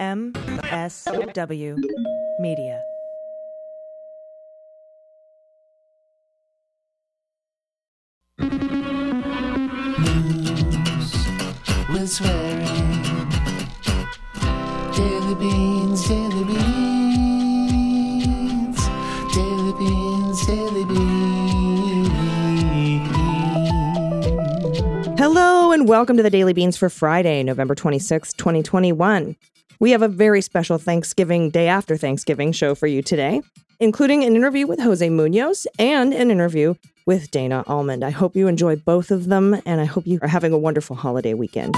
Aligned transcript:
MSW 0.00 1.76
Media. 2.38 2.82
News 8.38 8.72
with 11.92 12.08
swearing. 12.08 12.64
Daily 14.96 15.34
beans, 15.34 16.08
daily 16.08 16.44
beans. 16.44 16.58
Daily 19.34 19.72
beans, 19.78 20.46
daily 20.46 20.84
beans. 20.86 21.10
Hello 25.18 25.72
and 25.72 25.86
welcome 25.86 26.16
to 26.16 26.22
the 26.22 26.30
Daily 26.30 26.54
Beans 26.54 26.78
for 26.78 26.88
Friday, 26.88 27.42
November 27.42 27.74
26, 27.74 28.32
2021. 28.32 29.36
We 29.80 29.92
have 29.92 30.02
a 30.02 30.08
very 30.08 30.42
special 30.42 30.76
Thanksgiving 30.76 31.48
day 31.48 31.66
after 31.66 31.96
Thanksgiving 31.96 32.52
show 32.52 32.74
for 32.74 32.86
you 32.86 33.00
today, 33.00 33.40
including 33.80 34.22
an 34.24 34.36
interview 34.36 34.66
with 34.66 34.78
Jose 34.78 35.08
Munoz 35.08 35.66
and 35.78 36.12
an 36.12 36.30
interview 36.30 36.74
with 37.06 37.30
Dana 37.30 37.64
Allmond. 37.66 38.04
I 38.04 38.10
hope 38.10 38.36
you 38.36 38.46
enjoy 38.46 38.76
both 38.76 39.10
of 39.10 39.28
them 39.28 39.58
and 39.64 39.80
I 39.80 39.86
hope 39.86 40.06
you 40.06 40.18
are 40.20 40.28
having 40.28 40.52
a 40.52 40.58
wonderful 40.58 40.96
holiday 40.96 41.32
weekend. 41.32 41.76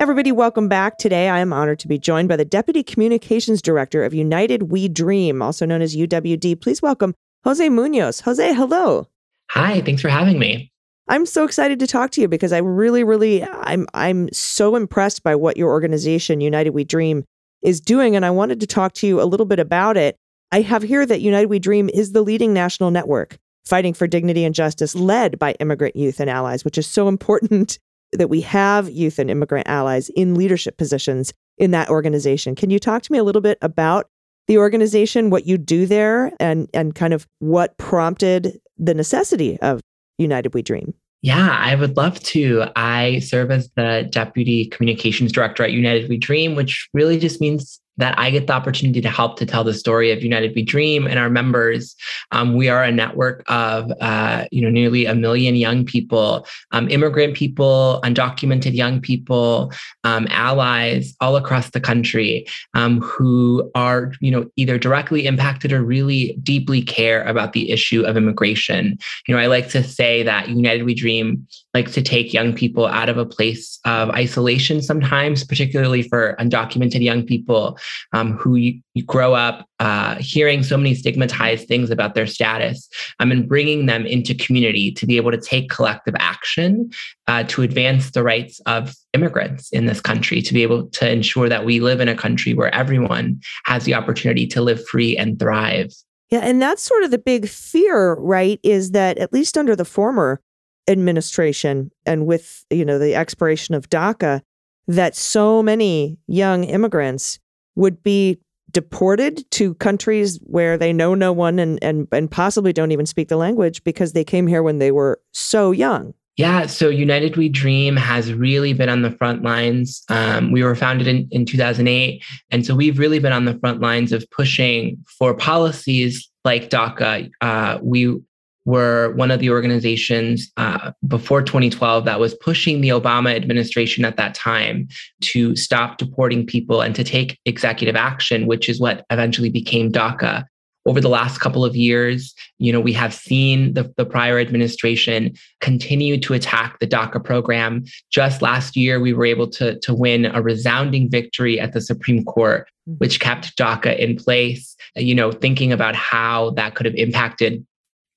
Everybody, 0.00 0.32
welcome 0.32 0.68
back. 0.68 0.98
Today, 0.98 1.28
I 1.28 1.38
am 1.38 1.52
honored 1.52 1.78
to 1.78 1.88
be 1.88 1.96
joined 1.96 2.28
by 2.28 2.34
the 2.34 2.44
Deputy 2.44 2.82
Communications 2.82 3.62
Director 3.62 4.02
of 4.02 4.12
United 4.12 4.72
We 4.72 4.88
Dream, 4.88 5.40
also 5.40 5.64
known 5.66 5.82
as 5.82 5.94
UWD. 5.94 6.60
Please 6.60 6.82
welcome 6.82 7.14
Jose 7.44 7.68
Munoz. 7.68 8.20
Jose, 8.20 8.52
hello. 8.52 9.06
Hi, 9.50 9.82
thanks 9.82 10.02
for 10.02 10.08
having 10.08 10.40
me. 10.40 10.72
I'm 11.08 11.26
so 11.26 11.44
excited 11.44 11.78
to 11.80 11.86
talk 11.86 12.10
to 12.12 12.20
you 12.20 12.28
because 12.28 12.52
I 12.52 12.58
really, 12.58 13.04
really, 13.04 13.44
I'm, 13.44 13.86
I'm 13.92 14.32
so 14.32 14.74
impressed 14.74 15.22
by 15.22 15.34
what 15.34 15.56
your 15.56 15.68
organization, 15.68 16.40
United 16.40 16.70
We 16.70 16.84
Dream, 16.84 17.24
is 17.62 17.80
doing, 17.80 18.16
and 18.16 18.24
I 18.24 18.30
wanted 18.30 18.60
to 18.60 18.66
talk 18.66 18.92
to 18.94 19.06
you 19.06 19.20
a 19.20 19.24
little 19.24 19.46
bit 19.46 19.58
about 19.58 19.96
it. 19.96 20.16
I 20.50 20.62
have 20.62 20.82
here 20.82 21.04
that 21.04 21.20
United 21.20 21.48
We 21.48 21.58
Dream 21.58 21.90
is 21.92 22.12
the 22.12 22.22
leading 22.22 22.52
national 22.54 22.90
network 22.90 23.36
fighting 23.64 23.94
for 23.94 24.06
dignity 24.06 24.44
and 24.44 24.54
justice, 24.54 24.94
led 24.94 25.38
by 25.38 25.52
immigrant 25.52 25.96
youth 25.96 26.20
and 26.20 26.28
allies, 26.28 26.64
which 26.64 26.78
is 26.78 26.86
so 26.86 27.08
important 27.08 27.78
that 28.12 28.28
we 28.28 28.40
have 28.42 28.90
youth 28.90 29.18
and 29.18 29.30
immigrant 29.30 29.66
allies 29.66 30.10
in 30.10 30.34
leadership 30.34 30.76
positions 30.76 31.32
in 31.58 31.70
that 31.70 31.88
organization. 31.88 32.54
Can 32.54 32.70
you 32.70 32.78
talk 32.78 33.02
to 33.02 33.12
me 33.12 33.18
a 33.18 33.24
little 33.24 33.42
bit 33.42 33.58
about 33.62 34.08
the 34.46 34.58
organization, 34.58 35.30
what 35.30 35.46
you 35.46 35.56
do 35.56 35.86
there, 35.86 36.30
and 36.38 36.68
and 36.74 36.94
kind 36.94 37.14
of 37.14 37.26
what 37.38 37.76
prompted 37.78 38.60
the 38.76 38.92
necessity 38.92 39.58
of 39.60 39.80
United 40.18 40.54
We 40.54 40.62
Dream? 40.62 40.94
Yeah, 41.22 41.56
I 41.58 41.74
would 41.74 41.96
love 41.96 42.20
to. 42.20 42.66
I 42.76 43.20
serve 43.20 43.50
as 43.50 43.70
the 43.76 44.06
Deputy 44.10 44.66
Communications 44.66 45.32
Director 45.32 45.62
at 45.62 45.72
United 45.72 46.08
We 46.08 46.18
Dream, 46.18 46.54
which 46.54 46.88
really 46.92 47.18
just 47.18 47.40
means 47.40 47.80
that 47.96 48.18
I 48.18 48.30
get 48.30 48.46
the 48.46 48.52
opportunity 48.52 49.00
to 49.00 49.08
help 49.08 49.38
to 49.38 49.46
tell 49.46 49.64
the 49.64 49.74
story 49.74 50.10
of 50.10 50.22
United 50.22 50.52
We 50.54 50.62
Dream 50.62 51.06
and 51.06 51.18
our 51.18 51.30
members. 51.30 51.94
Um, 52.32 52.54
we 52.54 52.68
are 52.68 52.82
a 52.82 52.92
network 52.92 53.44
of 53.48 53.90
uh, 54.00 54.46
you 54.50 54.62
know 54.62 54.70
nearly 54.70 55.06
a 55.06 55.14
million 55.14 55.54
young 55.56 55.84
people, 55.84 56.46
um, 56.72 56.88
immigrant 56.88 57.34
people, 57.34 58.00
undocumented 58.04 58.74
young 58.74 59.00
people, 59.00 59.72
um, 60.02 60.26
allies 60.30 61.14
all 61.20 61.36
across 61.36 61.70
the 61.70 61.80
country 61.80 62.46
um, 62.74 63.00
who 63.00 63.70
are 63.74 64.12
you 64.20 64.30
know 64.30 64.48
either 64.56 64.78
directly 64.78 65.26
impacted 65.26 65.72
or 65.72 65.82
really 65.82 66.36
deeply 66.42 66.82
care 66.82 67.24
about 67.24 67.52
the 67.52 67.70
issue 67.70 68.02
of 68.04 68.16
immigration. 68.16 68.98
You 69.28 69.34
know, 69.34 69.40
I 69.40 69.46
like 69.46 69.68
to 69.70 69.82
say 69.82 70.22
that 70.22 70.48
United 70.48 70.84
We 70.84 70.94
Dream 70.94 71.46
likes 71.74 71.92
to 71.92 72.02
take 72.02 72.32
young 72.32 72.54
people 72.54 72.86
out 72.86 73.08
of 73.08 73.18
a 73.18 73.26
place 73.26 73.80
of 73.84 74.08
isolation 74.10 74.80
sometimes, 74.80 75.44
particularly 75.44 76.02
for 76.02 76.36
undocumented 76.38 77.02
young 77.02 77.24
people 77.24 77.76
um, 78.12 78.32
who 78.34 78.54
you, 78.54 78.80
you, 78.94 79.04
grow 79.04 79.34
up 79.34 79.68
uh, 79.80 80.14
hearing 80.16 80.62
so 80.62 80.76
many 80.76 80.94
stigmatized 80.94 81.66
things 81.66 81.90
about 81.90 82.14
their 82.14 82.26
status 82.26 82.88
um, 83.18 83.32
and 83.32 83.48
bringing 83.48 83.86
them 83.86 84.06
into 84.06 84.34
community 84.34 84.92
to 84.92 85.04
be 85.04 85.16
able 85.16 85.32
to 85.32 85.40
take 85.40 85.68
collective 85.68 86.14
action 86.18 86.90
uh, 87.26 87.42
to 87.44 87.62
advance 87.62 88.12
the 88.12 88.22
rights 88.22 88.60
of 88.66 88.94
immigrants 89.12 89.70
in 89.70 89.86
this 89.86 90.00
country, 90.00 90.40
to 90.40 90.54
be 90.54 90.62
able 90.62 90.86
to 90.86 91.10
ensure 91.10 91.48
that 91.48 91.64
we 91.64 91.80
live 91.80 92.00
in 92.00 92.08
a 92.08 92.16
country 92.16 92.54
where 92.54 92.72
everyone 92.74 93.40
has 93.66 93.84
the 93.84 93.94
opportunity 93.94 94.46
to 94.46 94.62
live 94.62 94.86
free 94.86 95.16
and 95.16 95.38
thrive. 95.38 95.92
Yeah, 96.30 96.40
and 96.40 96.62
that's 96.62 96.82
sort 96.82 97.02
of 97.02 97.10
the 97.10 97.18
big 97.18 97.48
fear, 97.48 98.14
right? 98.14 98.58
Is 98.62 98.92
that 98.92 99.18
at 99.18 99.32
least 99.32 99.58
under 99.58 99.76
the 99.76 99.84
former 99.84 100.40
administration 100.88 101.90
and 102.04 102.26
with 102.26 102.64
you 102.70 102.84
know 102.84 102.98
the 102.98 103.14
expiration 103.14 103.74
of 103.74 103.88
DACA, 103.90 104.42
that 104.86 105.16
so 105.16 105.62
many 105.62 106.18
young 106.26 106.64
immigrants 106.64 107.38
would 107.76 108.02
be 108.02 108.38
deported 108.70 109.48
to 109.52 109.74
countries 109.74 110.38
where 110.42 110.76
they 110.76 110.92
know 110.92 111.14
no 111.14 111.32
one 111.32 111.58
and, 111.58 111.78
and, 111.82 112.08
and 112.12 112.30
possibly 112.30 112.72
don't 112.72 112.90
even 112.90 113.06
speak 113.06 113.28
the 113.28 113.36
language 113.36 113.82
because 113.84 114.12
they 114.12 114.24
came 114.24 114.46
here 114.46 114.62
when 114.62 114.78
they 114.78 114.90
were 114.90 115.20
so 115.32 115.70
young. 115.70 116.12
Yeah, 116.36 116.66
so 116.66 116.88
United 116.88 117.36
We 117.36 117.48
Dream 117.48 117.96
has 117.96 118.34
really 118.34 118.72
been 118.72 118.88
on 118.88 119.02
the 119.02 119.12
front 119.12 119.44
lines. 119.44 120.02
Um, 120.08 120.50
we 120.50 120.64
were 120.64 120.74
founded 120.74 121.06
in, 121.06 121.28
in 121.30 121.46
2008. 121.46 122.24
And 122.50 122.66
so 122.66 122.74
we've 122.74 122.98
really 122.98 123.20
been 123.20 123.32
on 123.32 123.44
the 123.44 123.56
front 123.60 123.80
lines 123.80 124.10
of 124.10 124.28
pushing 124.30 124.98
for 125.06 125.34
policies 125.34 126.28
like 126.44 126.70
DACA. 126.70 127.30
Uh, 127.40 127.78
we 127.80 128.20
were 128.64 129.12
one 129.14 129.30
of 129.30 129.40
the 129.40 129.50
organizations 129.50 130.50
uh, 130.56 130.92
before 131.06 131.42
2012 131.42 132.04
that 132.04 132.20
was 132.20 132.34
pushing 132.34 132.80
the 132.80 132.88
Obama 132.88 133.34
administration 133.34 134.04
at 134.04 134.16
that 134.16 134.34
time 134.34 134.88
to 135.20 135.54
stop 135.54 135.98
deporting 135.98 136.46
people 136.46 136.80
and 136.80 136.94
to 136.94 137.04
take 137.04 137.38
executive 137.44 137.96
action, 137.96 138.46
which 138.46 138.68
is 138.68 138.80
what 138.80 139.04
eventually 139.10 139.50
became 139.50 139.92
DACA. 139.92 140.44
Over 140.86 141.00
the 141.00 141.08
last 141.08 141.40
couple 141.40 141.64
of 141.64 141.74
years, 141.74 142.34
you 142.58 142.70
know, 142.70 142.80
we 142.80 142.92
have 142.92 143.14
seen 143.14 143.72
the, 143.72 143.90
the 143.96 144.04
prior 144.04 144.38
administration 144.38 145.34
continue 145.62 146.20
to 146.20 146.34
attack 146.34 146.78
the 146.78 146.86
DACA 146.86 147.24
program. 147.24 147.84
Just 148.10 148.42
last 148.42 148.76
year, 148.76 149.00
we 149.00 149.14
were 149.14 149.24
able 149.24 149.48
to, 149.48 149.78
to 149.80 149.94
win 149.94 150.26
a 150.26 150.42
resounding 150.42 151.10
victory 151.10 151.58
at 151.58 151.72
the 151.72 151.80
Supreme 151.80 152.22
Court, 152.24 152.68
mm-hmm. 152.86 152.98
which 152.98 153.18
kept 153.18 153.56
DACA 153.56 153.98
in 153.98 154.16
place. 154.16 154.76
You 154.94 155.14
know, 155.14 155.32
thinking 155.32 155.72
about 155.72 155.94
how 155.94 156.50
that 156.50 156.74
could 156.74 156.84
have 156.84 156.94
impacted 156.96 157.64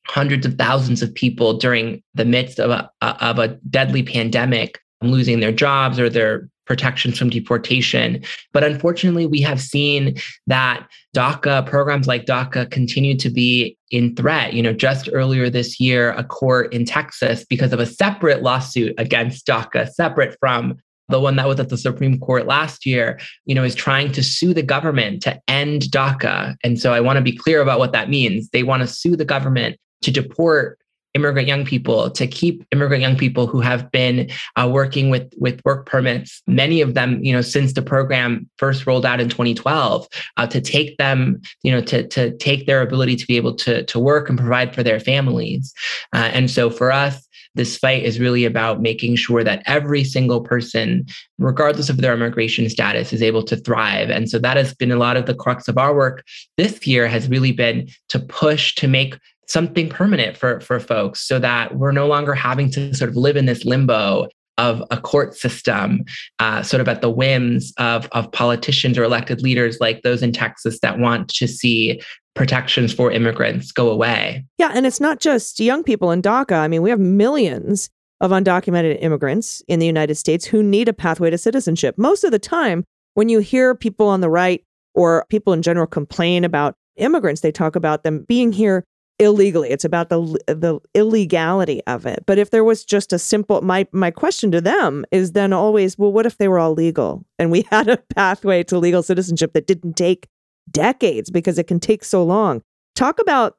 hundreds 0.08 0.46
of 0.46 0.56
thousands 0.56 1.02
of 1.02 1.14
people 1.14 1.58
during 1.58 2.02
the 2.14 2.26
midst 2.26 2.60
of 2.60 2.70
a, 2.70 2.90
of 3.02 3.40
a 3.40 3.50
deadly 3.70 4.04
pandemic 4.04 4.80
losing 5.02 5.40
their 5.40 5.52
jobs 5.52 6.00
or 6.00 6.10
their 6.10 6.50
protections 6.66 7.18
from 7.18 7.30
deportation. 7.30 8.22
But 8.52 8.64
unfortunately, 8.64 9.26
we 9.26 9.42
have 9.42 9.62
seen 9.62 10.18
that 10.48 10.86
DACA 11.16 11.66
programs 11.66 12.08
like 12.08 12.26
DACA 12.26 12.70
continue 12.70 13.18
to 13.18 13.30
be 13.30 13.78
in 13.90 14.16
threat. 14.16 14.54
You 14.54 14.62
know, 14.62 14.74
just 14.74 15.10
earlier 15.14 15.50
this 15.50 15.80
year, 15.80 16.12
a 16.12 16.24
court 16.24 16.74
in 16.74 16.86
Texas, 16.86 17.46
because 17.46 17.74
of 17.74 17.80
a 17.80 17.86
separate 17.86 18.44
lawsuit 18.44 18.94
against 18.98 19.48
DACA, 19.48 19.90
separate 19.90 20.36
from 20.40 20.78
the 21.10 21.22
one 21.22 21.38
that 21.38 21.48
was 21.48 21.60
at 21.60 21.70
the 21.70 21.78
Supreme 21.78 22.20
Court 22.20 22.48
last 22.48 22.86
year, 22.86 23.18
you 23.46 23.56
know, 23.56 23.64
is 23.64 23.76
trying 23.76 24.12
to 24.12 24.22
sue 24.22 24.54
the 24.54 24.62
government 24.62 25.24
to 25.24 25.40
end 25.48 25.84
DACA. 25.84 26.56
And 26.66 26.80
so 26.80 26.94
I 26.94 27.00
want 27.00 27.16
to 27.16 27.22
be 27.22 27.36
clear 27.36 27.62
about 27.62 27.80
what 27.80 27.94
that 27.94 28.10
means. 28.10 28.50
They 28.50 28.64
want 28.64 28.82
to 28.82 28.88
sue 28.88 29.16
the 29.16 29.24
government 29.24 29.78
to 30.02 30.12
deport 30.12 30.80
immigrant 31.14 31.48
young 31.48 31.66
people 31.66 32.12
to 32.12 32.28
keep 32.28 32.64
immigrant 32.72 33.02
young 33.02 33.18
people 33.18 33.48
who 33.48 33.60
have 33.60 33.92
been 33.92 34.30
uh, 34.56 34.70
working 34.72 35.10
with 35.10 35.34
with 35.38 35.60
work 35.66 35.86
permits 35.88 36.44
many 36.46 36.80
of 36.80 36.94
them 36.94 37.24
you 37.24 37.34
know 37.34 37.42
since 37.42 37.74
the 37.74 37.82
program 37.82 38.48
first 38.58 38.86
rolled 38.86 39.06
out 39.06 39.20
in 39.20 39.28
2012 39.28 40.08
uh, 40.38 40.46
to 40.46 40.62
take 40.62 40.96
them 40.98 41.42
you 41.64 41.72
know 41.72 41.82
to 41.82 42.08
to 42.08 42.38
take 42.38 42.68
their 42.68 42.82
ability 42.82 43.16
to 43.16 43.26
be 43.26 43.36
able 43.36 43.56
to 43.56 43.84
to 43.86 44.00
work 44.00 44.30
and 44.30 44.38
provide 44.38 44.76
for 44.76 44.84
their 44.84 45.00
families 45.00 45.74
uh, 46.14 46.30
and 46.34 46.52
so 46.52 46.70
for 46.70 46.92
us 46.92 47.28
this 47.58 47.76
fight 47.76 48.04
is 48.04 48.20
really 48.20 48.46
about 48.46 48.82
making 48.82 49.16
sure 49.16 49.44
that 49.44 49.64
every 49.66 50.04
single 50.04 50.42
person, 50.42 51.08
regardless 51.40 51.90
of 51.90 51.98
their 51.98 52.14
immigration 52.14 52.70
status, 52.70 53.12
is 53.12 53.24
able 53.24 53.42
to 53.44 53.58
thrive. 53.58 54.12
And 54.12 54.30
so 54.30 54.38
that 54.38 54.58
has 54.58 54.76
been 54.76 54.92
a 54.92 54.98
lot 54.98 55.18
of 55.18 55.26
the 55.26 55.34
crux 55.34 55.68
of 55.68 55.78
our 55.78 55.96
work 55.96 56.24
this 56.58 56.86
year 56.86 57.08
has 57.08 57.28
really 57.28 57.52
been 57.52 57.90
to 58.10 58.20
push 58.20 58.76
to 58.76 58.88
make 58.88 59.18
something 59.48 59.90
permanent 59.90 60.38
for 60.38 60.60
for 60.62 60.80
folks 60.80 61.22
so 61.22 61.40
that 61.40 61.76
we're 61.76 61.92
no 61.92 62.08
longer 62.08 62.34
having 62.34 62.70
to 62.72 62.94
sort 62.94 63.10
of 63.10 63.16
live 63.16 63.38
in 63.38 63.46
this 63.46 63.66
limbo 63.66 64.28
of 64.58 64.84
a 64.90 64.98
court 65.00 65.36
system, 65.36 66.04
uh, 66.40 66.64
sort 66.64 66.82
of 66.82 66.88
at 66.88 67.02
the 67.02 67.10
whims 67.10 67.74
of, 67.78 68.08
of 68.12 68.32
politicians 68.32 68.98
or 68.98 69.04
elected 69.04 69.42
leaders 69.42 69.78
like 69.80 70.02
those 70.02 70.24
in 70.24 70.32
Texas 70.32 70.80
that 70.80 70.98
want 70.98 71.30
to 71.30 71.48
see 71.48 72.02
protections 72.34 72.94
for 72.94 73.12
immigrants 73.12 73.72
go 73.72 73.90
away. 73.90 74.44
Yeah, 74.58 74.72
and 74.74 74.86
it's 74.86 75.00
not 75.00 75.20
just 75.20 75.60
young 75.60 75.84
people 75.84 76.12
in 76.12 76.22
DACA. 76.22 76.58
I 76.58 76.68
mean, 76.68 76.82
we 76.82 76.90
have 76.90 77.00
millions 77.00 77.90
of 78.20 78.32
undocumented 78.32 78.98
immigrants 79.02 79.62
in 79.68 79.80
the 79.80 79.86
United 79.86 80.16
States 80.16 80.46
who 80.46 80.64
need 80.64 80.90
a 80.90 80.94
pathway 80.94 81.30
to 81.30 81.38
citizenship. 81.38 81.96
Most 81.98 82.24
of 82.24 82.32
the 82.32 82.40
time, 82.40 82.84
when 83.14 83.30
you 83.30 83.40
hear 83.40 83.76
people 83.76 84.08
on 84.08 84.22
the 84.22 84.30
right 84.30 84.64
or 84.96 85.26
people 85.30 85.54
in 85.54 85.62
general 85.62 85.88
complain 85.88 86.44
about 86.44 86.76
immigrants, 86.96 87.42
they 87.42 87.52
talk 87.52 87.76
about 87.76 88.04
them 88.04 88.26
being 88.28 88.52
here 88.52 88.84
illegally. 89.20 89.70
It's 89.70 89.86
about 89.86 90.10
the 90.10 90.22
the 90.48 90.80
illegality 90.94 91.82
of 91.88 92.06
it. 92.06 92.24
But 92.26 92.38
if 92.38 92.52
there 92.52 92.64
was 92.64 92.86
just 92.86 93.14
a 93.14 93.20
simple 93.20 93.62
my 93.62 93.88
my 93.92 94.12
question 94.12 94.52
to 94.52 94.62
them 94.62 95.06
is 95.12 95.32
then 95.32 95.54
always, 95.54 95.98
well, 95.98 96.12
what 96.12 96.26
if 96.26 96.38
they 96.38 96.48
were 96.48 96.60
all 96.60 96.74
legal 96.74 97.26
and 97.40 97.52
we 97.52 97.66
had 97.72 97.88
a 97.88 97.98
pathway 98.16 98.64
to 98.64 98.78
legal 98.78 99.04
citizenship 99.04 99.54
that 99.54 99.68
didn't 99.68 99.94
take 99.94 100.28
decades 100.72 101.30
because 101.30 101.58
it 101.58 101.68
can 101.68 101.80
take 101.80 102.04
so 102.04 102.24
long. 102.24 102.62
Talk 102.96 103.20
about 103.20 103.58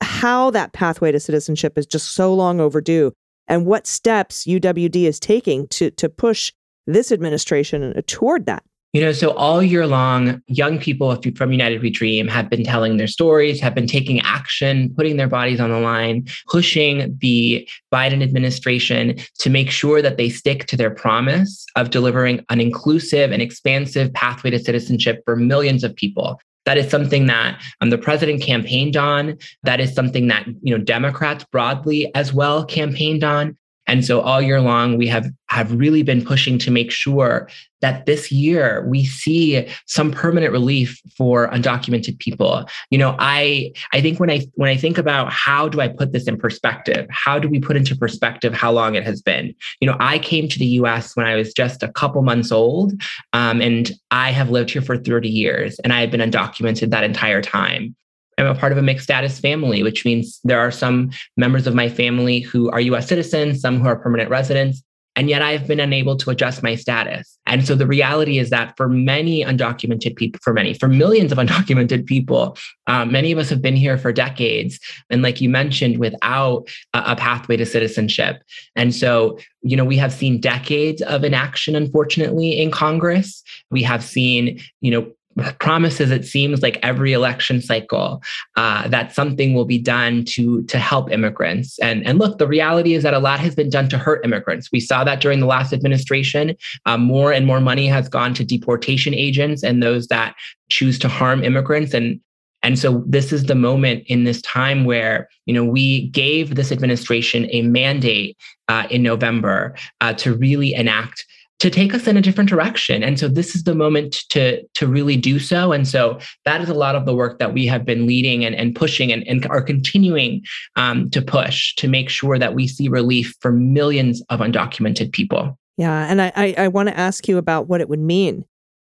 how 0.00 0.50
that 0.50 0.72
pathway 0.72 1.10
to 1.12 1.20
citizenship 1.20 1.76
is 1.78 1.86
just 1.86 2.12
so 2.12 2.34
long 2.34 2.60
overdue 2.60 3.12
and 3.48 3.66
what 3.66 3.86
steps 3.86 4.44
UWD 4.44 5.04
is 5.04 5.20
taking 5.20 5.66
to 5.68 5.90
to 5.92 6.08
push 6.08 6.52
this 6.86 7.10
administration 7.10 8.00
toward 8.06 8.46
that. 8.46 8.62
You 8.92 9.02
know, 9.02 9.12
so 9.12 9.32
all 9.32 9.62
year 9.62 9.86
long, 9.86 10.40
young 10.46 10.78
people 10.78 11.20
from 11.36 11.52
United 11.52 11.82
We 11.82 11.90
Dream 11.90 12.28
have 12.28 12.48
been 12.48 12.64
telling 12.64 12.96
their 12.96 13.06
stories, 13.06 13.60
have 13.60 13.74
been 13.74 13.86
taking 13.86 14.20
action, 14.20 14.94
putting 14.96 15.18
their 15.18 15.28
bodies 15.28 15.60
on 15.60 15.70
the 15.70 15.78
line, 15.78 16.26
pushing 16.48 17.14
the 17.20 17.68
Biden 17.92 18.22
administration 18.22 19.18
to 19.40 19.50
make 19.50 19.70
sure 19.70 20.00
that 20.00 20.16
they 20.16 20.30
stick 20.30 20.64
to 20.66 20.78
their 20.78 20.90
promise 20.90 21.66
of 21.76 21.90
delivering 21.90 22.42
an 22.48 22.58
inclusive 22.60 23.32
and 23.32 23.42
expansive 23.42 24.12
pathway 24.14 24.50
to 24.50 24.58
citizenship 24.58 25.20
for 25.26 25.36
millions 25.36 25.84
of 25.84 25.94
people. 25.94 26.40
That 26.64 26.78
is 26.78 26.90
something 26.90 27.26
that 27.26 27.62
um, 27.80 27.90
the 27.90 27.98
president 27.98 28.42
campaigned 28.42 28.96
on. 28.96 29.38
That 29.62 29.80
is 29.80 29.94
something 29.94 30.26
that 30.28 30.46
you 30.62 30.76
know 30.76 30.82
Democrats 30.82 31.44
broadly 31.52 32.12
as 32.14 32.32
well 32.32 32.64
campaigned 32.64 33.24
on. 33.24 33.56
And 33.86 34.04
so 34.04 34.20
all 34.20 34.42
year 34.42 34.60
long, 34.60 34.96
we 34.96 35.06
have, 35.08 35.30
have 35.48 35.72
really 35.72 36.02
been 36.02 36.24
pushing 36.24 36.58
to 36.58 36.70
make 36.70 36.90
sure 36.90 37.48
that 37.82 38.06
this 38.06 38.32
year 38.32 38.84
we 38.88 39.04
see 39.04 39.68
some 39.86 40.10
permanent 40.10 40.52
relief 40.52 41.00
for 41.16 41.48
undocumented 41.48 42.18
people. 42.18 42.68
You 42.90 42.98
know, 42.98 43.14
I 43.18 43.72
I 43.92 44.00
think 44.00 44.18
when 44.18 44.30
I 44.30 44.46
when 44.54 44.70
I 44.70 44.76
think 44.76 44.98
about 44.98 45.32
how 45.32 45.68
do 45.68 45.80
I 45.80 45.88
put 45.88 46.12
this 46.12 46.26
in 46.26 46.38
perspective, 46.38 47.06
how 47.10 47.38
do 47.38 47.48
we 47.48 47.60
put 47.60 47.76
into 47.76 47.94
perspective 47.94 48.54
how 48.54 48.72
long 48.72 48.94
it 48.94 49.04
has 49.04 49.22
been? 49.22 49.54
You 49.80 49.88
know, 49.88 49.96
I 50.00 50.18
came 50.18 50.48
to 50.48 50.58
the 50.58 50.66
U.S. 50.80 51.14
when 51.16 51.26
I 51.26 51.36
was 51.36 51.52
just 51.52 51.82
a 51.82 51.92
couple 51.92 52.22
months 52.22 52.50
old, 52.50 52.94
um, 53.32 53.60
and 53.60 53.92
I 54.10 54.30
have 54.32 54.50
lived 54.50 54.70
here 54.70 54.82
for 54.82 54.96
30 54.96 55.28
years, 55.28 55.78
and 55.80 55.92
I 55.92 56.00
have 56.00 56.10
been 56.10 56.28
undocumented 56.28 56.90
that 56.90 57.04
entire 57.04 57.42
time. 57.42 57.94
I'm 58.38 58.46
a 58.46 58.54
part 58.54 58.72
of 58.72 58.78
a 58.78 58.82
mixed 58.82 59.04
status 59.04 59.38
family, 59.38 59.82
which 59.82 60.04
means 60.04 60.40
there 60.44 60.60
are 60.60 60.70
some 60.70 61.10
members 61.36 61.66
of 61.66 61.74
my 61.74 61.88
family 61.88 62.40
who 62.40 62.70
are 62.70 62.80
US 62.80 63.08
citizens, 63.08 63.60
some 63.60 63.80
who 63.80 63.86
are 63.86 63.96
permanent 63.96 64.30
residents. 64.30 64.82
And 65.16 65.30
yet 65.30 65.40
I've 65.40 65.66
been 65.66 65.80
unable 65.80 66.14
to 66.18 66.30
adjust 66.30 66.62
my 66.62 66.74
status. 66.74 67.38
And 67.46 67.66
so 67.66 67.74
the 67.74 67.86
reality 67.86 68.38
is 68.38 68.50
that 68.50 68.76
for 68.76 68.86
many 68.86 69.42
undocumented 69.42 70.14
people, 70.14 70.38
for 70.42 70.52
many, 70.52 70.74
for 70.74 70.88
millions 70.88 71.32
of 71.32 71.38
undocumented 71.46 72.04
people, 72.04 72.58
um, 72.86 73.10
many 73.10 73.32
of 73.32 73.38
us 73.38 73.48
have 73.48 73.62
been 73.62 73.76
here 73.76 73.96
for 73.96 74.12
decades. 74.12 74.78
And 75.08 75.22
like 75.22 75.40
you 75.40 75.48
mentioned, 75.48 75.98
without 75.98 76.68
a, 76.92 77.12
a 77.12 77.16
pathway 77.16 77.56
to 77.56 77.64
citizenship. 77.64 78.42
And 78.76 78.94
so, 78.94 79.38
you 79.62 79.76
know, 79.76 79.86
we 79.86 79.96
have 79.96 80.12
seen 80.12 80.38
decades 80.38 81.00
of 81.02 81.24
inaction, 81.24 81.74
unfortunately, 81.74 82.60
in 82.60 82.70
Congress. 82.70 83.42
We 83.70 83.82
have 83.84 84.04
seen, 84.04 84.60
you 84.82 84.90
know, 84.90 85.10
promises 85.58 86.10
it 86.10 86.24
seems 86.24 86.62
like 86.62 86.78
every 86.82 87.12
election 87.12 87.60
cycle 87.60 88.22
uh, 88.56 88.88
that 88.88 89.14
something 89.14 89.54
will 89.54 89.64
be 89.64 89.78
done 89.78 90.24
to 90.24 90.62
to 90.64 90.78
help 90.78 91.10
immigrants. 91.10 91.78
And 91.80 92.06
and 92.06 92.18
look 92.18 92.38
the 92.38 92.48
reality 92.48 92.94
is 92.94 93.02
that 93.02 93.14
a 93.14 93.18
lot 93.18 93.40
has 93.40 93.54
been 93.54 93.70
done 93.70 93.88
to 93.90 93.98
hurt 93.98 94.24
immigrants. 94.24 94.70
We 94.72 94.80
saw 94.80 95.04
that 95.04 95.20
during 95.20 95.40
the 95.40 95.46
last 95.46 95.72
administration. 95.72 96.56
Uh, 96.86 96.96
more 96.96 97.32
and 97.32 97.46
more 97.46 97.60
money 97.60 97.86
has 97.86 98.08
gone 98.08 98.34
to 98.34 98.44
deportation 98.44 99.14
agents 99.14 99.62
and 99.62 99.82
those 99.82 100.06
that 100.08 100.34
choose 100.68 100.98
to 101.00 101.08
harm 101.08 101.44
immigrants. 101.44 101.94
And 101.94 102.20
and 102.62 102.78
so 102.78 103.04
this 103.06 103.32
is 103.32 103.44
the 103.44 103.54
moment 103.54 104.04
in 104.06 104.24
this 104.24 104.42
time 104.42 104.84
where 104.84 105.28
you 105.44 105.54
know 105.54 105.64
we 105.64 106.08
gave 106.08 106.54
this 106.54 106.72
administration 106.72 107.46
a 107.50 107.62
mandate 107.62 108.36
uh, 108.68 108.86
in 108.90 109.02
November 109.02 109.74
uh, 110.00 110.14
to 110.14 110.34
really 110.34 110.74
enact 110.74 111.26
to 111.58 111.70
take 111.70 111.94
us 111.94 112.06
in 112.06 112.16
a 112.16 112.20
different 112.20 112.50
direction. 112.50 113.02
And 113.02 113.18
so 113.18 113.28
this 113.28 113.54
is 113.54 113.64
the 113.64 113.74
moment 113.74 114.24
to 114.30 114.62
to 114.74 114.86
really 114.86 115.16
do 115.16 115.38
so. 115.38 115.72
And 115.72 115.86
so 115.88 116.18
that 116.44 116.60
is 116.60 116.68
a 116.68 116.74
lot 116.74 116.94
of 116.94 117.06
the 117.06 117.14
work 117.14 117.38
that 117.38 117.54
we 117.54 117.66
have 117.66 117.84
been 117.84 118.06
leading 118.06 118.44
and, 118.44 118.54
and 118.54 118.74
pushing 118.74 119.12
and, 119.12 119.26
and 119.26 119.46
are 119.46 119.62
continuing 119.62 120.42
um, 120.76 121.10
to 121.10 121.22
push 121.22 121.74
to 121.76 121.88
make 121.88 122.08
sure 122.08 122.38
that 122.38 122.54
we 122.54 122.66
see 122.66 122.88
relief 122.88 123.34
for 123.40 123.52
millions 123.52 124.22
of 124.28 124.40
undocumented 124.40 125.12
people. 125.12 125.58
Yeah 125.76 126.06
and 126.06 126.22
i 126.22 126.32
i, 126.36 126.54
I 126.58 126.68
want 126.68 126.88
to 126.88 126.98
ask 126.98 127.28
you 127.28 127.36
about 127.38 127.68
what 127.68 127.80
it 127.80 127.88
would 127.88 128.00
mean 128.00 128.44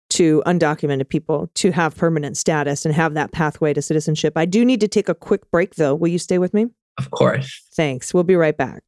to 0.10 0.44
undocumented 0.46 1.08
people 1.08 1.50
to 1.56 1.72
have 1.72 1.96
permanent 1.96 2.36
status 2.36 2.86
and 2.86 2.94
have 2.94 3.14
that 3.14 3.32
pathway 3.32 3.74
to 3.74 3.82
citizenship. 3.82 4.34
I 4.36 4.46
do 4.46 4.66
need 4.66 4.82
to 4.82 4.90
take 4.90 5.08
a 5.08 5.16
quick 5.16 5.50
break 5.52 5.76
though. 5.76 5.96
Will 5.96 6.10
you 6.10 6.20
stay 6.20 6.38
with 6.38 6.54
me? 6.54 6.68
Of 6.98 7.12
course. 7.12 7.66
Thanks. 7.76 8.14
We'll 8.14 8.24
be 8.24 8.36
right 8.36 8.56
back 8.56 8.84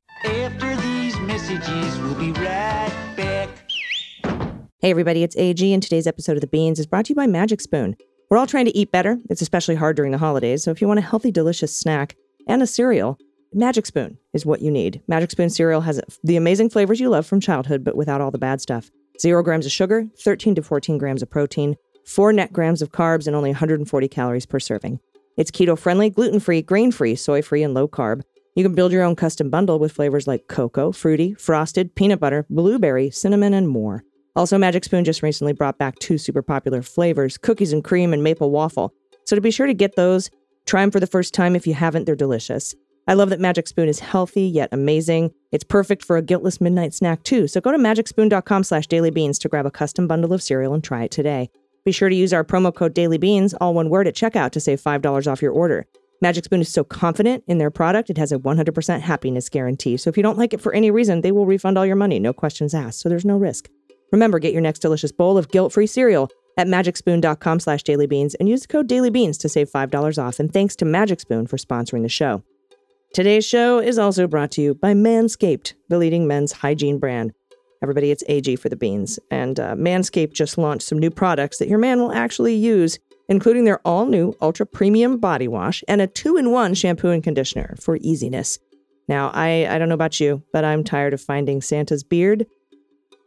Hey, 4.83 4.89
everybody, 4.89 5.23
it's 5.23 5.37
AG, 5.37 5.73
and 5.73 5.81
today's 5.81 6.07
episode 6.07 6.35
of 6.35 6.41
The 6.41 6.47
Beans 6.47 6.77
is 6.77 6.85
brought 6.85 7.05
to 7.05 7.11
you 7.11 7.15
by 7.15 7.25
Magic 7.25 7.61
Spoon. 7.61 7.95
We're 8.29 8.37
all 8.37 8.45
trying 8.45 8.65
to 8.65 8.77
eat 8.77 8.91
better. 8.91 9.17
It's 9.29 9.41
especially 9.41 9.75
hard 9.75 9.95
during 9.95 10.11
the 10.11 10.17
holidays, 10.17 10.61
so 10.61 10.71
if 10.71 10.81
you 10.81 10.89
want 10.89 10.99
a 10.99 11.03
healthy, 11.03 11.31
delicious 11.31 11.73
snack 11.73 12.17
and 12.49 12.61
a 12.61 12.67
cereal, 12.67 13.17
Magic 13.53 13.85
Spoon 13.85 14.17
is 14.33 14.45
what 14.45 14.61
you 14.61 14.69
need. 14.69 15.01
Magic 15.07 15.31
Spoon 15.31 15.49
cereal 15.49 15.79
has 15.79 16.01
the 16.25 16.35
amazing 16.35 16.69
flavors 16.69 16.99
you 16.99 17.07
love 17.07 17.25
from 17.25 17.39
childhood, 17.39 17.85
but 17.85 17.95
without 17.95 18.19
all 18.19 18.29
the 18.29 18.37
bad 18.37 18.59
stuff. 18.59 18.91
Zero 19.21 19.41
grams 19.41 19.65
of 19.65 19.71
sugar, 19.71 20.05
13 20.19 20.53
to 20.55 20.61
14 20.61 20.97
grams 20.97 21.21
of 21.21 21.29
protein, 21.29 21.77
four 22.05 22.33
net 22.33 22.51
grams 22.51 22.81
of 22.81 22.91
carbs, 22.91 23.25
and 23.25 23.37
only 23.37 23.51
140 23.51 24.09
calories 24.09 24.45
per 24.45 24.59
serving. 24.59 24.99
It's 25.37 25.49
keto 25.49 25.79
friendly, 25.79 26.09
gluten 26.09 26.41
free, 26.41 26.61
grain 26.61 26.91
free, 26.91 27.15
soy 27.15 27.41
free, 27.41 27.63
and 27.63 27.73
low 27.73 27.87
carb. 27.87 28.23
You 28.53 28.65
can 28.65 28.75
build 28.75 28.91
your 28.91 29.03
own 29.03 29.15
custom 29.15 29.49
bundle 29.49 29.79
with 29.79 29.93
flavors 29.93 30.27
like 30.27 30.49
cocoa, 30.49 30.91
fruity, 30.91 31.35
frosted, 31.35 31.95
peanut 31.95 32.19
butter, 32.19 32.45
blueberry, 32.49 33.11
cinnamon, 33.11 33.53
and 33.53 33.69
more. 33.69 34.03
Also, 34.35 34.57
Magic 34.57 34.83
Spoon 34.83 35.03
just 35.03 35.21
recently 35.21 35.53
brought 35.53 35.77
back 35.77 35.99
two 35.99 36.17
super 36.17 36.41
popular 36.41 36.81
flavors 36.81 37.37
cookies 37.37 37.71
and 37.71 37.83
cream 37.83 38.13
and 38.13 38.23
maple 38.23 38.49
waffle. 38.49 38.93
So 39.25 39.35
to 39.35 39.41
be 39.41 39.51
sure 39.51 39.67
to 39.67 39.73
get 39.73 39.95
those, 39.95 40.31
try 40.65 40.81
them 40.81 40.91
for 40.91 40.99
the 40.99 41.07
first 41.07 41.33
time 41.33 41.55
if 41.55 41.67
you 41.67 41.75
haven't, 41.75 42.05
they're 42.05 42.15
delicious. 42.15 42.73
I 43.07 43.13
love 43.13 43.29
that 43.29 43.39
Magic 43.39 43.67
Spoon 43.67 43.89
is 43.89 43.99
healthy 43.99 44.43
yet 44.43 44.69
amazing. 44.71 45.31
It's 45.51 45.63
perfect 45.63 46.03
for 46.03 46.17
a 46.17 46.21
guiltless 46.21 46.61
midnight 46.61 46.93
snack 46.93 47.23
too. 47.23 47.47
So 47.47 47.61
go 47.61 47.71
to 47.71 47.77
magicspoon.com 47.77 48.63
slash 48.63 48.87
dailybeans 48.87 49.39
to 49.39 49.49
grab 49.49 49.65
a 49.65 49.71
custom 49.71 50.07
bundle 50.07 50.33
of 50.33 50.41
cereal 50.41 50.73
and 50.73 50.83
try 50.83 51.03
it 51.03 51.11
today. 51.11 51.49
Be 51.85 51.91
sure 51.91 52.09
to 52.09 52.15
use 52.15 52.31
our 52.31 52.45
promo 52.45 52.73
code 52.73 52.95
dailybeans, 52.95 53.53
all 53.59 53.73
one 53.73 53.89
word, 53.89 54.07
at 54.07 54.15
checkout 54.15 54.51
to 54.51 54.61
save 54.61 54.81
$5 54.81 55.29
off 55.29 55.41
your 55.41 55.51
order. 55.51 55.85
Magic 56.21 56.45
Spoon 56.45 56.61
is 56.61 56.69
so 56.69 56.85
confident 56.85 57.43
in 57.47 57.57
their 57.57 57.69
product, 57.69 58.09
it 58.09 58.17
has 58.17 58.31
a 58.31 58.39
100% 58.39 59.01
happiness 59.01 59.49
guarantee. 59.49 59.97
So 59.97 60.09
if 60.09 60.15
you 60.15 60.23
don't 60.23 60.37
like 60.37 60.53
it 60.53 60.61
for 60.61 60.73
any 60.73 60.89
reason, 60.89 61.19
they 61.19 61.33
will 61.33 61.45
refund 61.45 61.77
all 61.77 61.85
your 61.85 61.97
money, 61.97 62.17
no 62.19 62.31
questions 62.31 62.73
asked. 62.73 63.01
So 63.01 63.09
there's 63.09 63.25
no 63.25 63.35
risk. 63.35 63.69
Remember, 64.13 64.37
get 64.37 64.53
your 64.53 64.61
next 64.61 64.79
delicious 64.79 65.11
bowl 65.11 65.37
of 65.39 65.49
guilt-free 65.49 65.87
cereal 65.87 66.29
at 66.55 66.67
magicspoon.com 66.67 67.59
slash 67.59 67.83
dailybeans 67.83 68.35
and 68.39 68.47
use 68.47 68.61
the 68.61 68.67
code 68.67 68.87
dailybeans 68.87 69.39
to 69.39 69.49
save 69.49 69.71
$5 69.71 70.23
off. 70.23 70.39
And 70.39 70.53
thanks 70.53 70.75
to 70.77 70.85
Magic 70.85 71.19
Spoon 71.19 71.47
for 71.47 71.57
sponsoring 71.57 72.03
the 72.03 72.09
show. 72.09 72.43
Today's 73.13 73.45
show 73.45 73.79
is 73.79 73.97
also 73.97 74.27
brought 74.27 74.51
to 74.51 74.61
you 74.61 74.75
by 74.75 74.93
Manscaped, 74.93 75.73
the 75.89 75.97
leading 75.97 76.27
men's 76.27 76.51
hygiene 76.51 76.99
brand. 76.99 77.33
Everybody, 77.81 78.11
it's 78.11 78.23
AG 78.27 78.55
for 78.57 78.69
the 78.69 78.75
beans. 78.75 79.19
And 79.31 79.59
uh, 79.59 79.75
Manscaped 79.75 80.33
just 80.33 80.59
launched 80.59 80.87
some 80.87 80.99
new 80.99 81.11
products 81.11 81.57
that 81.57 81.67
your 81.67 81.79
man 81.79 81.99
will 81.99 82.13
actually 82.13 82.55
use, 82.55 82.99
including 83.29 83.65
their 83.65 83.79
all 83.83 84.05
new 84.05 84.35
ultra 84.41 84.65
premium 84.67 85.17
body 85.17 85.47
wash 85.47 85.83
and 85.87 86.01
a 86.01 86.07
two 86.07 86.37
in 86.37 86.51
one 86.51 86.75
shampoo 86.75 87.09
and 87.09 87.23
conditioner 87.23 87.75
for 87.79 87.97
easiness. 88.01 88.59
Now, 89.07 89.31
I, 89.33 89.67
I 89.67 89.79
don't 89.79 89.89
know 89.89 89.95
about 89.95 90.19
you, 90.19 90.43
but 90.53 90.63
I'm 90.63 90.83
tired 90.83 91.13
of 91.13 91.21
finding 91.21 91.61
Santa's 91.61 92.03
beard 92.03 92.45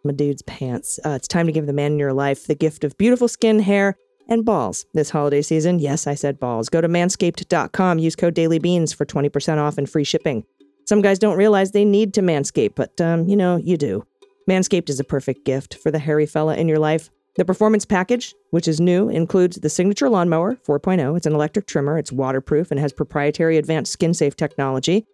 my 0.07 0.13
dude's 0.13 0.43
pants. 0.43 0.99
Uh, 1.05 1.11
it's 1.11 1.29
time 1.29 1.47
to 1.47 1.53
give 1.53 1.67
the 1.67 1.73
man 1.73 1.93
in 1.93 1.99
your 1.99 2.13
life 2.13 2.47
the 2.47 2.55
gift 2.55 2.85
of 2.85 2.97
beautiful 2.99 3.29
skin, 3.29 3.61
hair, 3.61 3.97
and 4.29 4.45
balls 4.45 4.87
this 4.95 5.11
holiday 5.11 5.43
season. 5.43 5.79
Yes, 5.79 6.07
I 6.07 6.15
said 6.15 6.41
balls. 6.41 6.69
Go 6.69 6.81
to 6.81 6.89
manscaped.com, 6.89 7.99
use 7.99 8.17
code 8.17 8.35
dailybeans 8.35 8.95
for 8.95 9.05
20% 9.05 9.59
off 9.59 9.79
and 9.79 9.89
free 9.89 10.05
shipping. 10.05 10.45
Some 10.87 11.03
guys 11.03 11.19
don't 11.19 11.37
realize 11.37 11.73
they 11.73 11.85
need 11.85 12.15
to 12.15 12.23
manscape, 12.23 12.75
but 12.77 13.01
um, 13.01 13.29
you 13.29 13.37
know, 13.37 13.57
you 13.57 13.77
do. 13.77 14.05
Manscaped 14.49 14.89
is 14.89 15.01
a 15.01 15.05
perfect 15.05 15.45
gift 15.45 15.75
for 15.75 15.91
the 15.91 15.99
hairy 15.99 16.27
fella 16.27 16.57
in 16.57 16.69
your 16.69 16.79
life. 16.79 17.11
The 17.37 17.45
performance 17.45 17.85
package, 17.85 18.35
which 18.51 18.67
is 18.67 18.81
new, 18.81 19.09
includes 19.09 19.57
the 19.57 19.69
signature 19.69 20.09
lawnmower 20.09 20.55
4.0. 20.67 21.17
It's 21.17 21.27
an 21.27 21.35
electric 21.35 21.67
trimmer, 21.67 21.99
it's 21.99 22.13
waterproof, 22.13 22.71
and 22.71 22.81
has 22.81 22.93
proprietary 22.93 23.59
advanced 23.59 23.93
skin 23.93 24.15
safe 24.15 24.37
technology 24.37 25.05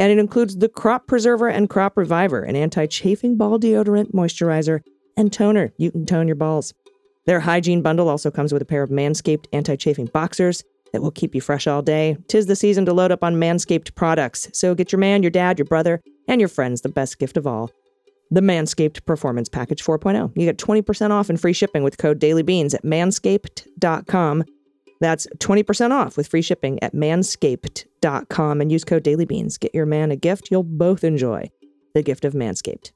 and 0.00 0.10
it 0.10 0.18
includes 0.18 0.56
the 0.56 0.68
Crop 0.68 1.06
Preserver 1.06 1.48
and 1.48 1.68
Crop 1.68 1.96
Reviver, 1.96 2.42
an 2.42 2.56
anti 2.56 2.86
chafing 2.86 3.36
ball 3.36 3.60
deodorant, 3.60 4.12
moisturizer, 4.12 4.80
and 5.16 5.32
toner. 5.32 5.72
You 5.76 5.92
can 5.92 6.06
tone 6.06 6.26
your 6.26 6.36
balls. 6.36 6.72
Their 7.26 7.40
hygiene 7.40 7.82
bundle 7.82 8.08
also 8.08 8.30
comes 8.30 8.52
with 8.52 8.62
a 8.62 8.64
pair 8.64 8.82
of 8.82 8.88
Manscaped 8.88 9.44
anti 9.52 9.76
chafing 9.76 10.06
boxers 10.06 10.64
that 10.92 11.02
will 11.02 11.10
keep 11.10 11.34
you 11.34 11.42
fresh 11.42 11.66
all 11.66 11.82
day. 11.82 12.16
Tis 12.26 12.46
the 12.46 12.56
season 12.56 12.86
to 12.86 12.94
load 12.94 13.12
up 13.12 13.22
on 13.22 13.36
Manscaped 13.36 13.94
products, 13.94 14.48
so 14.54 14.74
get 14.74 14.90
your 14.90 14.98
man, 14.98 15.22
your 15.22 15.30
dad, 15.30 15.58
your 15.58 15.66
brother, 15.66 16.00
and 16.26 16.40
your 16.40 16.48
friends 16.48 16.80
the 16.80 16.88
best 16.88 17.18
gift 17.18 17.36
of 17.36 17.46
all 17.46 17.70
the 18.30 18.40
Manscaped 18.40 19.04
Performance 19.04 19.48
Package 19.48 19.82
4.0. 19.82 20.32
You 20.36 20.46
get 20.46 20.56
20% 20.56 21.10
off 21.10 21.28
and 21.28 21.40
free 21.40 21.52
shipping 21.52 21.82
with 21.82 21.98
code 21.98 22.20
DailyBeans 22.20 22.74
at 22.74 22.84
manscaped.com. 22.84 24.44
That's 25.00 25.26
20% 25.38 25.92
off 25.92 26.16
with 26.16 26.28
free 26.28 26.42
shipping 26.42 26.82
at 26.82 26.94
manscaped.com 26.94 28.60
and 28.60 28.70
use 28.70 28.84
code 28.84 29.04
dailybeans. 29.04 29.58
Get 29.58 29.74
your 29.74 29.86
man 29.86 30.10
a 30.10 30.16
gift 30.16 30.50
you'll 30.50 30.62
both 30.62 31.04
enjoy 31.04 31.50
the 31.94 32.02
gift 32.02 32.24
of 32.24 32.34
Manscaped. 32.34 32.92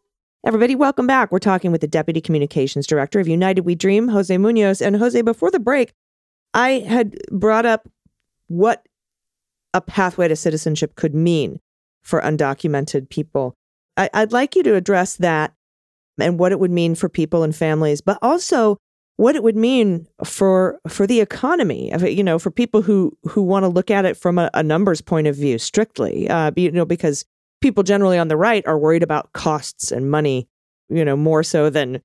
Everybody, 0.47 0.75
welcome 0.75 1.07
back. 1.07 1.33
We're 1.33 1.39
talking 1.39 1.73
with 1.73 1.81
the 1.81 1.87
Deputy 1.87 2.21
Communications 2.21 2.87
Director 2.87 3.19
of 3.19 3.27
United 3.27 3.63
We 3.63 3.75
Dream, 3.75 4.09
Jose 4.09 4.37
Munoz. 4.37 4.83
And 4.83 4.97
Jose, 4.97 5.21
before 5.23 5.51
the 5.51 5.59
break, 5.59 5.93
I 6.53 6.81
had 6.81 7.17
brought 7.31 7.65
up 7.65 7.89
what 8.49 8.87
a 9.73 9.81
pathway 9.81 10.29
to 10.29 10.37
citizenship 10.37 10.97
could 10.97 11.15
mean 11.15 11.61
for 12.03 12.21
undocumented 12.21 13.09
people. 13.09 13.55
I, 13.97 14.11
would 14.15 14.33
like 14.33 14.55
you 14.55 14.63
to 14.65 14.75
address 14.75 15.17
that 15.17 15.55
and 16.19 16.39
what 16.39 16.53
it 16.53 16.61
would 16.61 16.71
mean 16.71 16.95
for 16.95 17.09
people 17.09 17.43
and 17.43 17.57
families, 17.57 18.03
but 18.03 18.19
also 18.21 18.77
what 19.17 19.37
it 19.37 19.43
would 19.43 19.57
mean 19.57 20.07
for 20.25 20.81
for 20.89 21.07
the 21.07 21.21
economy. 21.21 21.93
You 22.03 22.25
know, 22.25 22.39
for 22.39 22.51
people 22.51 22.83
who 22.83 23.17
who 23.25 23.43
want 23.43 23.65
to 23.65 23.69
look 23.69 23.91
at 23.91 24.05
it 24.05 24.17
from 24.17 24.39
a, 24.39 24.51
a 24.55 24.63
numbers 24.63 25.01
point 25.01 25.27
of 25.27 25.37
view 25.37 25.59
strictly. 25.59 26.29
Uh, 26.29 26.51
you 26.57 26.71
know, 26.71 26.85
because 26.85 27.25
people 27.61 27.83
generally 27.83 28.19
on 28.19 28.29
the 28.29 28.37
right 28.37 28.67
are 28.67 28.79
worried 28.79 29.03
about 29.03 29.33
costs 29.33 29.93
and 29.93 30.11
money. 30.11 30.49
You 30.89 31.05
know, 31.05 31.17
more 31.17 31.43
so 31.43 31.71
than 31.71 32.03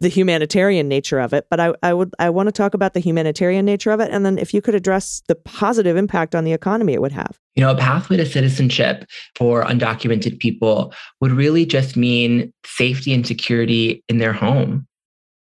the 0.00 0.08
humanitarian 0.08 0.88
nature 0.88 1.18
of 1.18 1.32
it, 1.32 1.46
but 1.48 1.58
I, 1.58 1.72
I 1.82 1.94
would 1.94 2.12
I 2.18 2.28
want 2.28 2.48
to 2.48 2.52
talk 2.52 2.74
about 2.74 2.92
the 2.92 3.00
humanitarian 3.00 3.64
nature 3.64 3.92
of 3.92 4.00
it, 4.00 4.10
and 4.10 4.26
then 4.26 4.36
if 4.36 4.52
you 4.52 4.60
could 4.60 4.74
address 4.74 5.22
the 5.26 5.34
positive 5.34 5.96
impact 5.96 6.34
on 6.34 6.44
the 6.44 6.52
economy 6.52 6.92
it 6.92 7.00
would 7.00 7.12
have. 7.12 7.38
You 7.54 7.62
know, 7.62 7.70
a 7.70 7.76
pathway 7.76 8.18
to 8.18 8.26
citizenship 8.26 9.06
for 9.36 9.64
undocumented 9.64 10.38
people 10.38 10.92
would 11.20 11.32
really 11.32 11.64
just 11.64 11.96
mean 11.96 12.52
safety 12.66 13.14
and 13.14 13.26
security 13.26 14.04
in 14.08 14.18
their 14.18 14.34
home. 14.34 14.86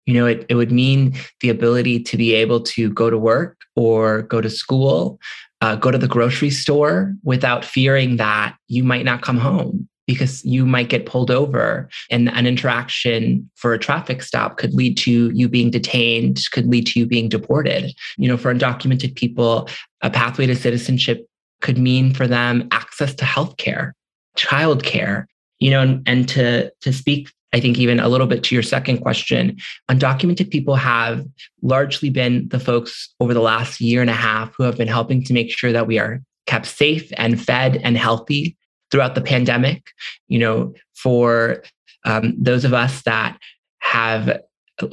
You 0.06 0.14
know, 0.16 0.26
it, 0.26 0.46
it 0.50 0.56
would 0.56 0.72
mean 0.72 1.16
the 1.42 1.50
ability 1.50 2.02
to 2.04 2.18
be 2.18 2.34
able 2.34 2.62
to 2.62 2.92
go 2.92 3.10
to 3.10 3.18
work 3.18 3.58
or 3.76 4.24
go 4.24 4.42
to 4.42 4.50
school, 4.50 5.20
uh, 5.62 5.76
go 5.76 5.92
to 5.92 5.98
the 5.98 6.08
grocery 6.08 6.50
store 6.50 7.16
without 7.24 7.64
fearing 7.64 8.18
that 8.18 8.56
you 8.68 8.84
might 8.84 9.06
not 9.06 9.22
come 9.22 9.38
home 9.38 9.88
because 10.08 10.44
you 10.44 10.66
might 10.66 10.90
get 10.90 11.06
pulled 11.06 11.32
over 11.32 11.90
and 12.10 12.30
an 12.30 12.46
interaction 12.46 13.50
for 13.56 13.74
a 13.74 13.80
traffic 13.80 14.22
stop 14.22 14.58
could 14.58 14.74
lead 14.74 14.98
to 14.98 15.32
you 15.34 15.48
being 15.48 15.72
detained 15.72 16.40
could 16.52 16.68
lead 16.68 16.86
to 16.86 17.00
you 17.00 17.06
being 17.06 17.30
deported. 17.30 17.94
You 18.18 18.28
know 18.28 18.38
for 18.38 18.54
undocumented 18.54 19.16
people 19.16 19.70
a 20.02 20.10
pathway 20.10 20.48
to 20.48 20.56
citizenship 20.56 21.26
could 21.62 21.78
mean 21.78 22.14
for 22.14 22.28
them 22.28 22.68
access 22.72 23.16
to 23.16 23.26
healthcare 23.26 23.94
childcare 24.38 25.26
you 25.60 25.72
know 25.72 25.82
and, 25.82 26.04
and 26.06 26.28
to 26.28 26.72
to 26.82 26.92
speak 26.92 27.30
I 27.54 27.60
think 27.60 27.78
even 27.78 28.00
a 28.00 28.10
little 28.10 28.28
bit 28.28 28.44
to 28.46 28.56
your 28.56 28.64
second 28.64 29.00
question, 29.00 29.58
undocumented 29.90 30.50
people 30.50 30.76
have 30.76 31.26
largely 31.62 32.10
been 32.10 32.48
the 32.50 32.60
folks 32.60 33.14
over 33.20 33.34
the 33.34 33.42
last 33.42 33.80
year 33.80 34.02
and 34.02 34.10
a 34.10 34.14
half 34.14 34.54
who 34.58 34.64
have 34.64 34.78
been 34.78 34.88
helping 34.88 35.24
to 35.26 35.34
make 35.34 35.56
sure 35.56 35.72
that 35.72 35.88
we 35.88 36.00
are 36.00 36.22
kept 36.48 36.66
safe 36.66 37.12
and 37.16 37.42
fed 37.42 37.78
and 37.84 37.98
healthy 37.98 38.58
throughout 38.92 39.16
the 39.16 39.22
pandemic. 39.22 39.84
You 40.28 40.40
know, 40.40 40.74
for 40.96 41.64
um, 42.06 42.36
those 42.38 42.66
of 42.66 42.74
us 42.74 43.04
that 43.04 43.38
have 43.80 44.42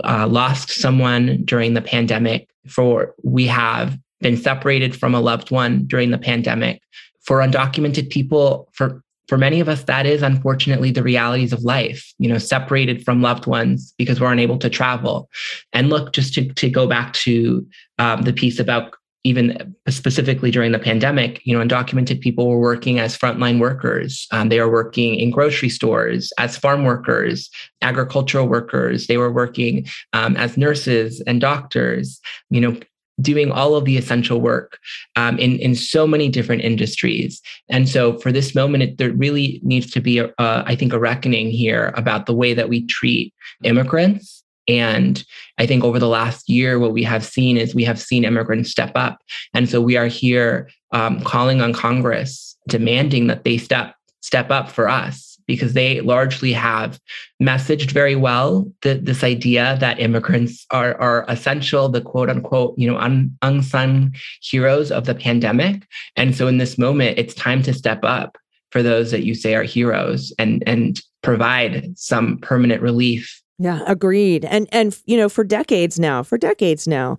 uh, 0.05 0.26
lost 0.26 0.71
someone 0.71 1.43
during 1.45 1.75
the 1.75 1.83
pandemic, 1.83 2.49
for 2.69 3.14
we 3.25 3.47
have 3.47 3.99
been 4.21 4.37
separated 4.37 4.95
from 4.95 5.14
a 5.14 5.21
loved 5.21 5.50
one 5.50 5.87
during 5.87 6.11
the 6.11 6.19
pandemic. 6.19 6.83
For 7.23 7.38
undocumented 7.38 8.11
people, 8.11 8.69
for 8.73 9.02
for 9.30 9.38
many 9.38 9.60
of 9.60 9.68
us, 9.68 9.84
that 9.84 10.06
is 10.06 10.22
unfortunately 10.22 10.90
the 10.90 11.04
realities 11.04 11.52
of 11.52 11.62
life, 11.62 12.12
you 12.18 12.28
know, 12.28 12.37
separated 12.37 13.04
from 13.04 13.22
loved 13.22 13.46
ones 13.46 13.94
because 13.96 14.20
we're 14.20 14.32
unable 14.32 14.58
to 14.58 14.68
travel. 14.68 15.30
And 15.72 15.88
look, 15.88 16.12
just 16.12 16.34
to, 16.34 16.52
to 16.52 16.68
go 16.68 16.88
back 16.88 17.12
to 17.12 17.64
um, 18.00 18.22
the 18.22 18.32
piece 18.32 18.58
about 18.58 18.92
even 19.22 19.76
specifically 19.88 20.50
during 20.50 20.72
the 20.72 20.80
pandemic, 20.80 21.40
you 21.44 21.56
know, 21.56 21.64
undocumented 21.64 22.20
people 22.20 22.49
were 22.49 22.58
working 22.58 22.99
as 22.99 23.16
frontline 23.16 23.60
workers. 23.60 24.26
Um, 24.32 24.49
they 24.49 24.58
were 24.58 24.72
working 24.72 25.14
in 25.14 25.30
grocery 25.30 25.68
stores 25.68 26.32
as 26.37 26.56
farm 26.56 26.82
workers, 26.82 27.49
agricultural 27.82 28.49
workers. 28.49 29.06
They 29.06 29.16
were 29.16 29.30
working 29.30 29.87
um, 30.12 30.37
as 30.37 30.56
nurses 30.56 31.22
and 31.25 31.40
doctors. 31.40 32.20
You 32.49 32.62
know, 32.62 32.80
doing 33.20 33.50
all 33.50 33.74
of 33.74 33.84
the 33.84 33.96
essential 33.96 34.40
work 34.40 34.78
um, 35.16 35.38
in 35.38 35.58
in 35.58 35.74
so 35.74 36.06
many 36.06 36.28
different 36.28 36.62
industries. 36.62 37.40
And 37.68 37.88
so, 37.88 38.18
for 38.18 38.32
this 38.32 38.54
moment, 38.54 38.82
it, 38.82 38.98
there 38.98 39.12
really 39.12 39.60
needs 39.62 39.90
to 39.92 40.00
be, 40.00 40.22
I 40.38 40.74
think, 40.76 40.92
a 40.92 40.98
reckoning 40.98 41.50
here 41.50 41.92
about 41.96 42.26
the 42.26 42.34
way 42.34 42.54
that 42.54 42.68
we 42.68 42.86
treat 42.86 43.34
immigrants 43.64 44.40
and 44.70 45.24
I 45.58 45.66
think 45.66 45.82
over 45.82 45.98
the 45.98 46.08
last 46.08 46.48
year, 46.48 46.78
what 46.78 46.92
we 46.92 47.02
have 47.02 47.24
seen 47.24 47.56
is 47.56 47.74
we 47.74 47.84
have 47.84 48.00
seen 48.00 48.24
immigrants 48.24 48.70
step 48.70 48.92
up. 48.94 49.20
And 49.52 49.68
so 49.68 49.80
we 49.80 49.96
are 49.96 50.06
here 50.06 50.70
um, 50.92 51.20
calling 51.22 51.60
on 51.60 51.72
Congress, 51.72 52.56
demanding 52.68 53.26
that 53.26 53.44
they 53.44 53.58
step 53.58 53.94
step 54.20 54.50
up 54.50 54.70
for 54.70 54.88
us 54.88 55.29
because 55.50 55.73
they 55.73 56.00
largely 56.00 56.52
have 56.52 57.00
messaged 57.42 57.90
very 57.90 58.16
well 58.16 58.71
that 58.83 59.04
this 59.04 59.25
idea 59.25 59.76
that 59.80 59.99
immigrants 59.99 60.64
are, 60.71 60.95
are 61.00 61.25
essential, 61.28 61.88
the 61.88 62.00
quote 62.00 62.30
unquote, 62.30 62.75
you 62.78 62.90
know, 62.90 62.99
un, 62.99 63.37
unsung 63.42 64.14
heroes 64.42 64.90
of 64.90 65.07
the 65.07 65.14
pandemic. 65.14 65.87
And 66.16 66.35
so 66.37 66.47
in 66.47 66.59
this 66.59 66.78
moment, 66.78 67.19
it's 67.19 67.35
time 67.35 67.62
to 67.64 67.75
step 67.75 68.00
up 68.04 68.38
for 68.71 68.83
those 68.83 69.11
that 69.11 69.25
you 69.25 69.35
say 69.35 69.54
are 69.54 69.64
heroes 69.64 70.33
and 70.38 70.62
and 70.66 71.00
provide 71.23 71.99
some 71.99 72.38
permanent 72.38 72.80
relief 72.80 73.42
yeah, 73.61 73.80
agreed. 73.87 74.47
And 74.47 74.66
and 74.73 74.99
you 75.04 75.19
know, 75.19 75.28
for 75.28 75.45
decades 75.45 76.00
now, 76.00 76.23
for 76.23 76.38
decades 76.38 76.88
now, 76.88 77.19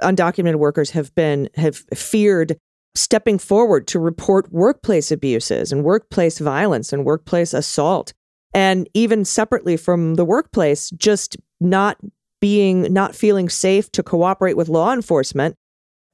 undocumented 0.00 0.54
workers 0.54 0.90
have 0.90 1.12
been 1.16 1.50
have 1.56 1.82
feared 1.96 2.56
stepping 2.94 3.38
forward 3.38 3.86
to 3.88 3.98
report 3.98 4.52
workplace 4.52 5.10
abuses 5.10 5.72
and 5.72 5.84
workplace 5.84 6.38
violence 6.38 6.92
and 6.92 7.04
workplace 7.04 7.54
assault. 7.54 8.12
And 8.52 8.88
even 8.94 9.24
separately 9.24 9.76
from 9.76 10.16
the 10.16 10.24
workplace, 10.24 10.90
just 10.90 11.36
not 11.60 11.98
being 12.40 12.92
not 12.92 13.14
feeling 13.14 13.48
safe 13.48 13.92
to 13.92 14.02
cooperate 14.02 14.56
with 14.56 14.68
law 14.68 14.92
enforcement 14.92 15.54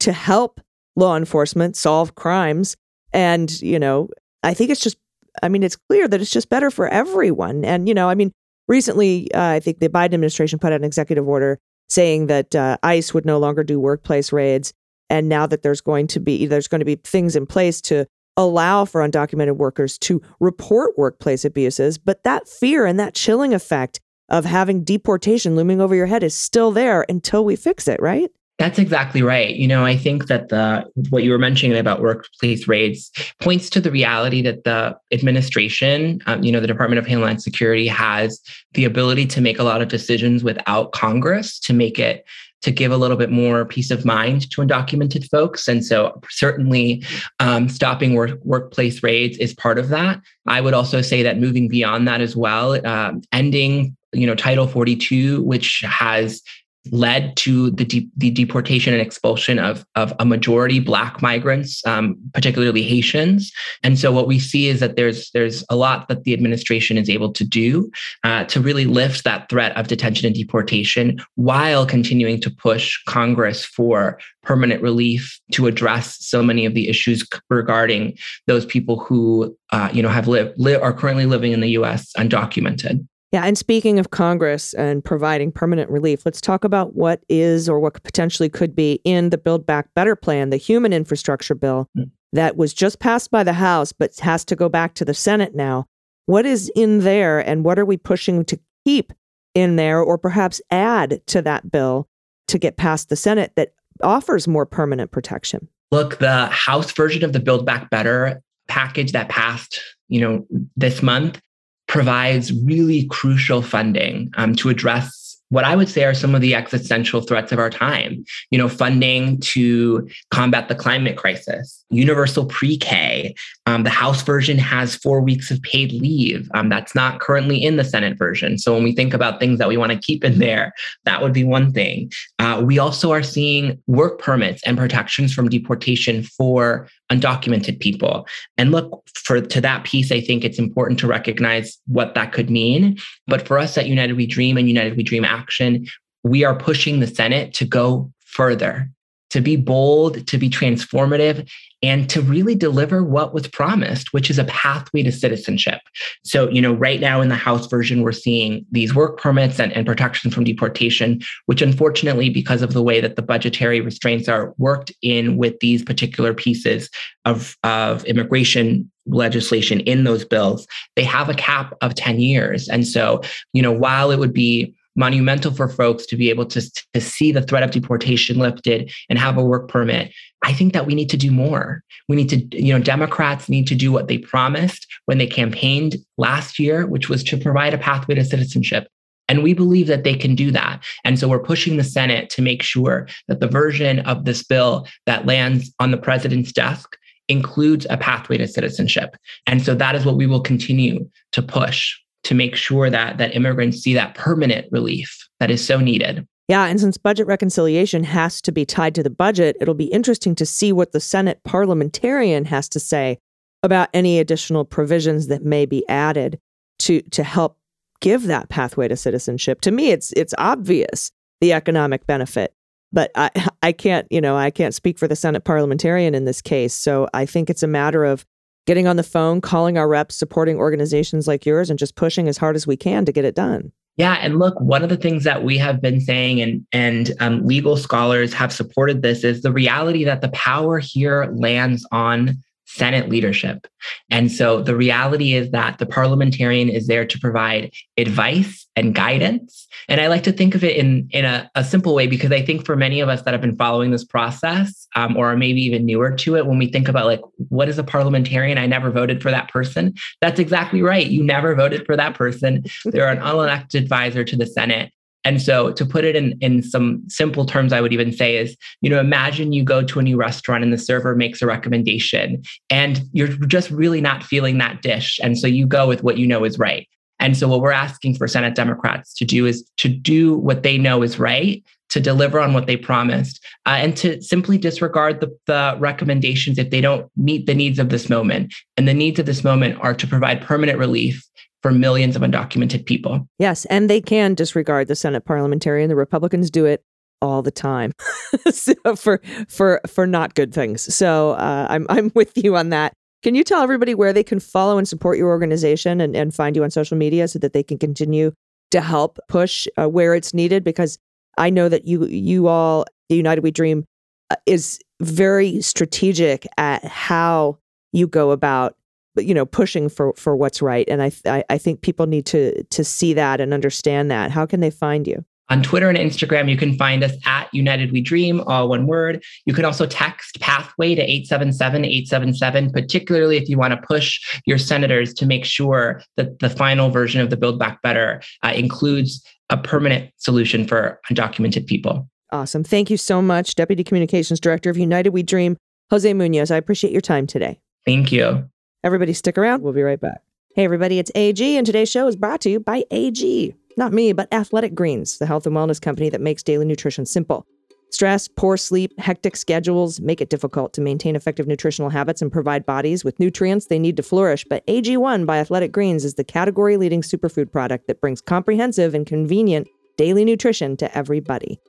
to 0.01 0.11
help 0.11 0.59
law 0.95 1.15
enforcement 1.15 1.75
solve 1.75 2.15
crimes. 2.15 2.75
And, 3.13 3.59
you 3.61 3.79
know, 3.79 4.09
I 4.43 4.53
think 4.53 4.69
it's 4.69 4.81
just 4.81 4.97
I 5.41 5.49
mean, 5.49 5.63
it's 5.63 5.75
clear 5.75 6.07
that 6.07 6.21
it's 6.21 6.31
just 6.31 6.49
better 6.49 6.71
for 6.71 6.87
everyone. 6.87 7.63
And, 7.63 7.87
you 7.87 7.93
know, 7.93 8.09
I 8.09 8.15
mean, 8.15 8.31
recently, 8.67 9.31
uh, 9.33 9.49
I 9.49 9.59
think 9.59 9.79
the 9.79 9.89
Biden 9.89 10.15
administration 10.15 10.59
put 10.59 10.73
out 10.73 10.81
an 10.81 10.85
executive 10.85 11.27
order 11.27 11.59
saying 11.89 12.27
that 12.27 12.55
uh, 12.55 12.77
ICE 12.83 13.13
would 13.13 13.25
no 13.25 13.37
longer 13.37 13.63
do 13.63 13.79
workplace 13.79 14.33
raids, 14.33 14.73
and 15.09 15.29
now 15.29 15.47
that 15.47 15.63
there's 15.63 15.81
going 15.81 16.07
to 16.07 16.19
be 16.19 16.45
there's 16.45 16.67
going 16.67 16.79
to 16.79 16.85
be 16.85 16.95
things 16.95 17.35
in 17.35 17.45
place 17.45 17.81
to 17.81 18.05
allow 18.35 18.85
for 18.85 19.01
undocumented 19.01 19.57
workers 19.57 19.97
to 19.97 20.21
report 20.39 20.97
workplace 20.97 21.43
abuses, 21.43 21.97
but 21.97 22.23
that 22.23 22.47
fear 22.47 22.85
and 22.85 22.99
that 22.99 23.15
chilling 23.15 23.53
effect 23.53 23.99
of 24.29 24.45
having 24.45 24.83
deportation 24.83 25.55
looming 25.55 25.81
over 25.81 25.95
your 25.95 26.05
head 26.05 26.23
is 26.23 26.35
still 26.35 26.71
there 26.71 27.05
until 27.09 27.43
we 27.43 27.55
fix 27.55 27.87
it, 27.87 27.99
right? 28.01 28.29
That's 28.59 28.79
exactly 28.79 29.21
right. 29.21 29.55
You 29.55 29.67
know, 29.67 29.85
I 29.85 29.95
think 29.95 30.27
that 30.27 30.49
the 30.49 30.83
what 31.09 31.23
you 31.23 31.29
were 31.29 31.37
mentioning 31.37 31.77
about 31.77 32.01
workplace 32.01 32.67
raids 32.67 33.11
points 33.39 33.69
to 33.69 33.79
the 33.79 33.91
reality 33.91 34.41
that 34.41 34.63
the 34.63 34.97
administration, 35.11 36.19
um, 36.25 36.43
you 36.43 36.51
know, 36.51 36.59
the 36.59 36.65
Department 36.65 36.97
of 36.97 37.07
Homeland 37.07 37.43
Security 37.43 37.87
has 37.87 38.41
the 38.73 38.83
ability 38.83 39.27
to 39.27 39.41
make 39.41 39.59
a 39.59 39.63
lot 39.63 39.83
of 39.83 39.89
decisions 39.89 40.43
without 40.43 40.91
Congress 40.91 41.59
to 41.59 41.73
make 41.73 41.99
it 41.99 42.25
to 42.63 42.71
give 42.71 42.91
a 42.91 42.97
little 42.97 43.17
bit 43.17 43.29
more 43.29 43.65
peace 43.65 43.91
of 43.91 44.05
mind 44.05 44.49
to 44.51 44.61
undocumented 44.61 45.29
folks. 45.29 45.67
And 45.67 45.85
so, 45.85 46.19
certainly, 46.29 47.03
um, 47.39 47.69
stopping 47.69 48.13
work, 48.13 48.39
workplace 48.43 49.03
raids 49.03 49.37
is 49.37 49.53
part 49.53 49.77
of 49.77 49.89
that. 49.89 50.19
I 50.47 50.61
would 50.61 50.73
also 50.73 51.01
say 51.01 51.23
that 51.23 51.39
moving 51.39 51.67
beyond 51.67 52.07
that 52.07 52.21
as 52.21 52.35
well, 52.35 52.85
um, 52.85 53.21
ending 53.31 53.95
you 54.13 54.25
know 54.25 54.35
title 54.35 54.67
42 54.67 55.43
which 55.43 55.83
has 55.85 56.41
led 56.91 57.35
to 57.37 57.71
the, 57.71 57.85
de- 57.85 58.09
the 58.17 58.31
deportation 58.31 58.93
and 58.93 59.01
expulsion 59.01 59.59
of, 59.59 59.85
of 59.95 60.13
a 60.19 60.25
majority 60.25 60.79
Black 60.79 61.21
migrants, 61.21 61.85
um, 61.85 62.17
particularly 62.33 62.83
Haitians. 62.83 63.51
And 63.83 63.99
so 63.99 64.11
what 64.11 64.27
we 64.27 64.39
see 64.39 64.67
is 64.67 64.79
that 64.79 64.95
there's 64.95 65.31
there's 65.31 65.63
a 65.69 65.75
lot 65.75 66.07
that 66.07 66.23
the 66.23 66.33
administration 66.33 66.97
is 66.97 67.09
able 67.09 67.31
to 67.33 67.43
do 67.43 67.91
uh, 68.23 68.45
to 68.45 68.59
really 68.59 68.85
lift 68.85 69.23
that 69.23 69.49
threat 69.49 69.75
of 69.75 69.87
detention 69.87 70.25
and 70.25 70.35
deportation 70.35 71.19
while 71.35 71.85
continuing 71.85 72.39
to 72.41 72.49
push 72.49 72.97
Congress 73.05 73.65
for 73.65 74.19
permanent 74.43 74.81
relief 74.81 75.39
to 75.51 75.67
address 75.67 76.17
so 76.25 76.41
many 76.41 76.65
of 76.65 76.73
the 76.73 76.87
issues 76.87 77.27
regarding 77.49 78.17
those 78.47 78.65
people 78.65 78.99
who 78.99 79.55
uh, 79.71 79.89
you 79.91 80.01
know 80.01 80.09
have 80.09 80.27
lived 80.27 80.53
li- 80.57 80.75
are 80.75 80.93
currently 80.93 81.25
living 81.25 81.51
in 81.51 81.61
the 81.61 81.69
U.S. 81.69 82.11
undocumented. 82.17 83.05
Yeah, 83.33 83.43
and 83.43 83.57
speaking 83.57 83.99
of 83.99 84.11
Congress 84.11 84.73
and 84.75 85.03
providing 85.03 85.51
permanent 85.51 85.89
relief, 85.89 86.25
let's 86.25 86.39
talk 86.39 86.63
about 86.63 86.95
what 86.95 87.23
is 87.27 87.67
or 87.67 87.79
what 87.79 88.01
potentially 88.01 88.47
could 88.47 88.73
be 88.73 89.01
in 89.03 89.31
the 89.31 89.37
Build 89.37 89.65
Back 89.65 89.93
Better 89.95 90.15
plan, 90.15 90.49
the 90.49 90.57
human 90.57 90.93
infrastructure 90.93 91.55
bill 91.55 91.89
mm. 91.97 92.09
that 92.31 92.55
was 92.55 92.73
just 92.73 92.99
passed 92.99 93.29
by 93.29 93.43
the 93.43 93.53
House 93.53 93.91
but 93.91 94.17
has 94.19 94.45
to 94.45 94.55
go 94.55 94.69
back 94.69 94.93
to 94.95 95.05
the 95.05 95.13
Senate 95.13 95.55
now. 95.55 95.85
What 96.25 96.45
is 96.45 96.71
in 96.73 97.01
there 97.01 97.39
and 97.39 97.65
what 97.65 97.77
are 97.77 97.85
we 97.85 97.97
pushing 97.97 98.45
to 98.45 98.59
keep 98.85 99.11
in 99.53 99.75
there 99.75 100.01
or 100.01 100.17
perhaps 100.17 100.61
add 100.71 101.21
to 101.27 101.41
that 101.41 101.69
bill 101.69 102.07
to 102.47 102.57
get 102.57 102.77
past 102.77 103.09
the 103.09 103.15
Senate 103.17 103.51
that 103.57 103.73
offers 104.03 104.47
more 104.47 104.65
permanent 104.65 105.11
protection? 105.11 105.67
Look, 105.91 106.19
the 106.19 106.45
House 106.47 106.93
version 106.93 107.25
of 107.25 107.33
the 107.33 107.41
Build 107.41 107.65
Back 107.65 107.89
Better 107.89 108.41
package 108.69 109.11
that 109.11 109.27
passed, 109.27 109.81
you 110.07 110.21
know, 110.21 110.45
this 110.77 111.03
month 111.03 111.41
provides 111.87 112.53
really 112.53 113.05
crucial 113.07 113.61
funding 113.61 114.31
um, 114.37 114.55
to 114.55 114.69
address 114.69 115.27
what 115.49 115.63
I 115.63 115.75
would 115.75 115.87
say 115.87 116.03
are 116.03 116.13
some 116.13 116.35
of 116.35 116.41
the 116.41 116.55
existential 116.55 117.21
threats 117.21 117.51
of 117.51 117.59
our 117.59 117.69
time. 117.69 118.25
You 118.51 118.57
know, 118.57 118.67
funding 118.67 119.39
to 119.41 120.09
combat 120.29 120.67
the 120.67 120.75
climate 120.75 121.15
crisis, 121.15 121.85
universal 121.89 122.45
pre-K. 122.45 123.33
Um, 123.65 123.83
the 123.83 123.89
House 123.89 124.21
version 124.21 124.57
has 124.57 124.95
four 124.95 125.21
weeks 125.21 125.51
of 125.51 125.61
paid 125.61 125.91
leave. 125.93 126.49
Um, 126.53 126.69
that's 126.69 126.93
not 126.93 127.19
currently 127.19 127.63
in 127.63 127.77
the 127.77 127.83
Senate 127.83 128.17
version. 128.17 128.57
So 128.57 128.73
when 128.73 128.83
we 128.83 128.93
think 128.93 129.13
about 129.13 129.39
things 129.39 129.59
that 129.59 129.67
we 129.67 129.77
want 129.77 129.91
to 129.91 129.97
keep 129.97 130.23
in 130.23 130.39
there, 130.39 130.73
that 131.05 131.21
would 131.21 131.33
be 131.33 131.43
one 131.43 131.71
thing. 131.71 132.11
Uh, 132.39 132.61
we 132.65 132.79
also 132.79 133.11
are 133.11 133.23
seeing 133.23 133.81
work 133.87 134.19
permits 134.19 134.61
and 134.63 134.77
protections 134.77 135.33
from 135.33 135.49
deportation 135.49 136.23
for 136.23 136.89
undocumented 137.11 137.79
people. 137.79 138.27
And 138.57 138.71
look, 138.71 139.03
for 139.15 139.39
to 139.39 139.61
that 139.61 139.83
piece, 139.85 140.11
I 140.11 140.21
think 140.21 140.43
it's 140.43 140.59
important 140.59 140.99
to 140.99 141.07
recognize 141.07 141.77
what 141.87 142.15
that 142.15 142.33
could 142.33 142.49
mean. 142.49 142.97
But 143.27 143.47
for 143.47 143.57
us 143.57 143.77
at 143.77 143.87
United 143.87 144.17
We 144.17 144.25
Dream 144.25 144.57
and 144.57 144.67
United 144.67 144.97
We 144.97 145.03
Dream 145.03 145.23
Action, 145.25 145.87
we 146.23 146.43
are 146.43 146.55
pushing 146.55 146.99
the 146.99 147.07
Senate 147.07 147.53
to 147.53 147.65
go 147.65 148.11
further, 148.25 148.89
to 149.29 149.41
be 149.41 149.55
bold, 149.55 150.25
to 150.27 150.37
be 150.37 150.49
transformative, 150.49 151.49
and 151.83 152.09
to 152.09 152.21
really 152.21 152.55
deliver 152.55 153.03
what 153.03 153.33
was 153.33 153.47
promised, 153.47 154.11
which 154.11 154.31
is 154.31 154.39
a 154.39 154.45
pathway 154.45 155.03
to 155.03 155.11
citizenship. 155.11 155.79
So, 156.23 156.49
you 156.49 156.61
know, 156.61 156.73
right 156.73 156.99
now 156.99 157.21
in 157.21 157.29
the 157.29 157.35
House 157.35 157.67
version, 157.67 158.01
we're 158.01 158.13
seeing 158.13 158.65
these 158.71 158.95
work 158.95 159.19
permits 159.19 159.59
and, 159.59 159.71
and 159.73 159.85
protections 159.85 160.33
from 160.33 160.43
deportation, 160.43 161.21
which 161.45 161.61
unfortunately, 161.61 162.29
because 162.29 162.63
of 162.63 162.73
the 162.73 162.81
way 162.81 162.99
that 162.99 163.15
the 163.15 163.21
budgetary 163.21 163.79
restraints 163.79 164.27
are 164.27 164.55
worked 164.57 164.91
in 165.03 165.37
with 165.37 165.59
these 165.59 165.83
particular 165.83 166.33
pieces 166.33 166.89
of, 167.25 167.55
of 167.63 168.03
immigration 168.05 168.89
legislation 169.05 169.79
in 169.81 170.03
those 170.03 170.25
bills, 170.25 170.67
they 170.95 171.03
have 171.03 171.29
a 171.29 171.35
cap 171.35 171.73
of 171.81 171.93
10 171.93 172.19
years. 172.19 172.67
And 172.67 172.87
so, 172.87 173.21
you 173.53 173.61
know, 173.61 173.71
while 173.71 174.09
it 174.09 174.17
would 174.17 174.33
be 174.33 174.75
monumental 174.97 175.53
for 175.53 175.69
folks 175.69 176.05
to 176.07 176.17
be 176.17 176.29
able 176.29 176.45
to, 176.47 176.61
to 176.93 176.99
see 176.99 177.31
the 177.31 177.41
threat 177.41 177.63
of 177.63 177.71
deportation 177.71 178.37
lifted 178.39 178.91
and 179.09 179.17
have 179.17 179.37
a 179.37 179.43
work 179.43 179.69
permit. 179.69 180.11
I 180.43 180.51
think 180.51 180.73
that 180.73 180.85
we 180.85 180.95
need 180.95 181.09
to 181.11 181.17
do 181.17 181.31
more. 181.31 181.83
We 182.09 182.15
need 182.15 182.29
to, 182.29 182.37
you 182.63 182.73
know, 182.73 182.83
Democrats 182.83 183.47
need 183.47 183.67
to 183.67 183.75
do 183.75 183.91
what 183.91 184.07
they 184.07 184.17
promised 184.17 184.87
when 185.05 185.19
they 185.19 185.27
campaigned 185.27 185.95
last 186.17 186.59
year, 186.59 186.85
which 186.85 187.09
was 187.09 187.23
to 187.25 187.37
provide 187.37 187.73
a 187.73 187.77
pathway 187.77 188.15
to 188.15 188.25
citizenship. 188.25 188.87
And 189.29 189.43
we 189.43 189.53
believe 189.53 189.87
that 189.87 190.03
they 190.03 190.15
can 190.15 190.35
do 190.35 190.51
that. 190.51 190.83
And 191.03 191.19
so 191.19 191.27
we're 191.27 191.39
pushing 191.39 191.77
the 191.77 191.83
Senate 191.83 192.29
to 192.31 192.41
make 192.41 192.63
sure 192.63 193.07
that 193.27 193.39
the 193.39 193.47
version 193.47 193.99
of 193.99 194.25
this 194.25 194.43
bill 194.43 194.87
that 195.05 195.25
lands 195.25 195.73
on 195.79 195.91
the 195.91 195.97
president's 195.97 196.51
desk 196.51 196.97
includes 197.27 197.85
a 197.89 197.97
pathway 197.97 198.37
to 198.37 198.47
citizenship. 198.47 199.17
And 199.45 199.61
so 199.61 199.75
that 199.75 199.95
is 199.95 200.05
what 200.05 200.15
we 200.15 200.27
will 200.27 200.39
continue 200.39 201.09
to 201.33 201.41
push 201.41 201.93
to 202.23 202.35
make 202.35 202.55
sure 202.55 202.89
that 202.89 203.17
that 203.17 203.35
immigrants 203.35 203.79
see 203.79 203.93
that 203.93 204.15
permanent 204.15 204.67
relief 204.71 205.27
that 205.39 205.51
is 205.51 205.65
so 205.65 205.79
needed. 205.79 206.27
Yeah, 206.47 206.65
and 206.65 206.79
since 206.79 206.97
budget 206.97 207.27
reconciliation 207.27 208.05
has 208.05 208.41
to 208.41 208.51
be 208.51 208.65
tied 208.65 208.95
to 208.95 209.03
the 209.03 209.09
budget, 209.09 209.57
it'll 209.59 209.73
be 209.73 209.85
interesting 209.85 210.33
to 210.35 210.45
see 210.45 210.71
what 210.71 210.93
the 210.93 211.01
Senate 211.01 211.41
parliamentarian 211.43 212.45
has 212.45 212.69
to 212.69 212.79
say 212.79 213.19
about 213.63 213.89
any 213.93 214.19
additional 214.19 214.63
provisions 214.63 215.27
that 215.27 215.43
may 215.43 215.65
be 215.65 215.87
added 215.89 216.39
to 216.79 217.01
to 217.01 217.23
help 217.23 217.57
give 217.99 218.23
that 218.23 218.49
pathway 218.49 218.87
to 218.87 218.95
citizenship. 218.95 219.61
To 219.61 219.71
me, 219.71 219.91
it's 219.91 220.13
it's 220.13 220.33
obvious 220.37 221.11
the 221.41 221.53
economic 221.53 222.05
benefit, 222.07 222.53
but 222.93 223.11
I 223.15 223.29
I 223.61 223.71
can't 223.73 224.07
you 224.09 224.21
know 224.21 224.37
I 224.37 224.51
can't 224.51 224.73
speak 224.73 224.97
for 224.97 225.07
the 225.07 225.15
Senate 225.15 225.43
parliamentarian 225.43 226.15
in 226.15 226.25
this 226.25 226.41
case. 226.41 226.73
So 226.73 227.09
I 227.13 227.25
think 227.25 227.49
it's 227.49 227.63
a 227.63 227.67
matter 227.67 228.05
of 228.05 228.25
getting 228.67 228.85
on 228.85 228.97
the 228.97 229.03
phone, 229.03 229.41
calling 229.41 229.77
our 229.77 229.87
reps, 229.87 230.13
supporting 230.13 230.57
organizations 230.57 231.27
like 231.27 231.45
yours, 231.45 231.71
and 231.71 231.79
just 231.79 231.95
pushing 231.95 232.27
as 232.27 232.37
hard 232.37 232.55
as 232.55 232.67
we 232.67 232.77
can 232.77 233.05
to 233.05 233.11
get 233.11 233.25
it 233.25 233.33
done. 233.33 233.71
Yeah, 233.95 234.19
and 234.21 234.37
look, 234.37 234.59
one 234.61 234.83
of 234.83 234.89
the 234.89 234.97
things 234.97 235.23
that 235.23 235.43
we 235.43 235.57
have 235.57 235.81
been 235.81 235.99
saying, 235.99 236.39
and 236.39 236.63
and 236.71 237.13
um, 237.19 237.47
legal 237.47 237.77
scholars 237.77 238.31
have 238.33 238.53
supported 238.53 239.01
this, 239.01 239.23
is 239.23 239.41
the 239.41 239.51
reality 239.51 240.03
that 240.03 240.21
the 240.21 240.29
power 240.29 240.77
here 240.77 241.33
lands 241.33 241.87
on 241.91 242.37
Senate 242.77 243.09
leadership. 243.09 243.67
And 244.11 244.31
so 244.31 244.61
the 244.61 244.75
reality 244.75 245.33
is 245.33 245.51
that 245.51 245.79
the 245.79 245.85
parliamentarian 245.85 246.69
is 246.69 246.87
there 246.87 247.05
to 247.05 247.19
provide 247.19 247.73
advice 247.97 248.67
and 248.75 248.93
guidance. 248.93 249.67
And 249.89 249.99
I 249.99 250.07
like 250.07 250.23
to 250.23 250.31
think 250.31 250.53
of 250.53 250.63
it 250.63 250.75
in, 250.75 251.07
in 251.11 251.25
a, 251.25 251.49
a 251.55 251.63
simple 251.63 251.95
way 251.95 252.05
because 252.07 252.31
I 252.31 252.41
think 252.41 252.65
for 252.65 252.75
many 252.75 252.99
of 252.99 253.09
us 253.09 253.23
that 253.23 253.33
have 253.33 253.41
been 253.41 253.55
following 253.55 253.91
this 253.91 254.03
process 254.03 254.87
um, 254.95 255.17
or 255.17 255.35
maybe 255.35 255.61
even 255.61 255.85
newer 255.85 256.11
to 256.11 256.37
it, 256.37 256.45
when 256.45 256.59
we 256.59 256.67
think 256.67 256.87
about 256.87 257.07
like, 257.07 257.21
what 257.49 257.69
is 257.69 257.79
a 257.79 257.83
parliamentarian? 257.83 258.57
I 258.57 258.67
never 258.67 258.91
voted 258.91 259.21
for 259.21 259.31
that 259.31 259.49
person. 259.49 259.95
That's 260.21 260.39
exactly 260.39 260.81
right. 260.81 261.07
You 261.07 261.23
never 261.23 261.55
voted 261.55 261.85
for 261.85 261.95
that 261.95 262.13
person. 262.13 262.63
They're 262.85 263.11
an 263.11 263.19
unelected 263.19 263.75
advisor 263.75 264.23
to 264.23 264.35
the 264.35 264.45
Senate. 264.45 264.91
And 265.27 265.41
so 265.41 265.73
to 265.73 265.85
put 265.85 266.05
it 266.05 266.15
in, 266.15 266.37
in 266.39 266.63
some 266.63 267.03
simple 267.09 267.45
terms, 267.45 267.73
I 267.73 267.81
would 267.81 267.91
even 267.91 268.13
say 268.13 268.37
is, 268.37 268.55
you 268.79 268.89
know, 268.89 268.97
imagine 268.97 269.51
you 269.51 269.61
go 269.61 269.83
to 269.83 269.99
a 269.99 270.01
new 270.01 270.15
restaurant 270.15 270.63
and 270.63 270.71
the 270.71 270.77
server 270.77 271.17
makes 271.17 271.41
a 271.41 271.45
recommendation 271.45 272.41
and 272.69 273.01
you're 273.11 273.27
just 273.27 273.69
really 273.69 273.99
not 273.99 274.23
feeling 274.23 274.57
that 274.59 274.81
dish. 274.81 275.19
And 275.21 275.37
so 275.37 275.45
you 275.45 275.67
go 275.67 275.85
with 275.85 276.01
what 276.01 276.17
you 276.17 276.27
know 276.27 276.45
is 276.45 276.57
right. 276.57 276.87
And 277.19 277.35
so 277.35 277.49
what 277.49 277.59
we're 277.59 277.73
asking 277.73 278.15
for 278.15 278.25
Senate 278.25 278.55
Democrats 278.55 279.13
to 279.15 279.25
do 279.25 279.45
is 279.45 279.69
to 279.77 279.89
do 279.89 280.37
what 280.37 280.63
they 280.63 280.77
know 280.77 281.03
is 281.03 281.19
right, 281.19 281.61
to 281.89 281.99
deliver 281.99 282.39
on 282.39 282.53
what 282.53 282.67
they 282.67 282.77
promised, 282.77 283.43
uh, 283.65 283.79
and 283.81 283.97
to 283.97 284.21
simply 284.21 284.57
disregard 284.57 285.19
the, 285.19 285.37
the 285.45 285.75
recommendations 285.77 286.57
if 286.57 286.69
they 286.69 286.79
don't 286.79 287.11
meet 287.17 287.47
the 287.47 287.55
needs 287.55 287.79
of 287.79 287.89
this 287.89 288.09
moment. 288.09 288.53
And 288.77 288.87
the 288.87 288.93
needs 288.93 289.19
of 289.19 289.25
this 289.25 289.43
moment 289.43 289.77
are 289.81 289.93
to 289.93 290.07
provide 290.07 290.41
permanent 290.41 290.79
relief 290.79 291.21
for 291.67 291.73
millions 291.73 292.15
of 292.15 292.21
undocumented 292.21 292.85
people. 292.85 293.27
Yes, 293.39 293.65
and 293.65 293.89
they 293.89 293.99
can 293.99 294.35
disregard 294.35 294.87
the 294.87 294.95
Senate 294.95 295.25
parliamentarian. 295.25 295.89
The 295.89 295.97
Republicans 295.97 296.49
do 296.49 296.65
it 296.65 296.81
all 297.21 297.41
the 297.41 297.51
time 297.51 297.91
so 298.51 298.73
for 298.95 299.19
for 299.49 299.81
for 299.85 300.07
not 300.07 300.35
good 300.35 300.53
things. 300.53 300.93
So 300.93 301.31
uh, 301.31 301.67
I'm 301.69 301.85
I'm 301.89 302.11
with 302.15 302.31
you 302.37 302.55
on 302.55 302.69
that. 302.69 302.93
Can 303.21 303.35
you 303.35 303.43
tell 303.43 303.61
everybody 303.61 303.95
where 303.95 304.13
they 304.13 304.23
can 304.23 304.39
follow 304.39 304.77
and 304.77 304.87
support 304.87 305.17
your 305.17 305.27
organization 305.27 305.99
and, 305.99 306.15
and 306.15 306.33
find 306.33 306.55
you 306.55 306.63
on 306.63 306.71
social 306.71 306.95
media 306.95 307.27
so 307.27 307.39
that 307.39 307.51
they 307.51 307.63
can 307.63 307.77
continue 307.77 308.31
to 308.71 308.79
help 308.79 309.17
push 309.27 309.67
uh, 309.77 309.89
where 309.89 310.13
it's 310.13 310.33
needed? 310.33 310.63
Because 310.63 310.97
I 311.37 311.49
know 311.49 311.67
that 311.67 311.85
you 311.85 312.05
you 312.05 312.47
all 312.47 312.85
the 313.09 313.15
United 313.17 313.43
We 313.43 313.51
Dream 313.51 313.83
uh, 314.29 314.35
is 314.45 314.79
very 315.01 315.61
strategic 315.61 316.47
at 316.57 316.85
how 316.85 317.57
you 317.91 318.07
go 318.07 318.31
about 318.31 318.77
you 319.17 319.33
know 319.33 319.45
pushing 319.45 319.89
for 319.89 320.13
for 320.13 320.35
what's 320.35 320.61
right 320.61 320.87
and 320.89 321.01
I, 321.01 321.11
I 321.25 321.43
i 321.49 321.57
think 321.57 321.81
people 321.81 322.07
need 322.07 322.25
to 322.27 322.63
to 322.63 322.83
see 322.83 323.13
that 323.13 323.39
and 323.41 323.53
understand 323.53 324.11
that 324.11 324.31
how 324.31 324.45
can 324.45 324.59
they 324.59 324.71
find 324.71 325.07
you 325.07 325.25
on 325.49 325.63
Twitter 325.63 325.87
and 325.87 325.97
Instagram, 325.97 326.49
you 326.49 326.57
can 326.57 326.77
find 326.77 327.03
us 327.03 327.13
at 327.25 327.47
United 327.53 327.91
We 327.91 328.01
Dream, 328.01 328.41
all 328.41 328.67
one 328.69 328.85
word. 328.85 329.23
You 329.45 329.53
can 329.53 329.65
also 329.65 329.85
text 329.85 330.39
Pathway 330.41 330.95
to 330.95 331.01
877 331.01 331.85
877, 331.85 332.71
particularly 332.71 333.37
if 333.37 333.47
you 333.47 333.57
want 333.57 333.71
to 333.71 333.87
push 333.87 334.19
your 334.45 334.57
senators 334.57 335.13
to 335.15 335.25
make 335.25 335.45
sure 335.45 336.01
that 336.17 336.39
the 336.39 336.49
final 336.49 336.89
version 336.89 337.21
of 337.21 337.29
the 337.29 337.37
Build 337.37 337.59
Back 337.59 337.81
Better 337.81 338.21
uh, 338.43 338.51
includes 338.53 339.25
a 339.49 339.57
permanent 339.57 340.11
solution 340.17 340.67
for 340.67 340.99
undocumented 341.09 341.65
people. 341.65 342.09
Awesome. 342.31 342.63
Thank 342.63 342.89
you 342.89 342.97
so 342.97 343.21
much, 343.21 343.55
Deputy 343.55 343.85
Communications 343.85 344.41
Director 344.41 344.69
of 344.69 344.77
United 344.77 345.11
We 345.11 345.23
Dream, 345.23 345.55
Jose 345.91 346.13
Munoz. 346.13 346.51
I 346.51 346.57
appreciate 346.57 346.91
your 346.91 347.01
time 347.01 347.25
today. 347.25 347.61
Thank 347.85 348.11
you. 348.11 348.49
Everybody, 348.83 349.13
stick 349.13 349.37
around. 349.37 349.63
We'll 349.63 349.73
be 349.73 349.81
right 349.81 349.99
back. 349.99 350.21
Hey, 350.53 350.63
everybody, 350.63 350.99
it's 350.99 351.11
AG, 351.15 351.57
and 351.57 351.65
today's 351.65 351.89
show 351.89 352.07
is 352.07 352.15
brought 352.15 352.41
to 352.41 352.49
you 352.49 352.59
by 352.59 352.83
AG. 352.91 353.55
Not 353.75 353.91
me, 353.91 354.13
but 354.13 354.31
Athletic 354.31 354.75
Greens, 354.75 355.17
the 355.17 355.25
health 355.25 355.47
and 355.47 355.55
wellness 355.55 355.81
company 355.81 356.09
that 356.09 356.21
makes 356.21 356.43
daily 356.43 356.65
nutrition 356.65 357.05
simple. 357.05 357.45
Stress, 357.89 358.27
poor 358.27 358.55
sleep, 358.55 358.97
hectic 358.99 359.35
schedules 359.35 359.99
make 359.99 360.21
it 360.21 360.29
difficult 360.29 360.73
to 360.73 360.81
maintain 360.81 361.15
effective 361.15 361.47
nutritional 361.47 361.89
habits 361.89 362.21
and 362.21 362.31
provide 362.31 362.65
bodies 362.65 363.03
with 363.03 363.19
nutrients 363.19 363.67
they 363.67 363.79
need 363.79 363.97
to 363.97 364.03
flourish. 364.03 364.45
But 364.47 364.65
AG1 364.67 365.25
by 365.25 365.39
Athletic 365.39 365.71
Greens 365.71 366.05
is 366.05 366.13
the 366.15 366.23
category 366.23 366.77
leading 366.77 367.01
superfood 367.01 367.51
product 367.51 367.87
that 367.87 368.01
brings 368.01 368.21
comprehensive 368.21 368.93
and 368.93 369.07
convenient 369.07 369.67
daily 369.95 370.23
nutrition 370.23 370.77
to 370.77 370.95
everybody. 370.95 371.59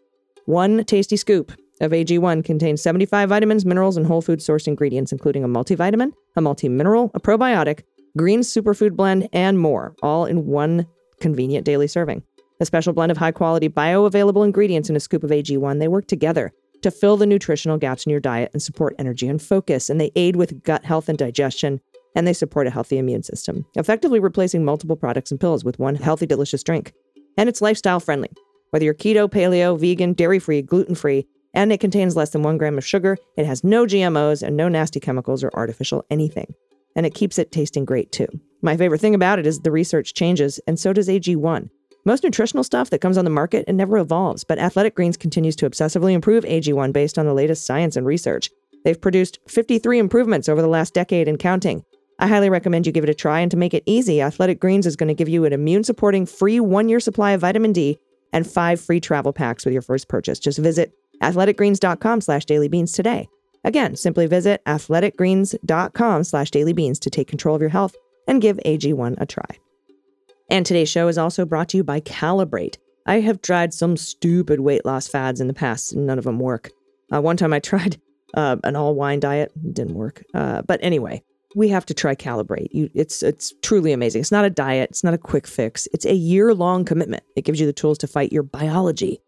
One 0.44 0.84
tasty 0.84 1.16
scoop 1.16 1.52
of 1.80 1.92
AG1 1.92 2.44
contains 2.44 2.82
75 2.82 3.28
vitamins, 3.28 3.64
minerals, 3.64 3.96
and 3.96 4.06
whole 4.06 4.22
food 4.22 4.42
source 4.42 4.66
ingredients, 4.66 5.12
including 5.12 5.44
a 5.44 5.48
multivitamin, 5.48 6.12
a 6.36 6.40
multi-mineral, 6.40 7.10
a 7.14 7.20
probiotic, 7.20 7.82
green 8.16 8.40
superfood 8.40 8.96
blend, 8.96 9.28
and 9.32 9.58
more, 9.58 9.94
all 10.02 10.24
in 10.24 10.46
one 10.46 10.86
convenient 11.20 11.64
daily 11.64 11.86
serving. 11.86 12.22
A 12.60 12.66
special 12.66 12.92
blend 12.92 13.12
of 13.12 13.18
high 13.18 13.30
quality 13.30 13.68
bioavailable 13.68 14.44
ingredients 14.44 14.90
in 14.90 14.96
a 14.96 15.00
scoop 15.00 15.22
of 15.22 15.30
AG1, 15.30 15.78
they 15.78 15.88
work 15.88 16.06
together 16.06 16.52
to 16.82 16.90
fill 16.90 17.16
the 17.16 17.26
nutritional 17.26 17.78
gaps 17.78 18.06
in 18.06 18.10
your 18.10 18.20
diet 18.20 18.50
and 18.52 18.62
support 18.62 18.94
energy 18.98 19.28
and 19.28 19.42
focus, 19.42 19.90
and 19.90 20.00
they 20.00 20.12
aid 20.16 20.36
with 20.36 20.62
gut 20.62 20.84
health 20.84 21.08
and 21.08 21.18
digestion, 21.18 21.80
and 22.14 22.26
they 22.26 22.32
support 22.32 22.66
a 22.66 22.70
healthy 22.70 22.98
immune 22.98 23.22
system, 23.22 23.64
effectively 23.74 24.20
replacing 24.20 24.64
multiple 24.64 24.96
products 24.96 25.30
and 25.30 25.40
pills 25.40 25.64
with 25.64 25.78
one 25.78 25.94
healthy, 25.94 26.26
delicious 26.26 26.62
drink. 26.62 26.92
And 27.36 27.48
it's 27.48 27.62
lifestyle 27.62 28.00
friendly. 28.00 28.30
Whether 28.70 28.84
you're 28.84 28.94
keto, 28.94 29.30
paleo, 29.30 29.78
vegan, 29.78 30.12
dairy 30.12 30.38
free, 30.38 30.62
gluten 30.62 30.94
free, 30.94 31.26
and 31.54 31.72
it 31.72 31.80
contains 31.80 32.16
less 32.16 32.30
than 32.30 32.42
one 32.42 32.58
gram 32.58 32.78
of 32.78 32.86
sugar. 32.86 33.16
It 33.36 33.46
has 33.46 33.64
no 33.64 33.86
GMOs 33.86 34.42
and 34.42 34.56
no 34.56 34.68
nasty 34.68 35.00
chemicals 35.00 35.42
or 35.42 35.50
artificial 35.54 36.04
anything. 36.10 36.54
And 36.96 37.06
it 37.06 37.14
keeps 37.14 37.38
it 37.38 37.52
tasting 37.52 37.84
great 37.84 38.12
too. 38.12 38.28
My 38.62 38.76
favorite 38.76 39.00
thing 39.00 39.14
about 39.14 39.38
it 39.38 39.46
is 39.46 39.60
the 39.60 39.70
research 39.70 40.14
changes, 40.14 40.58
and 40.66 40.78
so 40.78 40.92
does 40.92 41.08
AG1. 41.08 41.70
Most 42.04 42.24
nutritional 42.24 42.64
stuff 42.64 42.90
that 42.90 43.00
comes 43.00 43.18
on 43.18 43.24
the 43.24 43.30
market 43.30 43.64
it 43.68 43.74
never 43.74 43.98
evolves, 43.98 44.42
but 44.42 44.58
Athletic 44.58 44.94
Greens 44.94 45.16
continues 45.16 45.56
to 45.56 45.68
obsessively 45.68 46.12
improve 46.12 46.44
AG1 46.44 46.92
based 46.92 47.18
on 47.18 47.26
the 47.26 47.34
latest 47.34 47.66
science 47.66 47.96
and 47.96 48.06
research. 48.06 48.50
They've 48.84 49.00
produced 49.00 49.38
53 49.48 49.98
improvements 49.98 50.48
over 50.48 50.62
the 50.62 50.68
last 50.68 50.94
decade 50.94 51.28
and 51.28 51.38
counting. 51.38 51.84
I 52.18 52.26
highly 52.26 52.50
recommend 52.50 52.86
you 52.86 52.92
give 52.92 53.04
it 53.04 53.10
a 53.10 53.14
try, 53.14 53.40
and 53.40 53.50
to 53.50 53.56
make 53.56 53.74
it 53.74 53.84
easy, 53.86 54.20
Athletic 54.20 54.58
Greens 54.58 54.86
is 54.86 54.96
going 54.96 55.08
to 55.08 55.14
give 55.14 55.28
you 55.28 55.44
an 55.44 55.52
immune 55.52 55.84
supporting 55.84 56.26
free 56.26 56.58
one 56.58 56.88
year 56.88 56.98
supply 56.98 57.32
of 57.32 57.42
vitamin 57.42 57.72
D 57.72 57.98
and 58.32 58.46
five 58.46 58.80
free 58.80 59.00
travel 59.00 59.32
packs 59.32 59.64
with 59.64 59.72
your 59.72 59.82
first 59.82 60.08
purchase. 60.08 60.38
Just 60.38 60.58
visit 60.58 60.92
athleticgreens.com 61.20 62.20
slash 62.20 62.44
dailybeans 62.46 62.94
today. 62.94 63.28
Again, 63.64 63.96
simply 63.96 64.26
visit 64.26 64.62
athleticgreens.com 64.66 66.24
slash 66.24 66.50
dailybeans 66.50 66.98
to 67.00 67.10
take 67.10 67.28
control 67.28 67.54
of 67.54 67.60
your 67.60 67.70
health 67.70 67.94
and 68.26 68.42
give 68.42 68.58
AG1 68.64 69.20
a 69.20 69.26
try. 69.26 69.58
And 70.50 70.64
today's 70.64 70.88
show 70.88 71.08
is 71.08 71.18
also 71.18 71.44
brought 71.44 71.68
to 71.70 71.76
you 71.76 71.84
by 71.84 72.00
Calibrate. 72.00 72.76
I 73.06 73.20
have 73.20 73.42
tried 73.42 73.74
some 73.74 73.96
stupid 73.96 74.60
weight 74.60 74.84
loss 74.84 75.08
fads 75.08 75.40
in 75.40 75.48
the 75.48 75.54
past, 75.54 75.92
and 75.92 76.06
none 76.06 76.18
of 76.18 76.24
them 76.24 76.38
work. 76.38 76.70
Uh, 77.12 77.20
one 77.20 77.36
time 77.36 77.52
I 77.52 77.58
tried 77.60 78.00
uh, 78.34 78.56
an 78.64 78.76
all 78.76 78.94
wine 78.94 79.20
diet, 79.20 79.52
didn't 79.72 79.94
work. 79.94 80.22
Uh, 80.34 80.62
but 80.62 80.78
anyway, 80.82 81.22
we 81.54 81.68
have 81.68 81.86
to 81.86 81.94
try 81.94 82.14
Calibrate. 82.14 82.68
You, 82.70 82.90
it's 82.94 83.22
it's 83.22 83.54
truly 83.62 83.92
amazing. 83.92 84.20
It's 84.20 84.32
not 84.32 84.44
a 84.44 84.50
diet. 84.50 84.90
It's 84.90 85.04
not 85.04 85.14
a 85.14 85.18
quick 85.18 85.46
fix. 85.46 85.88
It's 85.92 86.04
a 86.04 86.14
year 86.14 86.54
long 86.54 86.84
commitment. 86.84 87.24
It 87.36 87.44
gives 87.44 87.60
you 87.60 87.66
the 87.66 87.72
tools 87.72 87.98
to 87.98 88.06
fight 88.06 88.32
your 88.32 88.42
biology. 88.42 89.20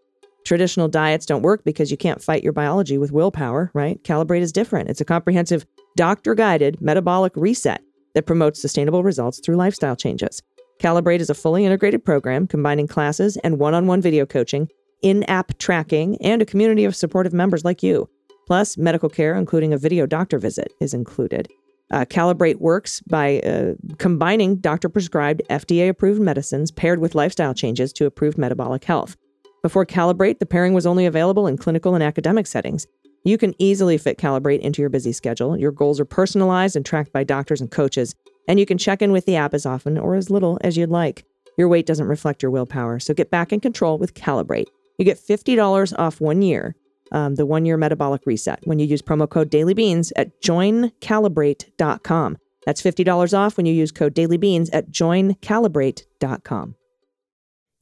Traditional 0.45 0.89
diets 0.89 1.27
don't 1.27 1.43
work 1.43 1.65
because 1.65 1.91
you 1.91 1.97
can't 1.97 2.23
fight 2.23 2.43
your 2.43 2.53
biology 2.53 2.99
with 2.99 3.13
willpower, 3.13 3.71
right? 3.75 4.03
Calibrate 4.03 4.41
is 4.41 4.53
different. 4.53 4.89
It's 4.89 5.01
a 5.01 5.05
comprehensive, 5.05 5.67
doctor 5.97 6.35
guided 6.35 6.81
metabolic 6.81 7.33
reset 7.37 7.83
that 8.15 8.27
promotes 8.27 8.61
sustainable 8.61 9.03
results 9.03 9.41
through 9.41 9.57
lifestyle 9.57 9.97
changes. 9.97 10.43
Calibrate 10.81 11.21
is 11.21 11.31
a 11.31 11.35
fully 11.35 11.65
integrated 11.65 12.05
program 12.05 12.47
combining 12.47 12.89
classes 12.89 13.37
and 13.39 13.59
one 13.59 13.75
on 13.75 13.87
one 13.87 14.01
video 14.01 14.25
coaching, 14.25 14.69
in 15.03 15.25
app 15.25 15.57
tracking, 15.59 16.17
and 16.23 16.43
a 16.43 16.47
community 16.47 16.85
of 16.85 16.97
supportive 16.97 17.33
members 17.33 17.65
like 17.65 17.83
you. 17.83 18.09
Plus, 18.47 18.77
medical 18.77 19.09
care, 19.09 19.35
including 19.35 19.73
a 19.73 19.79
video 19.79 20.07
doctor 20.07 20.39
visit, 20.39 20.73
is 20.81 20.95
included. 20.95 21.49
Uh, 21.91 22.05
Calibrate 22.05 22.57
works 22.57 23.01
by 23.01 23.41
uh, 23.41 23.75
combining 23.99 24.57
doctor 24.57 24.89
prescribed 24.89 25.43
FDA 25.51 25.89
approved 25.89 26.21
medicines 26.21 26.71
paired 26.71 27.01
with 27.01 27.15
lifestyle 27.15 27.53
changes 27.53 27.93
to 27.95 28.05
improve 28.05 28.39
metabolic 28.39 28.85
health. 28.85 29.17
Before 29.63 29.85
Calibrate, 29.85 30.39
the 30.39 30.47
pairing 30.47 30.73
was 30.73 30.87
only 30.87 31.05
available 31.05 31.47
in 31.47 31.59
clinical 31.59 31.95
and 31.95 32.03
academic 32.03 32.47
settings. 32.47 32.87
You 33.25 33.37
can 33.37 33.55
easily 33.59 33.99
fit 33.99 34.17
Calibrate 34.17 34.61
into 34.61 34.81
your 34.81 34.89
busy 34.89 35.13
schedule. 35.13 35.59
Your 35.59 35.73
goals 35.73 36.01
are 36.01 36.07
personalized 36.07 36.77
and 36.77 36.87
tracked 36.87 37.13
by 37.13 37.25
doctors 37.25 37.61
and 37.61 37.71
coaches, 37.71 38.15
and 38.49 38.59
you 38.59 38.65
can 38.65 38.79
check 38.79 39.03
in 39.03 39.13
with 39.13 39.27
the 39.27 39.37
app 39.37 39.53
as 39.53 39.67
often 39.67 39.99
or 39.99 40.15
as 40.15 40.31
little 40.31 40.59
as 40.63 40.79
you'd 40.79 40.89
like. 40.89 41.25
Your 41.59 41.69
weight 41.69 41.85
doesn't 41.85 42.09
reflect 42.09 42.43
your 42.43 42.51
willpower, 42.51 42.99
so 42.99 43.13
get 43.13 43.31
back 43.31 43.53
in 43.53 43.61
control 43.61 43.99
with 43.99 44.15
Calibrate. 44.15 44.69
You 44.97 45.05
get 45.05 45.19
$50 45.19 45.93
off 45.99 46.23
one 46.23 46.41
year, 46.41 46.75
um, 47.13 47.35
the 47.35 47.45
one 47.45 47.67
year 47.67 47.77
metabolic 47.77 48.23
reset, 48.25 48.61
when 48.65 48.79
you 48.79 48.87
use 48.87 49.03
promo 49.03 49.29
code 49.29 49.51
DailyBeans 49.51 50.13
at 50.17 50.41
joincalibrate.com. 50.41 52.39
That's 52.65 52.83
$50 52.83 53.39
off 53.39 53.57
when 53.59 53.67
you 53.67 53.75
use 53.75 53.93
code 53.93 54.15
DailyBeans 54.15 54.71
at 54.73 54.91
joincalibrate.com. 54.91 56.75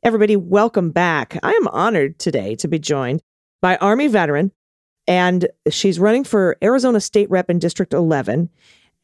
Everybody, 0.09 0.37
welcome 0.37 0.91
back. 0.91 1.39
I 1.43 1.53
am 1.53 1.69
honored 1.69 2.19
today 2.19 2.55
to 2.55 2.67
be 2.67 2.79
joined 2.79 3.21
by 3.61 3.77
Army 3.77 4.07
veteran, 4.07 4.53
and 5.07 5.47
she's 5.69 6.01
running 6.01 6.25
for 6.25 6.57
Arizona 6.65 6.99
State 6.99 7.29
Rep 7.29 7.51
in 7.51 7.59
District 7.59 7.93
11. 7.93 8.49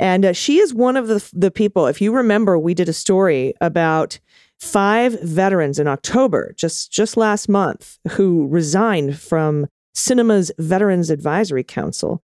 And 0.01 0.25
uh, 0.25 0.33
she 0.33 0.61
is 0.61 0.73
one 0.73 0.97
of 0.97 1.09
the, 1.09 1.23
the 1.35 1.51
people, 1.51 1.89
if 1.89 2.01
you 2.01 2.11
remember, 2.11 2.59
we 2.59 2.73
did 2.73 2.89
a 2.89 2.95
story 2.95 3.53
about 3.61 4.19
five 4.59 5.21
veterans 5.21 5.79
in 5.79 5.89
October, 5.89 6.55
just, 6.57 6.91
just 6.91 7.19
last 7.19 7.51
month, 7.51 7.99
who 8.13 8.49
resigned 8.49 9.19
from 9.19 9.67
Sinema's 9.95 10.53
Veterans 10.59 11.11
Advisory 11.11 11.65
Council. 11.65 12.23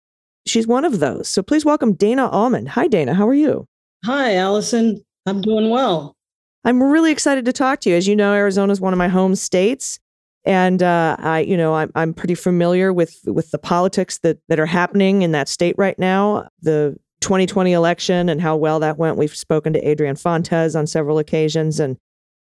She's 0.47 0.67
one 0.67 0.85
of 0.85 1.01
those. 1.01 1.27
So 1.27 1.43
please 1.43 1.65
welcome 1.65 1.95
Dana 1.95 2.29
Allmond. 2.29 2.69
Hi, 2.69 2.87
Dana. 2.87 3.13
How 3.13 3.27
are 3.27 3.33
you? 3.33 3.67
Hi, 4.05 4.35
Allison. 4.35 5.03
I'm 5.25 5.41
doing 5.41 5.69
well. 5.69 6.15
I'm 6.63 6.83
really 6.83 7.11
excited 7.11 7.45
to 7.45 7.53
talk 7.53 7.79
to 7.81 7.89
you. 7.89 7.95
As 7.95 8.07
you 8.07 8.15
know, 8.15 8.33
Arizona 8.33 8.71
is 8.71 8.81
one 8.81 8.93
of 8.93 8.97
my 8.97 9.07
home 9.07 9.35
states, 9.35 9.99
and 10.43 10.83
uh, 10.83 11.15
I, 11.19 11.39
you 11.39 11.55
know, 11.55 11.73
I'm 11.75 11.91
I'm 11.95 12.13
pretty 12.13 12.35
familiar 12.35 12.91
with 12.91 13.19
with 13.25 13.51
the 13.51 13.57
politics 13.57 14.19
that 14.19 14.39
that 14.49 14.59
are 14.59 14.65
happening 14.65 15.21
in 15.21 15.31
that 15.31 15.47
state 15.47 15.75
right 15.77 15.97
now. 15.97 16.49
The 16.61 16.97
2020 17.21 17.73
election 17.73 18.29
and 18.29 18.39
how 18.39 18.55
well 18.55 18.79
that 18.79 18.97
went. 18.97 19.17
We've 19.17 19.35
spoken 19.35 19.73
to 19.73 19.87
Adrian 19.87 20.15
Fontes 20.15 20.75
on 20.75 20.87
several 20.87 21.17
occasions, 21.17 21.79
and 21.79 21.97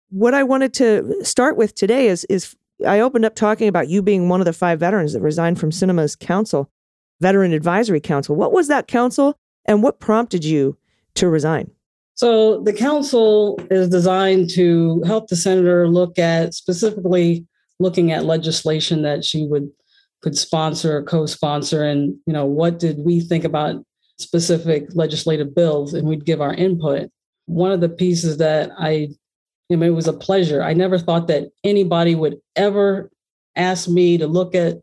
what 0.09 0.33
I 0.33 0.43
wanted 0.43 0.73
to 0.75 1.23
start 1.23 1.57
with 1.57 1.75
today 1.75 2.07
is 2.07 2.25
is 2.25 2.55
I 2.85 2.99
opened 2.99 3.25
up 3.25 3.35
talking 3.35 3.67
about 3.67 3.87
you 3.87 4.01
being 4.01 4.29
one 4.29 4.41
of 4.41 4.45
the 4.45 4.53
five 4.53 4.79
veterans 4.79 5.13
that 5.13 5.21
resigned 5.21 5.59
from 5.59 5.71
Sinema's 5.71 6.15
council, 6.15 6.71
Veteran 7.21 7.53
Advisory 7.53 8.01
Council. 8.01 8.35
What 8.35 8.51
was 8.51 8.67
that 8.67 8.87
council, 8.87 9.37
and 9.65 9.83
what 9.83 9.99
prompted 9.99 10.43
you 10.43 10.77
to 11.15 11.29
resign? 11.29 11.71
So 12.17 12.61
the 12.63 12.73
council 12.73 13.59
is 13.69 13.89
designed 13.89 14.49
to 14.55 15.03
help 15.05 15.27
the 15.27 15.35
senator 15.35 15.87
look 15.87 16.17
at 16.17 16.55
specifically 16.55 17.45
looking 17.79 18.11
at 18.11 18.25
legislation 18.25 19.03
that 19.03 19.23
she 19.23 19.45
would 19.45 19.69
could 20.23 20.35
sponsor 20.35 20.97
or 20.97 21.03
co-sponsor 21.03 21.83
and 21.83 22.15
you 22.25 22.33
know 22.33 22.43
what 22.43 22.79
did 22.79 22.97
we 22.97 23.19
think 23.19 23.43
about 23.43 23.75
specific 24.17 24.87
legislative 24.95 25.53
bills 25.53 25.93
and 25.93 26.07
we'd 26.07 26.25
give 26.25 26.41
our 26.41 26.55
input. 26.55 27.11
One 27.45 27.71
of 27.71 27.81
the 27.81 27.89
pieces 27.89 28.37
that 28.37 28.71
i 28.77 29.09
I 29.69 29.75
mean, 29.75 29.83
it 29.83 29.93
was 29.93 30.07
a 30.07 30.13
pleasure. 30.13 30.63
I 30.63 30.73
never 30.73 30.97
thought 30.97 31.27
that 31.27 31.49
anybody 31.63 32.15
would 32.15 32.37
ever 32.55 33.11
ask 33.57 33.89
me 33.89 34.17
to 34.17 34.25
look 34.25 34.55
at 34.55 34.77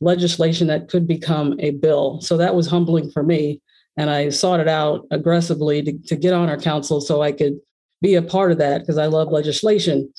legislation 0.00 0.68
that 0.68 0.88
could 0.88 1.06
become 1.06 1.54
a 1.60 1.72
bill. 1.72 2.22
So 2.22 2.38
that 2.38 2.54
was 2.54 2.66
humbling 2.66 3.10
for 3.10 3.22
me 3.22 3.60
and 3.96 4.10
I 4.10 4.30
sought 4.30 4.60
it 4.60 4.68
out 4.68 5.06
aggressively 5.10 5.82
to, 5.82 5.98
to 6.06 6.16
get 6.16 6.32
on 6.32 6.48
our 6.48 6.56
council 6.56 7.00
so 7.00 7.22
I 7.22 7.32
could 7.32 7.58
be 8.00 8.14
a 8.14 8.22
part 8.22 8.52
of 8.52 8.58
that 8.58 8.80
because 8.80 8.98
I 8.98 9.06
love 9.06 9.28
legislation. 9.28 10.12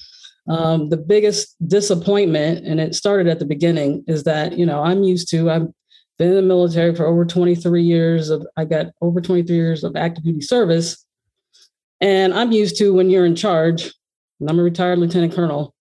Um, 0.47 0.89
the 0.89 0.97
biggest 0.97 1.55
disappointment, 1.67 2.65
and 2.65 2.79
it 2.79 2.95
started 2.95 3.27
at 3.27 3.39
the 3.39 3.45
beginning, 3.45 4.03
is 4.07 4.23
that 4.23 4.57
you 4.57 4.65
know 4.65 4.83
I'm 4.83 5.03
used 5.03 5.29
to 5.31 5.49
I've 5.49 5.67
been 6.17 6.29
in 6.29 6.35
the 6.35 6.41
military 6.41 6.93
for 6.95 7.05
over 7.05 7.25
23 7.25 7.81
years 7.81 8.29
of 8.29 8.45
I 8.57 8.65
got 8.65 8.87
over 9.01 9.21
23 9.21 9.55
years 9.55 9.83
of 9.83 9.95
active 9.95 10.23
duty 10.23 10.41
service, 10.41 11.05
and 12.01 12.33
I'm 12.33 12.51
used 12.51 12.77
to 12.77 12.93
when 12.93 13.09
you're 13.09 13.25
in 13.25 13.35
charge. 13.35 13.93
And 14.39 14.49
I'm 14.49 14.59
a 14.59 14.63
retired 14.63 14.99
lieutenant 14.99 15.33
colonel. 15.33 15.73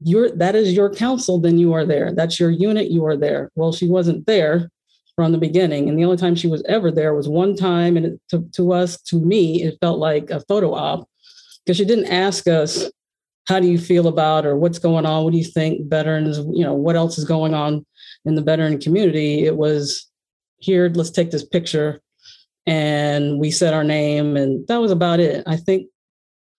You're 0.00 0.30
that 0.30 0.54
is 0.54 0.72
your 0.72 0.94
council, 0.94 1.38
then 1.38 1.58
you 1.58 1.74
are 1.74 1.84
there. 1.84 2.12
That's 2.14 2.40
your 2.40 2.50
unit. 2.50 2.90
You 2.90 3.04
are 3.06 3.16
there. 3.16 3.50
Well, 3.54 3.72
she 3.72 3.88
wasn't 3.88 4.26
there, 4.26 4.70
from 5.16 5.32
the 5.32 5.38
beginning. 5.38 5.88
And 5.88 5.98
the 5.98 6.04
only 6.04 6.18
time 6.18 6.36
she 6.36 6.46
was 6.46 6.62
ever 6.68 6.92
there 6.92 7.14
was 7.14 7.28
one 7.28 7.56
time. 7.56 7.96
And 7.96 8.06
it, 8.06 8.20
to, 8.28 8.46
to 8.52 8.72
us, 8.72 9.00
to 9.02 9.16
me, 9.16 9.62
it 9.62 9.78
felt 9.80 9.98
like 9.98 10.30
a 10.30 10.40
photo 10.40 10.74
op 10.74 11.08
because 11.64 11.78
she 11.78 11.84
didn't 11.84 12.12
ask 12.12 12.46
us, 12.46 12.90
how 13.48 13.58
do 13.58 13.66
you 13.66 13.78
feel 13.78 14.08
about 14.08 14.44
or 14.44 14.56
what's 14.56 14.78
going 14.78 15.06
on? 15.06 15.24
What 15.24 15.32
do 15.32 15.38
you 15.38 15.44
think 15.44 15.88
veterans, 15.88 16.38
you 16.38 16.64
know, 16.64 16.74
what 16.74 16.96
else 16.96 17.16
is 17.16 17.24
going 17.24 17.54
on 17.54 17.86
in 18.24 18.34
the 18.34 18.42
veteran 18.42 18.78
community? 18.78 19.46
It 19.46 19.56
was 19.56 20.06
here, 20.58 20.90
let's 20.94 21.10
take 21.10 21.30
this 21.30 21.44
picture. 21.44 22.02
And 22.66 23.38
we 23.38 23.50
said 23.50 23.72
our 23.72 23.84
name, 23.84 24.36
and 24.36 24.66
that 24.66 24.78
was 24.78 24.90
about 24.90 25.20
it. 25.20 25.44
I 25.46 25.56
think 25.56 25.88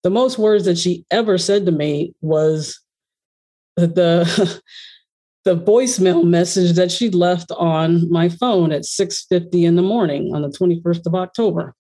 the 0.04 0.10
most 0.10 0.38
words 0.38 0.66
that 0.66 0.78
she 0.78 1.06
ever 1.12 1.38
said 1.38 1.66
to 1.66 1.72
me 1.72 2.14
was 2.22 2.80
the 3.76 4.62
the 5.48 5.56
voicemail 5.56 6.26
message 6.26 6.74
that 6.74 6.92
she 6.92 7.10
left 7.10 7.54
on 7.54 8.12
my 8.12 8.28
phone 8.28 8.74
at 8.74 8.82
6:50 8.82 9.64
in 9.64 9.78
the 9.78 9.82
morning 9.82 10.36
on 10.36 10.42
the 10.42 10.50
21st 10.50 11.08
of 11.08 11.16
October. 11.16 11.74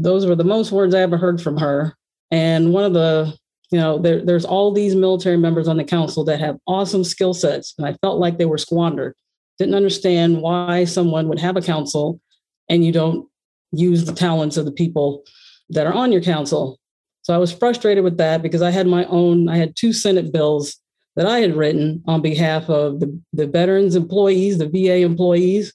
Those 0.00 0.26
were 0.26 0.34
the 0.34 0.42
most 0.42 0.72
words 0.72 0.92
I 0.92 1.02
ever 1.02 1.16
heard 1.16 1.40
from 1.40 1.58
her. 1.58 1.96
And 2.32 2.72
one 2.72 2.82
of 2.82 2.92
the, 2.92 3.36
you 3.70 3.78
know, 3.78 3.98
there, 3.98 4.24
there's 4.24 4.44
all 4.44 4.72
these 4.72 4.96
military 4.96 5.36
members 5.36 5.68
on 5.68 5.76
the 5.76 5.84
council 5.84 6.24
that 6.24 6.40
have 6.40 6.58
awesome 6.66 7.04
skill 7.04 7.34
sets, 7.34 7.72
and 7.78 7.86
I 7.86 7.92
felt 8.02 8.18
like 8.18 8.36
they 8.36 8.46
were 8.46 8.58
squandered. 8.58 9.14
Didn't 9.60 9.76
understand 9.76 10.42
why 10.42 10.84
someone 10.84 11.28
would 11.28 11.38
have 11.38 11.56
a 11.56 11.62
council 11.62 12.20
and 12.68 12.84
you 12.84 12.90
don't 12.90 13.28
use 13.70 14.06
the 14.06 14.12
talents 14.12 14.56
of 14.56 14.64
the 14.64 14.72
people 14.72 15.22
that 15.70 15.86
are 15.86 15.94
on 15.94 16.10
your 16.10 16.22
council. 16.22 16.80
So 17.22 17.32
I 17.32 17.38
was 17.38 17.52
frustrated 17.52 18.02
with 18.02 18.16
that 18.16 18.42
because 18.42 18.60
I 18.60 18.72
had 18.72 18.88
my 18.88 19.04
own, 19.04 19.48
I 19.48 19.56
had 19.56 19.76
two 19.76 19.92
Senate 19.92 20.32
bills 20.32 20.81
that 21.16 21.26
I 21.26 21.40
had 21.40 21.56
written 21.56 22.02
on 22.06 22.22
behalf 22.22 22.68
of 22.68 23.00
the, 23.00 23.20
the 23.32 23.46
veterans 23.46 23.96
employees, 23.96 24.58
the 24.58 24.68
VA 24.68 24.98
employees, 24.98 25.72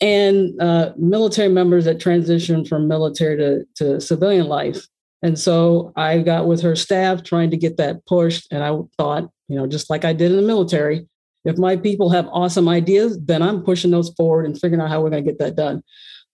and 0.00 0.60
uh, 0.60 0.92
military 0.96 1.48
members 1.48 1.84
that 1.84 1.98
transitioned 1.98 2.68
from 2.68 2.88
military 2.88 3.36
to, 3.36 3.64
to 3.76 4.00
civilian 4.00 4.46
life. 4.46 4.86
And 5.22 5.38
so 5.38 5.92
I 5.96 6.20
got 6.20 6.46
with 6.46 6.62
her 6.62 6.74
staff 6.74 7.22
trying 7.22 7.50
to 7.50 7.56
get 7.56 7.76
that 7.76 8.04
pushed. 8.06 8.50
And 8.50 8.64
I 8.64 8.76
thought, 8.96 9.28
you 9.48 9.56
know, 9.56 9.66
just 9.66 9.90
like 9.90 10.04
I 10.04 10.12
did 10.14 10.30
in 10.30 10.38
the 10.38 10.42
military, 10.42 11.06
If 11.44 11.56
my 11.56 11.76
people 11.76 12.10
have 12.10 12.28
awesome 12.28 12.68
ideas, 12.68 13.18
then 13.22 13.42
I'm 13.42 13.62
pushing 13.62 13.90
those 13.90 14.10
forward 14.10 14.46
and 14.46 14.58
figuring 14.58 14.80
out 14.80 14.90
how 14.90 15.00
we're 15.00 15.10
going 15.10 15.24
to 15.24 15.30
get 15.30 15.38
that 15.38 15.56
done. 15.56 15.82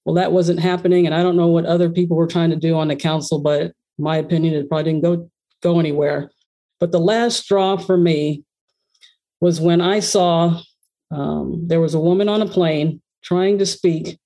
Well, 0.05 0.15
that 0.15 0.33
wasn't 0.33 0.61
happening, 0.61 1.07
and 1.07 1.15
I 1.15 1.23
don't 1.23 1.37
know 1.37 1.49
what 1.49 1.67
other 1.67 1.91
people 1.91 2.17
were 2.17 2.27
trying 2.27 2.51
to 2.51 2.57
do 2.57 2.77
on 2.77 2.89
the 2.89 2.97
council, 2.97 3.41
but 3.41 3.73
my 3.99 4.17
opinion, 4.17 4.55
it 4.55 4.69
probably 4.69 4.93
didn't 4.93 5.03
go 5.03 5.31
go 5.63 5.81
anywhere. 5.81 6.31
But 6.79 6.93
the 6.93 7.01
last 7.01 7.41
straw 7.41 7.77
for 7.77 7.97
me 7.97 8.45
was 9.41 9.61
when 9.61 9.81
I 9.81 10.01
saw 10.01 10.61
um, 11.11 11.67
there 11.67 11.81
was 11.81 11.95
a 11.95 12.01
woman 12.01 12.29
on 12.29 12.43
a 12.43 12.49
plane 12.49 13.01
trying 13.23 13.59
to 13.59 13.67
speak, 13.67 14.19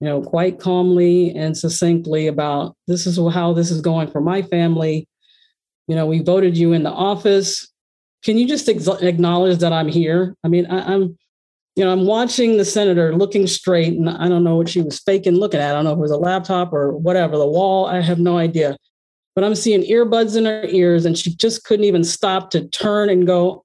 you 0.00 0.08
know, 0.08 0.22
quite 0.22 0.58
calmly 0.58 1.34
and 1.34 1.56
succinctly 1.56 2.26
about 2.26 2.76
this 2.86 3.06
is 3.06 3.18
how 3.32 3.52
this 3.52 3.70
is 3.70 3.80
going 3.80 4.08
for 4.08 4.20
my 4.20 4.42
family. 4.42 5.08
You 5.88 5.96
know, 5.96 6.06
we 6.06 6.20
voted 6.20 6.56
you 6.56 6.72
in 6.72 6.82
the 6.82 6.90
office. 6.90 7.70
Can 8.24 8.38
you 8.38 8.46
just 8.46 8.68
ex- 8.68 8.86
acknowledge 8.86 9.58
that 9.58 9.72
I'm 9.72 9.88
here? 9.88 10.36
I 10.44 10.48
mean, 10.48 10.66
I, 10.66 10.94
I'm, 10.94 11.18
you 11.74 11.84
know, 11.84 11.92
I'm 11.92 12.06
watching 12.06 12.56
the 12.56 12.64
senator 12.64 13.16
looking 13.16 13.46
straight, 13.46 13.94
and 13.94 14.08
I 14.08 14.28
don't 14.28 14.44
know 14.44 14.56
what 14.56 14.68
she 14.68 14.82
was 14.82 15.00
faking 15.00 15.34
looking 15.34 15.60
at. 15.60 15.70
I 15.70 15.72
don't 15.72 15.84
know 15.84 15.92
if 15.92 15.98
it 15.98 16.02
was 16.02 16.10
a 16.10 16.16
laptop 16.18 16.72
or 16.72 16.96
whatever, 16.96 17.36
the 17.36 17.46
wall. 17.46 17.86
I 17.86 18.00
have 18.00 18.18
no 18.18 18.36
idea. 18.38 18.76
But 19.34 19.44
I'm 19.44 19.54
seeing 19.54 19.82
earbuds 19.82 20.36
in 20.36 20.44
her 20.44 20.64
ears, 20.66 21.06
and 21.06 21.16
she 21.16 21.34
just 21.34 21.64
couldn't 21.64 21.86
even 21.86 22.04
stop 22.04 22.50
to 22.50 22.68
turn 22.68 23.08
and 23.08 23.26
go, 23.26 23.64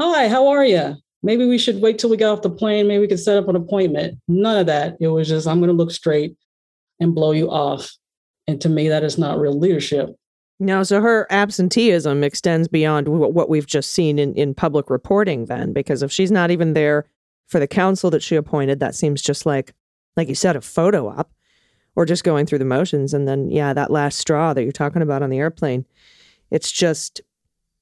Hi, 0.00 0.28
how 0.28 0.46
are 0.46 0.64
you? 0.64 0.94
Maybe 1.24 1.44
we 1.44 1.58
should 1.58 1.80
wait 1.80 1.98
till 1.98 2.08
we 2.08 2.16
get 2.16 2.28
off 2.28 2.42
the 2.42 2.50
plane. 2.50 2.86
Maybe 2.86 3.00
we 3.00 3.08
could 3.08 3.18
set 3.18 3.36
up 3.36 3.48
an 3.48 3.56
appointment. 3.56 4.20
None 4.28 4.58
of 4.58 4.66
that. 4.66 4.96
It 5.00 5.08
was 5.08 5.26
just, 5.26 5.48
I'm 5.48 5.58
going 5.58 5.70
to 5.70 5.74
look 5.74 5.90
straight 5.90 6.36
and 7.00 7.16
blow 7.16 7.32
you 7.32 7.50
off. 7.50 7.96
And 8.46 8.60
to 8.60 8.68
me, 8.68 8.88
that 8.88 9.02
is 9.02 9.18
not 9.18 9.40
real 9.40 9.58
leadership. 9.58 10.10
No, 10.60 10.84
so 10.84 11.00
her 11.00 11.26
absenteeism 11.30 12.22
extends 12.22 12.68
beyond 12.68 13.08
what 13.08 13.48
we've 13.48 13.66
just 13.66 13.90
seen 13.90 14.20
in, 14.20 14.34
in 14.34 14.54
public 14.54 14.88
reporting, 14.88 15.46
then, 15.46 15.72
because 15.72 16.04
if 16.04 16.12
she's 16.12 16.30
not 16.30 16.52
even 16.52 16.74
there 16.74 17.04
for 17.48 17.58
the 17.58 17.66
council 17.66 18.08
that 18.10 18.22
she 18.22 18.36
appointed, 18.36 18.78
that 18.78 18.94
seems 18.94 19.20
just 19.20 19.46
like, 19.46 19.74
like 20.16 20.28
you 20.28 20.34
said, 20.36 20.54
a 20.54 20.60
photo 20.60 21.08
op 21.08 21.32
or 21.96 22.06
just 22.06 22.22
going 22.22 22.46
through 22.46 22.58
the 22.58 22.64
motions. 22.64 23.14
And 23.14 23.26
then, 23.26 23.50
yeah, 23.50 23.72
that 23.72 23.90
last 23.90 24.20
straw 24.20 24.54
that 24.54 24.62
you're 24.62 24.70
talking 24.70 25.02
about 25.02 25.22
on 25.22 25.30
the 25.30 25.38
airplane, 25.38 25.84
it's 26.52 26.70
just, 26.70 27.20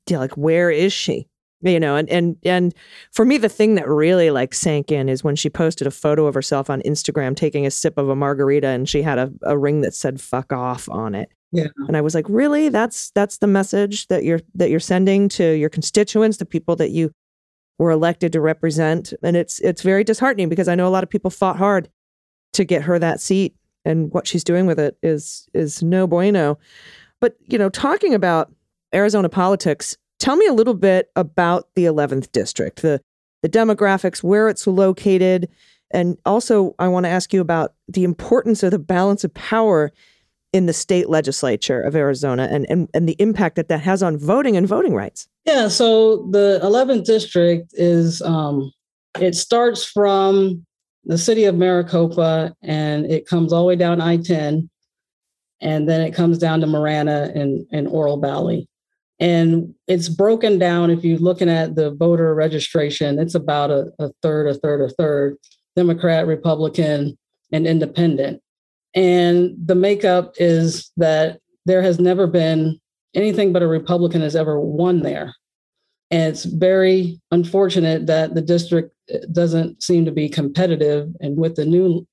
yeah, 0.08 0.18
like, 0.18 0.36
where 0.38 0.70
is 0.70 0.94
she? 0.94 1.28
You 1.66 1.80
know 1.80 1.96
and 1.96 2.08
and 2.08 2.36
and 2.44 2.74
for 3.12 3.24
me 3.24 3.36
the 3.36 3.48
thing 3.48 3.74
that 3.74 3.88
really 3.88 4.30
like 4.30 4.54
sank 4.54 4.90
in 4.90 5.08
is 5.08 5.24
when 5.24 5.36
she 5.36 5.50
posted 5.50 5.86
a 5.86 5.90
photo 5.90 6.26
of 6.26 6.34
herself 6.34 6.70
on 6.70 6.80
instagram 6.82 7.36
taking 7.36 7.66
a 7.66 7.70
sip 7.70 7.98
of 7.98 8.08
a 8.08 8.16
margarita 8.16 8.68
and 8.68 8.88
she 8.88 9.02
had 9.02 9.18
a, 9.18 9.32
a 9.42 9.58
ring 9.58 9.80
that 9.80 9.94
said 9.94 10.20
fuck 10.20 10.52
off 10.52 10.88
on 10.88 11.14
it. 11.14 11.30
Yeah. 11.52 11.68
And 11.88 11.96
i 11.96 12.00
was 12.00 12.14
like 12.14 12.26
really? 12.28 12.68
That's 12.68 13.10
that's 13.10 13.38
the 13.38 13.46
message 13.46 14.08
that 14.08 14.24
you're 14.24 14.40
that 14.54 14.70
you're 14.70 14.80
sending 14.80 15.28
to 15.30 15.52
your 15.52 15.68
constituents 15.68 16.38
the 16.38 16.46
people 16.46 16.76
that 16.76 16.90
you 16.90 17.10
were 17.78 17.90
elected 17.90 18.32
to 18.32 18.40
represent? 18.40 19.12
And 19.22 19.36
it's 19.36 19.60
it's 19.60 19.82
very 19.82 20.04
disheartening 20.04 20.48
because 20.48 20.68
i 20.68 20.74
know 20.74 20.88
a 20.88 20.90
lot 20.90 21.04
of 21.04 21.10
people 21.10 21.30
fought 21.30 21.56
hard 21.56 21.88
to 22.54 22.64
get 22.64 22.82
her 22.82 22.98
that 22.98 23.20
seat 23.20 23.54
and 23.84 24.12
what 24.12 24.26
she's 24.26 24.44
doing 24.44 24.66
with 24.66 24.78
it 24.78 24.96
is 25.02 25.48
is 25.54 25.82
no 25.82 26.06
bueno. 26.06 26.58
But 27.20 27.36
you 27.46 27.58
know 27.58 27.68
talking 27.68 28.14
about 28.14 28.52
arizona 28.94 29.28
politics 29.28 29.96
Tell 30.18 30.36
me 30.36 30.46
a 30.46 30.52
little 30.52 30.74
bit 30.74 31.10
about 31.16 31.68
the 31.74 31.84
11th 31.84 32.32
district, 32.32 32.82
the 32.82 33.00
the 33.42 33.48
demographics, 33.50 34.22
where 34.22 34.48
it's 34.48 34.66
located, 34.66 35.48
and 35.90 36.16
also 36.24 36.74
I 36.78 36.88
want 36.88 37.04
to 37.04 37.10
ask 37.10 37.32
you 37.32 37.40
about 37.40 37.74
the 37.86 38.02
importance 38.02 38.62
of 38.62 38.70
the 38.70 38.78
balance 38.78 39.24
of 39.24 39.34
power 39.34 39.92
in 40.52 40.66
the 40.66 40.72
state 40.72 41.08
legislature 41.08 41.80
of 41.82 41.94
Arizona 41.94 42.48
and, 42.50 42.66
and, 42.70 42.88
and 42.94 43.08
the 43.08 43.16
impact 43.18 43.56
that 43.56 43.68
that 43.68 43.80
has 43.80 44.02
on 44.02 44.16
voting 44.16 44.56
and 44.56 44.66
voting 44.66 44.94
rights. 44.94 45.28
Yeah, 45.44 45.68
so 45.68 46.28
the 46.30 46.60
11th 46.62 47.04
district 47.04 47.72
is, 47.74 48.22
um, 48.22 48.72
it 49.20 49.34
starts 49.34 49.84
from 49.84 50.64
the 51.04 51.18
city 51.18 51.44
of 51.44 51.56
Maricopa 51.56 52.54
and 52.62 53.04
it 53.06 53.26
comes 53.28 53.52
all 53.52 53.62
the 53.62 53.66
way 53.66 53.76
down 53.76 54.00
I 54.00 54.16
10, 54.16 54.68
and 55.60 55.88
then 55.88 56.00
it 56.00 56.14
comes 56.14 56.38
down 56.38 56.60
to 56.60 56.66
Marana 56.66 57.30
and, 57.34 57.66
and 57.70 57.86
Oro 57.86 58.16
Valley. 58.16 58.66
And 59.18 59.74
it's 59.86 60.08
broken 60.08 60.58
down. 60.58 60.90
If 60.90 61.04
you're 61.04 61.18
looking 61.18 61.48
at 61.48 61.74
the 61.74 61.90
voter 61.90 62.34
registration, 62.34 63.18
it's 63.18 63.34
about 63.34 63.70
a, 63.70 63.86
a 63.98 64.10
third, 64.22 64.48
a 64.48 64.54
third, 64.54 64.82
a 64.82 64.88
third 64.90 65.36
Democrat, 65.74 66.26
Republican, 66.26 67.16
and 67.52 67.66
independent. 67.66 68.42
And 68.94 69.54
the 69.64 69.74
makeup 69.74 70.34
is 70.38 70.90
that 70.96 71.40
there 71.66 71.82
has 71.82 71.98
never 71.98 72.26
been 72.26 72.78
anything 73.14 73.52
but 73.52 73.62
a 73.62 73.66
Republican 73.66 74.22
has 74.22 74.36
ever 74.36 74.60
won 74.60 75.02
there. 75.02 75.34
And 76.10 76.32
it's 76.32 76.44
very 76.44 77.20
unfortunate 77.30 78.06
that 78.06 78.34
the 78.34 78.42
district 78.42 78.94
uh, 79.12 79.18
doesn't 79.32 79.82
seem 79.82 80.04
to 80.04 80.12
be 80.12 80.28
competitive. 80.28 81.08
And 81.20 81.36
with 81.36 81.56
the 81.56 81.64
new 81.64 82.06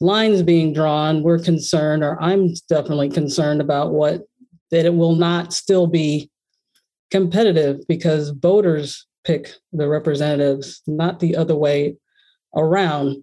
lines 0.00 0.42
being 0.42 0.72
drawn, 0.72 1.22
we're 1.22 1.38
concerned, 1.38 2.02
or 2.02 2.20
I'm 2.20 2.54
definitely 2.68 3.10
concerned 3.10 3.60
about 3.60 3.92
what 3.92 4.22
that 4.70 4.86
it 4.86 4.94
will 4.94 5.16
not 5.16 5.52
still 5.52 5.86
be 5.86 6.29
competitive 7.10 7.86
because 7.88 8.30
voters 8.30 9.06
pick 9.24 9.54
the 9.72 9.88
representatives, 9.88 10.82
not 10.86 11.20
the 11.20 11.36
other 11.36 11.56
way 11.56 11.96
around. 12.54 13.22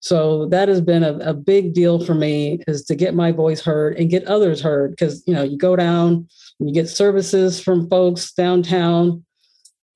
So 0.00 0.46
that 0.46 0.68
has 0.68 0.82
been 0.82 1.02
a, 1.02 1.14
a 1.18 1.34
big 1.34 1.72
deal 1.72 2.04
for 2.04 2.14
me 2.14 2.60
is 2.68 2.84
to 2.86 2.94
get 2.94 3.14
my 3.14 3.32
voice 3.32 3.60
heard 3.62 3.96
and 3.96 4.10
get 4.10 4.26
others 4.26 4.60
heard 4.60 4.90
because 4.90 5.22
you 5.26 5.32
know 5.32 5.42
you 5.42 5.56
go 5.56 5.76
down 5.76 6.28
and 6.60 6.68
you 6.68 6.74
get 6.74 6.90
services 6.90 7.58
from 7.58 7.88
folks 7.88 8.32
downtown. 8.32 9.24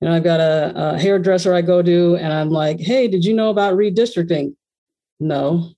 You 0.01 0.07
know, 0.07 0.15
I've 0.15 0.23
got 0.23 0.39
a, 0.39 0.73
a 0.75 0.99
hairdresser 0.99 1.53
I 1.53 1.61
go 1.61 1.83
to, 1.83 2.15
and 2.15 2.33
I'm 2.33 2.49
like, 2.49 2.79
"Hey, 2.79 3.07
did 3.07 3.23
you 3.23 3.35
know 3.35 3.49
about 3.49 3.75
redistricting?" 3.75 4.55
No. 5.19 5.73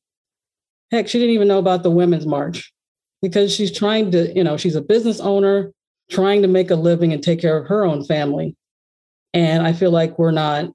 Heck, 0.91 1.07
she 1.07 1.19
didn't 1.19 1.33
even 1.33 1.47
know 1.47 1.59
about 1.59 1.83
the 1.83 1.91
women's 1.91 2.25
march 2.25 2.71
because 3.21 3.53
she's 3.53 3.71
trying 3.71 4.11
to, 4.11 4.31
you 4.35 4.43
know, 4.43 4.57
she's 4.57 4.75
a 4.75 4.81
business 4.81 5.19
owner 5.19 5.71
trying 6.11 6.41
to 6.41 6.47
make 6.47 6.69
a 6.69 6.75
living 6.75 7.13
and 7.13 7.23
take 7.23 7.39
care 7.39 7.57
of 7.57 7.67
her 7.67 7.85
own 7.85 8.03
family. 8.03 8.55
And 9.33 9.65
I 9.65 9.73
feel 9.73 9.91
like 9.91 10.19
we're 10.19 10.31
not 10.31 10.69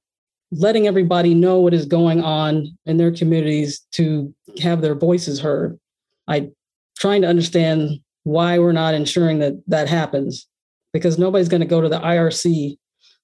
letting 0.51 0.87
everybody 0.87 1.35
know 1.35 1.61
what 1.61 1.75
is 1.75 1.85
going 1.87 2.23
on 2.23 2.77
in 2.87 2.97
their 2.97 3.13
communities 3.13 3.87
to 3.93 4.35
have 4.63 4.81
their 4.81 4.95
voices 4.95 5.41
heard. 5.41 5.79
I 6.27 6.51
trying 6.99 7.23
to 7.23 7.29
understand 7.29 8.01
why 8.25 8.59
we're 8.59 8.73
not 8.73 8.95
ensuring 8.95 9.39
that 9.41 9.53
that 9.67 9.89
happens 9.89 10.49
because 10.93 11.19
nobody's 11.19 11.49
going 11.49 11.61
to 11.61 11.67
go 11.67 11.81
to 11.81 11.89
the 11.89 12.01
IRC, 12.01 12.77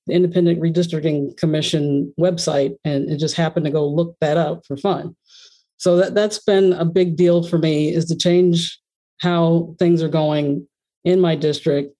the 0.06 0.12
Independent 0.12 0.60
Redistricting 0.60 1.36
Commission 1.38 2.12
website 2.20 2.76
and, 2.84 3.08
and 3.08 3.18
just 3.18 3.34
happen 3.34 3.64
to 3.64 3.70
go 3.70 3.88
look 3.88 4.16
that 4.20 4.36
up 4.36 4.66
for 4.66 4.76
fun. 4.76 5.16
So 5.78 5.96
that 5.96 6.14
that's 6.14 6.38
been 6.38 6.74
a 6.74 6.84
big 6.84 7.16
deal 7.16 7.42
for 7.42 7.58
me 7.58 7.88
is 7.88 8.04
to 8.06 8.16
change 8.16 8.78
how 9.18 9.74
things 9.78 10.02
are 10.02 10.08
going 10.08 10.68
in 11.04 11.18
my 11.20 11.34
district 11.34 11.94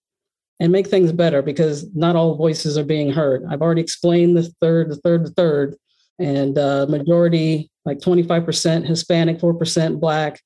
and 0.60 0.72
make 0.72 0.86
things 0.86 1.12
better 1.12 1.42
because 1.42 1.86
not 1.94 2.16
all 2.16 2.36
voices 2.36 2.78
are 2.78 2.84
being 2.84 3.12
heard. 3.12 3.44
I've 3.48 3.62
already 3.62 3.80
explained 3.80 4.36
the 4.36 4.44
third, 4.60 4.90
the 4.90 4.96
third, 4.96 5.26
the 5.26 5.30
third, 5.30 5.76
and 6.18 6.56
uh, 6.56 6.86
majority 6.88 7.70
like 7.84 7.98
25% 7.98 8.86
Hispanic, 8.86 9.38
4% 9.38 10.00
Black. 10.00 10.40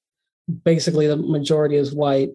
Basically, 0.65 1.07
the 1.07 1.17
majority 1.17 1.77
is 1.77 1.95
white. 1.95 2.31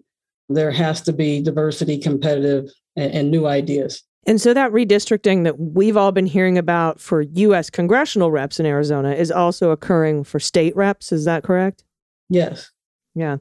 There 0.48 0.70
has 0.70 1.00
to 1.02 1.12
be 1.12 1.40
diversity, 1.40 1.98
competitive, 1.98 2.70
and, 2.96 3.12
and 3.12 3.30
new 3.30 3.46
ideas. 3.46 4.02
And 4.26 4.40
so 4.40 4.54
that 4.54 4.70
redistricting 4.70 5.44
that 5.44 5.58
we've 5.58 5.96
all 5.96 6.12
been 6.12 6.26
hearing 6.26 6.56
about 6.56 7.00
for 7.00 7.22
U.S. 7.22 7.70
congressional 7.70 8.30
reps 8.30 8.60
in 8.60 8.66
Arizona 8.66 9.12
is 9.12 9.32
also 9.32 9.70
occurring 9.70 10.24
for 10.24 10.38
state 10.38 10.76
reps. 10.76 11.10
Is 11.10 11.24
that 11.24 11.42
correct? 11.42 11.82
Yes. 12.28 12.70
Yeah. 13.14 13.38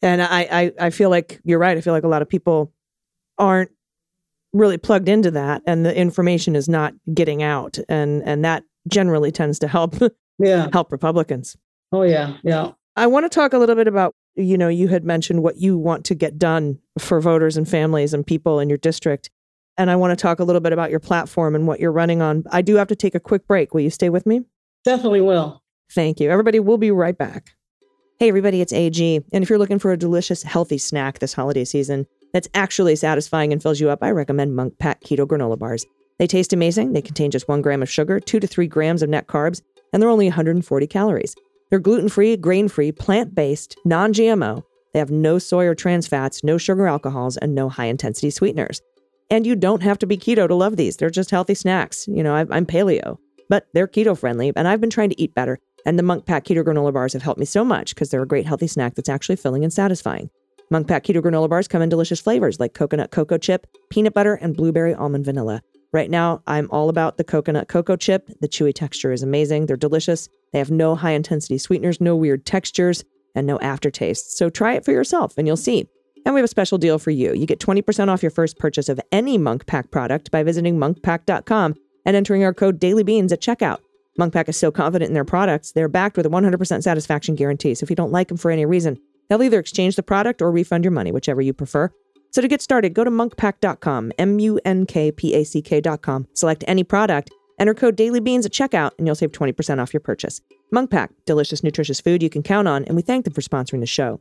And 0.00 0.22
I, 0.22 0.48
I, 0.50 0.72
I 0.80 0.90
feel 0.90 1.10
like 1.10 1.40
you're 1.44 1.58
right. 1.58 1.76
I 1.76 1.80
feel 1.80 1.92
like 1.92 2.04
a 2.04 2.08
lot 2.08 2.22
of 2.22 2.28
people 2.28 2.72
aren't 3.38 3.70
really 4.52 4.78
plugged 4.78 5.08
into 5.08 5.30
that 5.30 5.62
and 5.66 5.84
the 5.84 5.94
information 5.94 6.56
is 6.56 6.68
not 6.68 6.94
getting 7.12 7.42
out 7.42 7.78
and 7.88 8.22
and 8.24 8.44
that 8.44 8.64
generally 8.88 9.30
tends 9.30 9.58
to 9.58 9.68
help 9.68 9.94
yeah. 10.38 10.68
help 10.72 10.90
republicans. 10.90 11.56
Oh 11.92 12.02
yeah 12.02 12.36
yeah. 12.42 12.72
I 12.96 13.06
want 13.06 13.24
to 13.24 13.28
talk 13.28 13.52
a 13.52 13.58
little 13.58 13.76
bit 13.76 13.86
about 13.86 14.14
you 14.34 14.56
know 14.56 14.68
you 14.68 14.88
had 14.88 15.04
mentioned 15.04 15.42
what 15.42 15.58
you 15.58 15.76
want 15.76 16.04
to 16.06 16.14
get 16.14 16.38
done 16.38 16.78
for 16.98 17.20
voters 17.20 17.56
and 17.56 17.68
families 17.68 18.14
and 18.14 18.26
people 18.26 18.58
in 18.58 18.68
your 18.68 18.78
district 18.78 19.30
and 19.76 19.90
i 19.90 19.96
want 19.96 20.10
to 20.10 20.20
talk 20.20 20.40
a 20.40 20.44
little 20.44 20.60
bit 20.60 20.72
about 20.72 20.90
your 20.90 21.00
platform 21.00 21.54
and 21.54 21.66
what 21.66 21.80
you're 21.80 21.92
running 21.92 22.22
on. 22.22 22.44
I 22.50 22.62
do 22.62 22.76
have 22.76 22.88
to 22.88 22.96
take 22.96 23.14
a 23.14 23.20
quick 23.20 23.46
break. 23.46 23.74
Will 23.74 23.82
you 23.82 23.90
stay 23.90 24.08
with 24.08 24.26
me? 24.26 24.42
Definitely 24.84 25.20
will. 25.20 25.62
Thank 25.92 26.20
you. 26.20 26.30
Everybody 26.30 26.58
we'll 26.58 26.78
be 26.78 26.90
right 26.90 27.16
back. 27.16 27.52
Hey 28.18 28.28
everybody 28.28 28.60
it's 28.62 28.72
ag 28.72 29.24
and 29.32 29.44
if 29.44 29.50
you're 29.50 29.58
looking 29.58 29.78
for 29.78 29.92
a 29.92 29.96
delicious 29.96 30.42
healthy 30.42 30.78
snack 30.78 31.18
this 31.18 31.34
holiday 31.34 31.64
season 31.64 32.06
that's 32.32 32.48
actually 32.54 32.96
satisfying 32.96 33.52
and 33.52 33.62
fills 33.62 33.80
you 33.80 33.90
up, 33.90 34.02
I 34.02 34.10
recommend 34.10 34.56
Munk 34.56 34.78
Pack 34.78 35.02
Keto 35.02 35.26
Granola 35.26 35.58
Bars. 35.58 35.86
They 36.18 36.26
taste 36.26 36.52
amazing. 36.52 36.92
They 36.92 37.02
contain 37.02 37.30
just 37.30 37.48
one 37.48 37.62
gram 37.62 37.82
of 37.82 37.90
sugar, 37.90 38.20
two 38.20 38.40
to 38.40 38.46
three 38.46 38.66
grams 38.66 39.02
of 39.02 39.08
net 39.08 39.28
carbs, 39.28 39.62
and 39.92 40.02
they're 40.02 40.10
only 40.10 40.26
140 40.26 40.86
calories. 40.86 41.34
They're 41.70 41.78
gluten 41.78 42.08
free, 42.08 42.36
grain 42.36 42.68
free, 42.68 42.92
plant 42.92 43.34
based, 43.34 43.76
non 43.84 44.12
GMO. 44.12 44.62
They 44.92 44.98
have 44.98 45.10
no 45.10 45.38
soy 45.38 45.66
or 45.66 45.74
trans 45.74 46.06
fats, 46.06 46.42
no 46.42 46.58
sugar 46.58 46.86
alcohols, 46.86 47.36
and 47.36 47.54
no 47.54 47.68
high 47.68 47.86
intensity 47.86 48.30
sweeteners. 48.30 48.80
And 49.30 49.46
you 49.46 49.54
don't 49.54 49.82
have 49.82 49.98
to 49.98 50.06
be 50.06 50.16
keto 50.16 50.48
to 50.48 50.54
love 50.54 50.76
these. 50.76 50.96
They're 50.96 51.10
just 51.10 51.30
healthy 51.30 51.54
snacks. 51.54 52.08
You 52.08 52.22
know, 52.22 52.34
I, 52.34 52.46
I'm 52.50 52.64
paleo, 52.64 53.18
but 53.48 53.66
they're 53.74 53.86
keto 53.86 54.18
friendly, 54.18 54.52
and 54.56 54.66
I've 54.66 54.80
been 54.80 54.90
trying 54.90 55.10
to 55.10 55.20
eat 55.20 55.34
better. 55.34 55.58
And 55.86 55.98
the 55.98 56.02
Munk 56.02 56.26
Pack 56.26 56.44
Keto 56.44 56.64
Granola 56.64 56.92
Bars 56.92 57.12
have 57.12 57.22
helped 57.22 57.38
me 57.38 57.46
so 57.46 57.64
much 57.64 57.94
because 57.94 58.10
they're 58.10 58.22
a 58.22 58.26
great 58.26 58.46
healthy 58.46 58.66
snack 58.66 58.94
that's 58.94 59.08
actually 59.08 59.36
filling 59.36 59.62
and 59.62 59.72
satisfying. 59.72 60.30
Munk 60.70 60.86
Pack 60.86 61.04
Keto 61.04 61.22
Granola 61.22 61.48
Bars 61.48 61.66
come 61.66 61.80
in 61.80 61.88
delicious 61.88 62.20
flavors 62.20 62.60
like 62.60 62.74
coconut 62.74 63.10
cocoa 63.10 63.38
chip, 63.38 63.66
peanut 63.90 64.12
butter, 64.12 64.34
and 64.34 64.56
blueberry 64.56 64.94
almond 64.94 65.24
vanilla. 65.24 65.62
Right 65.92 66.10
now, 66.10 66.42
I'm 66.46 66.68
all 66.70 66.90
about 66.90 67.16
the 67.16 67.24
coconut 67.24 67.68
cocoa 67.68 67.96
chip. 67.96 68.28
The 68.40 68.48
chewy 68.48 68.74
texture 68.74 69.10
is 69.10 69.22
amazing. 69.22 69.66
They're 69.66 69.78
delicious. 69.78 70.28
They 70.52 70.58
have 70.58 70.70
no 70.70 70.94
high 70.94 71.12
intensity 71.12 71.56
sweeteners, 71.56 72.00
no 72.00 72.14
weird 72.14 72.44
textures, 72.44 73.04
and 73.34 73.46
no 73.46 73.58
aftertaste. 73.60 74.36
So 74.36 74.50
try 74.50 74.74
it 74.74 74.84
for 74.84 74.92
yourself 74.92 75.38
and 75.38 75.46
you'll 75.46 75.56
see. 75.56 75.88
And 76.26 76.34
we 76.34 76.40
have 76.40 76.44
a 76.44 76.48
special 76.48 76.76
deal 76.76 76.98
for 76.98 77.10
you. 77.10 77.32
You 77.32 77.46
get 77.46 77.60
20% 77.60 78.08
off 78.08 78.22
your 78.22 78.30
first 78.30 78.58
purchase 78.58 78.90
of 78.90 79.00
any 79.10 79.38
Munk 79.38 79.66
Pack 79.66 79.90
product 79.90 80.30
by 80.30 80.42
visiting 80.42 80.76
munkpack.com 80.76 81.74
and 82.04 82.16
entering 82.16 82.44
our 82.44 82.52
code 82.52 82.78
DailyBeans 82.78 83.32
at 83.32 83.40
checkout. 83.40 83.78
Munk 84.18 84.34
Pack 84.34 84.48
is 84.48 84.56
so 84.56 84.70
confident 84.70 85.08
in 85.08 85.14
their 85.14 85.24
products, 85.24 85.72
they're 85.72 85.88
backed 85.88 86.16
with 86.16 86.26
a 86.26 86.30
100% 86.30 86.82
satisfaction 86.82 87.36
guarantee. 87.36 87.74
So 87.74 87.84
if 87.84 87.90
you 87.90 87.96
don't 87.96 88.10
like 88.10 88.28
them 88.28 88.36
for 88.36 88.50
any 88.50 88.66
reason, 88.66 88.98
they'll 89.28 89.42
either 89.42 89.58
exchange 89.58 89.96
the 89.96 90.02
product 90.02 90.42
or 90.42 90.50
refund 90.50 90.84
your 90.84 90.92
money, 90.92 91.12
whichever 91.12 91.40
you 91.40 91.52
prefer. 91.52 91.90
So 92.30 92.42
to 92.42 92.48
get 92.48 92.60
started, 92.60 92.94
go 92.94 93.04
to 93.04 93.10
munkpack.com, 93.10 94.12
M 94.18 94.38
U 94.38 94.60
N 94.64 94.86
K 94.86 95.10
P 95.10 95.34
A 95.34 95.44
C 95.44 95.62
K.com, 95.62 96.26
select 96.34 96.64
any 96.66 96.84
product, 96.84 97.30
enter 97.58 97.74
code 97.74 97.96
DailyBeans 97.96 98.44
at 98.44 98.52
checkout, 98.52 98.90
and 98.98 99.06
you'll 99.06 99.16
save 99.16 99.32
20% 99.32 99.80
off 99.80 99.92
your 99.92 100.00
purchase. 100.00 100.40
Munk 100.70 100.90
Pack, 100.90 101.10
delicious, 101.24 101.64
nutritious 101.64 102.00
food 102.00 102.22
you 102.22 102.28
can 102.28 102.42
count 102.42 102.68
on, 102.68 102.84
and 102.84 102.96
we 102.96 103.02
thank 103.02 103.24
them 103.24 103.32
for 103.32 103.40
sponsoring 103.40 103.80
the 103.80 103.86
show. 103.86 104.20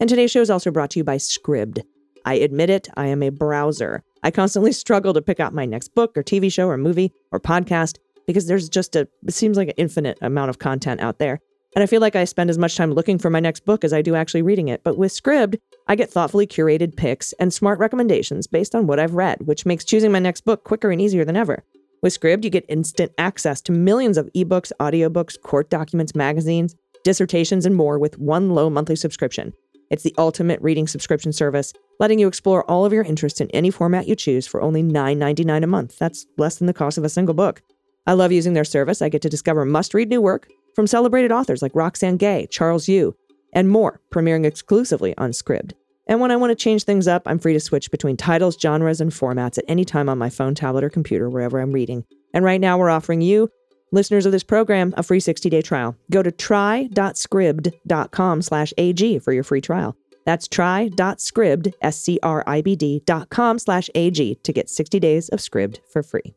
And 0.00 0.08
today's 0.08 0.30
show 0.30 0.40
is 0.40 0.50
also 0.50 0.70
brought 0.70 0.90
to 0.90 0.98
you 0.98 1.04
by 1.04 1.16
Scribd. 1.16 1.82
I 2.24 2.34
admit 2.34 2.70
it, 2.70 2.88
I 2.96 3.06
am 3.06 3.22
a 3.22 3.30
browser. 3.30 4.02
I 4.22 4.30
constantly 4.30 4.72
struggle 4.72 5.12
to 5.12 5.22
pick 5.22 5.40
out 5.40 5.52
my 5.52 5.66
next 5.66 5.94
book 5.94 6.16
or 6.16 6.22
TV 6.22 6.52
show 6.52 6.68
or 6.68 6.76
movie 6.76 7.12
or 7.30 7.40
podcast 7.40 7.98
because 8.26 8.46
there's 8.46 8.68
just 8.68 8.96
a, 8.96 9.08
it 9.26 9.34
seems 9.34 9.56
like 9.56 9.68
an 9.68 9.74
infinite 9.76 10.18
amount 10.22 10.48
of 10.50 10.58
content 10.58 11.00
out 11.00 11.18
there. 11.18 11.40
And 11.74 11.82
I 11.82 11.86
feel 11.86 12.00
like 12.00 12.16
I 12.16 12.24
spend 12.24 12.50
as 12.50 12.58
much 12.58 12.76
time 12.76 12.92
looking 12.92 13.18
for 13.18 13.30
my 13.30 13.40
next 13.40 13.64
book 13.64 13.82
as 13.82 13.92
I 13.92 14.02
do 14.02 14.14
actually 14.14 14.42
reading 14.42 14.68
it. 14.68 14.84
But 14.84 14.98
with 14.98 15.12
Scribd, 15.12 15.58
I 15.88 15.94
get 15.96 16.10
thoughtfully 16.10 16.46
curated 16.46 16.96
picks 16.96 17.32
and 17.34 17.52
smart 17.52 17.78
recommendations 17.78 18.46
based 18.46 18.74
on 18.74 18.86
what 18.86 18.98
I've 18.98 19.14
read, 19.14 19.46
which 19.46 19.64
makes 19.64 19.84
choosing 19.84 20.12
my 20.12 20.18
next 20.18 20.42
book 20.42 20.64
quicker 20.64 20.90
and 20.90 21.00
easier 21.00 21.24
than 21.24 21.36
ever. 21.36 21.64
With 22.02 22.18
Scribd, 22.18 22.44
you 22.44 22.50
get 22.50 22.66
instant 22.68 23.12
access 23.16 23.60
to 23.62 23.72
millions 23.72 24.18
of 24.18 24.28
ebooks, 24.36 24.70
audiobooks, 24.80 25.40
court 25.40 25.70
documents, 25.70 26.14
magazines, 26.14 26.74
dissertations, 27.04 27.64
and 27.64 27.74
more 27.74 27.98
with 27.98 28.18
one 28.18 28.50
low 28.50 28.68
monthly 28.68 28.96
subscription. 28.96 29.54
It's 29.90 30.02
the 30.02 30.14
ultimate 30.18 30.60
reading 30.60 30.86
subscription 30.86 31.32
service, 31.32 31.72
letting 32.00 32.18
you 32.18 32.26
explore 32.26 32.68
all 32.70 32.84
of 32.84 32.92
your 32.92 33.04
interests 33.04 33.40
in 33.40 33.50
any 33.50 33.70
format 33.70 34.08
you 34.08 34.16
choose 34.16 34.46
for 34.46 34.60
only 34.60 34.82
$9.99 34.82 35.64
a 35.64 35.66
month. 35.66 35.98
That's 35.98 36.26
less 36.38 36.56
than 36.56 36.66
the 36.66 36.72
cost 36.72 36.98
of 36.98 37.04
a 37.04 37.08
single 37.08 37.34
book. 37.34 37.62
I 38.06 38.14
love 38.14 38.32
using 38.32 38.54
their 38.54 38.64
service. 38.64 39.00
I 39.00 39.08
get 39.08 39.22
to 39.22 39.28
discover 39.28 39.64
must 39.64 39.94
read 39.94 40.08
new 40.08 40.20
work 40.20 40.48
from 40.74 40.86
celebrated 40.86 41.32
authors 41.32 41.62
like 41.62 41.74
Roxane 41.74 42.16
Gay, 42.16 42.46
Charles 42.50 42.88
Yu, 42.88 43.14
and 43.52 43.68
more, 43.68 44.00
premiering 44.10 44.44
exclusively 44.44 45.16
on 45.18 45.30
Scribd. 45.30 45.72
And 46.06 46.20
when 46.20 46.30
I 46.30 46.36
want 46.36 46.50
to 46.50 46.56
change 46.56 46.84
things 46.84 47.06
up, 47.06 47.22
I'm 47.26 47.38
free 47.38 47.52
to 47.52 47.60
switch 47.60 47.90
between 47.90 48.16
titles, 48.16 48.56
genres, 48.60 49.00
and 49.00 49.12
formats 49.12 49.58
at 49.58 49.64
any 49.68 49.84
time 49.84 50.08
on 50.08 50.18
my 50.18 50.30
phone, 50.30 50.54
tablet, 50.54 50.84
or 50.84 50.90
computer, 50.90 51.30
wherever 51.30 51.60
I'm 51.60 51.72
reading. 51.72 52.04
And 52.34 52.44
right 52.44 52.60
now, 52.60 52.78
we're 52.78 52.90
offering 52.90 53.20
you, 53.20 53.50
listeners 53.92 54.26
of 54.26 54.32
this 54.32 54.42
program, 54.42 54.94
a 54.96 55.02
free 55.02 55.20
60-day 55.20 55.62
trial. 55.62 55.96
Go 56.10 56.22
to 56.22 56.32
try.scribd.com 56.32 58.42
slash 58.42 58.72
AG 58.78 59.18
for 59.20 59.32
your 59.32 59.44
free 59.44 59.60
trial. 59.60 59.96
That's 60.24 60.48
try.scribd, 60.48 61.74
S-C-R-I-B-D 61.82 63.02
dot 63.04 63.30
com 63.30 63.58
slash 63.58 63.90
AG 63.94 64.34
to 64.34 64.52
get 64.52 64.70
60 64.70 65.00
days 65.00 65.28
of 65.28 65.40
Scribd 65.40 65.78
for 65.92 66.02
free. 66.02 66.34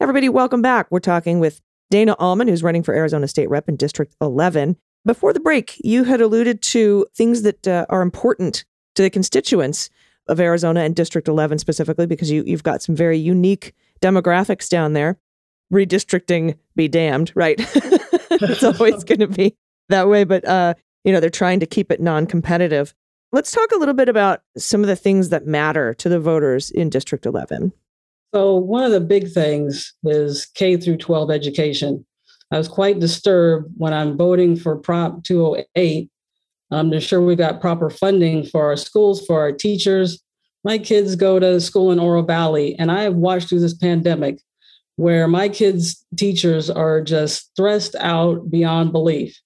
Everybody, 0.00 0.28
welcome 0.28 0.60
back. 0.60 0.86
We're 0.90 1.00
talking 1.00 1.40
with 1.40 1.60
Dana 1.90 2.16
Allmond, 2.18 2.48
who's 2.48 2.62
running 2.62 2.82
for 2.82 2.94
Arizona 2.94 3.28
State 3.28 3.48
Rep 3.48 3.68
in 3.68 3.76
District 3.76 4.14
11. 4.20 4.76
Before 5.04 5.32
the 5.32 5.40
break, 5.40 5.80
you 5.84 6.04
had 6.04 6.20
alluded 6.20 6.62
to 6.62 7.06
things 7.14 7.42
that 7.42 7.68
uh, 7.68 7.86
are 7.90 8.02
important 8.02 8.64
to 8.94 9.02
the 9.02 9.10
constituents 9.10 9.90
of 10.26 10.40
Arizona 10.40 10.80
and 10.80 10.96
District 10.96 11.28
11 11.28 11.58
specifically, 11.58 12.06
because 12.06 12.30
you, 12.30 12.42
you've 12.46 12.62
got 12.62 12.82
some 12.82 12.96
very 12.96 13.18
unique 13.18 13.74
demographics 14.00 14.68
down 14.68 14.94
there. 14.94 15.18
Redistricting 15.72 16.56
be 16.76 16.88
damned, 16.88 17.32
right? 17.34 17.56
it's 18.40 18.62
always 18.80 19.04
going 19.04 19.20
to 19.20 19.26
be 19.26 19.56
that 19.88 20.08
way, 20.08 20.24
but 20.24 20.46
uh, 20.46 20.74
you 21.04 21.12
know 21.12 21.20
they're 21.20 21.30
trying 21.30 21.60
to 21.60 21.66
keep 21.66 21.90
it 21.90 22.00
non-competitive. 22.00 22.94
Let's 23.32 23.50
talk 23.50 23.72
a 23.72 23.76
little 23.76 23.94
bit 23.94 24.08
about 24.08 24.42
some 24.56 24.82
of 24.82 24.86
the 24.86 24.96
things 24.96 25.30
that 25.30 25.46
matter 25.46 25.92
to 25.94 26.08
the 26.08 26.20
voters 26.20 26.70
in 26.70 26.88
District 26.88 27.26
11. 27.26 27.72
So, 28.34 28.56
one 28.56 28.82
of 28.82 28.90
the 28.90 29.00
big 29.00 29.30
things 29.30 29.94
is 30.02 30.46
K 30.56 30.76
through 30.76 30.96
12 30.96 31.30
education. 31.30 32.04
I 32.50 32.58
was 32.58 32.66
quite 32.66 32.98
disturbed 32.98 33.72
when 33.76 33.92
I'm 33.92 34.16
voting 34.16 34.56
for 34.56 34.74
Prop 34.76 35.22
208 35.22 36.10
um, 36.72 36.90
to 36.90 36.96
ensure 36.96 37.20
we 37.20 37.36
got 37.36 37.60
proper 37.60 37.90
funding 37.90 38.44
for 38.44 38.64
our 38.64 38.76
schools, 38.76 39.24
for 39.24 39.38
our 39.38 39.52
teachers. 39.52 40.20
My 40.64 40.78
kids 40.78 41.14
go 41.14 41.38
to 41.38 41.60
school 41.60 41.92
in 41.92 42.00
Oro 42.00 42.22
Valley, 42.22 42.74
and 42.76 42.90
I 42.90 43.02
have 43.02 43.14
watched 43.14 43.50
through 43.50 43.60
this 43.60 43.76
pandemic 43.76 44.40
where 44.96 45.28
my 45.28 45.48
kids' 45.48 46.04
teachers 46.16 46.68
are 46.68 47.00
just 47.00 47.52
stressed 47.52 47.94
out 48.00 48.50
beyond 48.50 48.90
belief. 48.90 49.40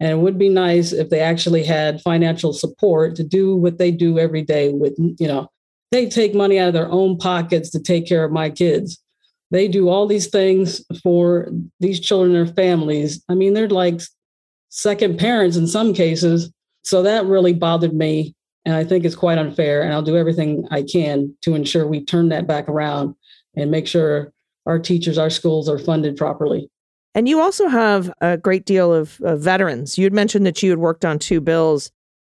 And 0.00 0.10
it 0.10 0.18
would 0.18 0.36
be 0.36 0.48
nice 0.48 0.92
if 0.92 1.10
they 1.10 1.20
actually 1.20 1.62
had 1.62 2.02
financial 2.02 2.52
support 2.52 3.14
to 3.16 3.22
do 3.22 3.54
what 3.54 3.78
they 3.78 3.92
do 3.92 4.18
every 4.18 4.42
day 4.42 4.72
with, 4.72 4.94
you 4.98 5.28
know, 5.28 5.48
they 5.90 6.08
take 6.08 6.34
money 6.34 6.58
out 6.58 6.68
of 6.68 6.74
their 6.74 6.90
own 6.90 7.18
pockets 7.18 7.70
to 7.70 7.80
take 7.80 8.06
care 8.06 8.24
of 8.24 8.32
my 8.32 8.50
kids. 8.50 9.00
They 9.50 9.68
do 9.68 9.88
all 9.88 10.06
these 10.06 10.26
things 10.26 10.84
for 11.02 11.48
these 11.78 12.00
children 12.00 12.34
and 12.34 12.46
their 12.46 12.54
families. 12.54 13.22
I 13.28 13.34
mean, 13.34 13.54
they're 13.54 13.68
like 13.68 14.00
second 14.68 15.18
parents 15.18 15.56
in 15.56 15.66
some 15.66 15.94
cases. 15.94 16.52
So 16.82 17.02
that 17.02 17.26
really 17.26 17.52
bothered 17.52 17.94
me. 17.94 18.34
And 18.64 18.74
I 18.74 18.82
think 18.82 19.04
it's 19.04 19.14
quite 19.14 19.38
unfair. 19.38 19.82
And 19.82 19.92
I'll 19.92 20.02
do 20.02 20.16
everything 20.16 20.66
I 20.70 20.82
can 20.82 21.34
to 21.42 21.54
ensure 21.54 21.86
we 21.86 22.04
turn 22.04 22.30
that 22.30 22.48
back 22.48 22.68
around 22.68 23.14
and 23.54 23.70
make 23.70 23.86
sure 23.86 24.32
our 24.66 24.80
teachers, 24.80 25.18
our 25.18 25.30
schools 25.30 25.68
are 25.68 25.78
funded 25.78 26.16
properly. 26.16 26.68
And 27.14 27.28
you 27.28 27.40
also 27.40 27.68
have 27.68 28.12
a 28.20 28.36
great 28.36 28.66
deal 28.66 28.92
of 28.92 29.20
uh, 29.22 29.36
veterans. 29.36 29.96
You 29.96 30.04
had 30.04 30.12
mentioned 30.12 30.44
that 30.46 30.62
you 30.62 30.70
had 30.70 30.80
worked 30.80 31.04
on 31.04 31.18
two 31.18 31.40
bills, 31.40 31.90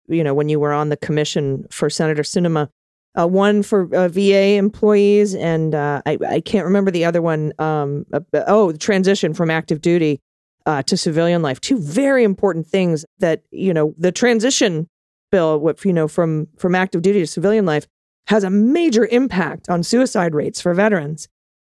you 0.07 0.23
know, 0.23 0.33
when 0.33 0.49
you 0.49 0.59
were 0.59 0.73
on 0.73 0.89
the 0.89 0.97
commission 0.97 1.65
for 1.69 1.89
Senator 1.89 2.23
Sinema 2.23 2.69
uh, 3.19 3.27
one 3.27 3.63
for 3.63 3.93
uh, 3.95 4.07
VA 4.07 4.55
employees, 4.55 5.35
and 5.35 5.75
uh, 5.75 6.01
I, 6.05 6.17
I, 6.27 6.39
can't 6.39 6.65
remember 6.65 6.89
the 6.89 7.05
other 7.05 7.21
one. 7.21 7.53
Um, 7.59 8.05
uh, 8.11 8.21
oh, 8.47 8.71
the 8.71 8.77
transition 8.77 9.33
from 9.33 9.51
active 9.51 9.81
duty 9.81 10.19
uh, 10.65 10.81
to 10.83 10.97
civilian 10.97 11.41
life. 11.41 11.61
Two 11.61 11.79
very 11.79 12.23
important 12.23 12.65
things 12.67 13.05
that 13.19 13.43
you 13.51 13.73
know 13.73 13.93
the 13.97 14.11
transition 14.11 14.89
bill, 15.31 15.59
what 15.59 15.83
you 15.85 15.93
know, 15.93 16.07
from 16.07 16.47
from 16.57 16.73
active 16.73 17.01
duty 17.01 17.19
to 17.19 17.27
civilian 17.27 17.65
life, 17.65 17.87
has 18.27 18.43
a 18.43 18.49
major 18.49 19.05
impact 19.05 19.69
on 19.69 19.83
suicide 19.83 20.33
rates 20.33 20.59
for 20.59 20.73
veterans. 20.73 21.27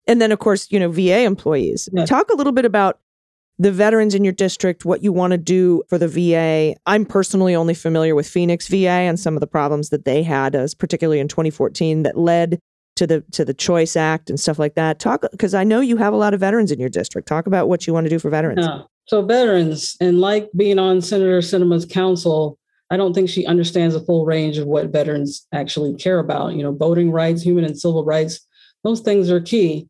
And 0.06 0.22
then, 0.22 0.32
of 0.32 0.39
course, 0.39 0.67
you 0.69 0.80
know, 0.80 0.91
VA 0.91 1.22
employees. 1.22 1.88
Yeah. 1.93 2.06
Talk 2.06 2.30
a 2.30 2.36
little 2.36 2.52
bit 2.52 2.65
about 2.65 3.00
the 3.60 3.72
veterans 3.72 4.16
in 4.16 4.24
your 4.24 4.34
district, 4.34 4.84
what 4.84 5.04
you 5.04 5.12
want 5.12 5.32
to 5.32 5.38
do 5.38 5.84
for 5.88 5.98
the 5.98 6.08
VA. 6.08 6.76
I'm 6.86 7.06
personally 7.06 7.56
only 7.56 7.74
familiar 7.74 8.16
with 8.16 8.28
Phoenix 8.28 8.68
VA 8.68 8.88
and 8.88 9.20
some 9.20 9.36
of 9.36 9.42
the 9.42 9.48
problems 9.48 9.89
that 9.89 10.06
they 10.06 10.24
had, 10.24 10.56
as 10.56 10.74
particularly 10.74 11.20
in 11.20 11.28
2014, 11.28 12.04
that 12.04 12.18
led 12.18 12.60
to 12.96 13.08
the 13.08 13.22
to 13.32 13.44
the 13.44 13.54
Choice 13.54 13.96
Act 13.96 14.30
and 14.30 14.39
stuff 14.39 14.60
like 14.60 14.76
that. 14.76 15.00
Talk 15.00 15.24
because 15.32 15.54
I 15.54 15.63
know 15.63 15.80
you 15.80 15.98
have 15.98 16.13
a 16.13 16.18
lot 16.18 16.34
of 16.34 16.39
veterans 16.39 16.72
in 16.72 16.80
your 16.80 16.89
district. 16.89 17.28
Talk 17.28 17.48
about 17.48 17.68
what 17.68 17.88
you 17.88 17.94
want 17.94 18.06
to 18.06 18.10
do 18.10 18.20
for 18.20 18.30
veterans. 18.30 18.66
Yeah. 18.66 18.84
So 19.06 19.22
veterans, 19.22 19.98
and 20.00 20.20
like 20.20 20.50
being 20.56 20.80
on 20.80 21.02
Senator 21.02 21.39
Sinema's 21.39 21.86
council, 21.86 22.58
I 22.89 22.98
don't 22.98 23.13
think 23.13 23.30
she 23.30 23.46
understands 23.46 23.96
the 23.96 24.02
full 24.02 24.26
range 24.26 24.58
of 24.58 24.68
what 24.68 24.92
veterans 24.92 25.46
actually 25.52 25.96
care 25.96 26.20
about. 26.20 26.54
You 26.54 26.63
know, 26.63 26.72
voting 26.72 27.12
rights, 27.12 27.42
human 27.42 27.66
and 27.66 27.78
civil 27.78 28.06
rights, 28.06 28.39
those 28.84 29.02
things 29.02 29.30
are 29.30 29.42
key. 29.42 29.88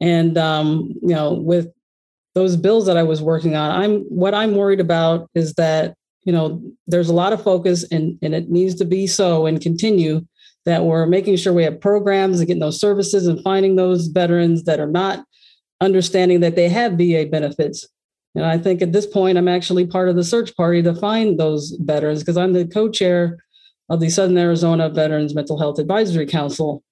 And 0.00 0.38
um, 0.38 0.94
you 1.02 1.14
know, 1.14 1.34
with 1.34 1.68
those 2.34 2.56
bills 2.56 2.86
that 2.86 2.96
I 2.96 3.02
was 3.02 3.20
working 3.22 3.56
on, 3.56 3.70
I'm 3.70 4.00
what 4.02 4.34
I'm 4.34 4.54
worried 4.54 4.80
about 4.80 5.28
is 5.34 5.54
that 5.54 5.94
you 6.24 6.32
know 6.32 6.62
there's 6.86 7.08
a 7.08 7.14
lot 7.14 7.32
of 7.32 7.42
focus 7.42 7.84
and 7.90 8.18
and 8.22 8.34
it 8.34 8.50
needs 8.50 8.74
to 8.76 8.84
be 8.84 9.06
so 9.06 9.46
and 9.46 9.60
continue 9.60 10.24
that 10.66 10.84
we're 10.84 11.06
making 11.06 11.36
sure 11.36 11.52
we 11.52 11.64
have 11.64 11.80
programs 11.80 12.38
and 12.38 12.46
getting 12.46 12.60
those 12.60 12.80
services 12.80 13.26
and 13.26 13.42
finding 13.42 13.76
those 13.76 14.08
veterans 14.08 14.64
that 14.64 14.78
are 14.78 14.86
not 14.86 15.24
understanding 15.80 16.40
that 16.40 16.56
they 16.56 16.68
have 16.68 16.92
VA 16.92 17.26
benefits. 17.30 17.88
And 18.34 18.44
I 18.44 18.58
think 18.58 18.82
at 18.82 18.92
this 18.92 19.06
point, 19.06 19.38
I'm 19.38 19.48
actually 19.48 19.86
part 19.86 20.08
of 20.08 20.16
the 20.16 20.22
search 20.24 20.54
party 20.56 20.82
to 20.82 20.94
find 20.94 21.40
those 21.40 21.76
veterans 21.80 22.20
because 22.20 22.36
I'm 22.36 22.52
the 22.52 22.66
co-chair 22.66 23.38
of 23.88 24.00
the 24.00 24.10
Southern 24.10 24.38
Arizona 24.38 24.88
Veterans 24.88 25.34
Mental 25.34 25.58
Health 25.58 25.78
Advisory 25.78 26.26
Council. 26.26 26.82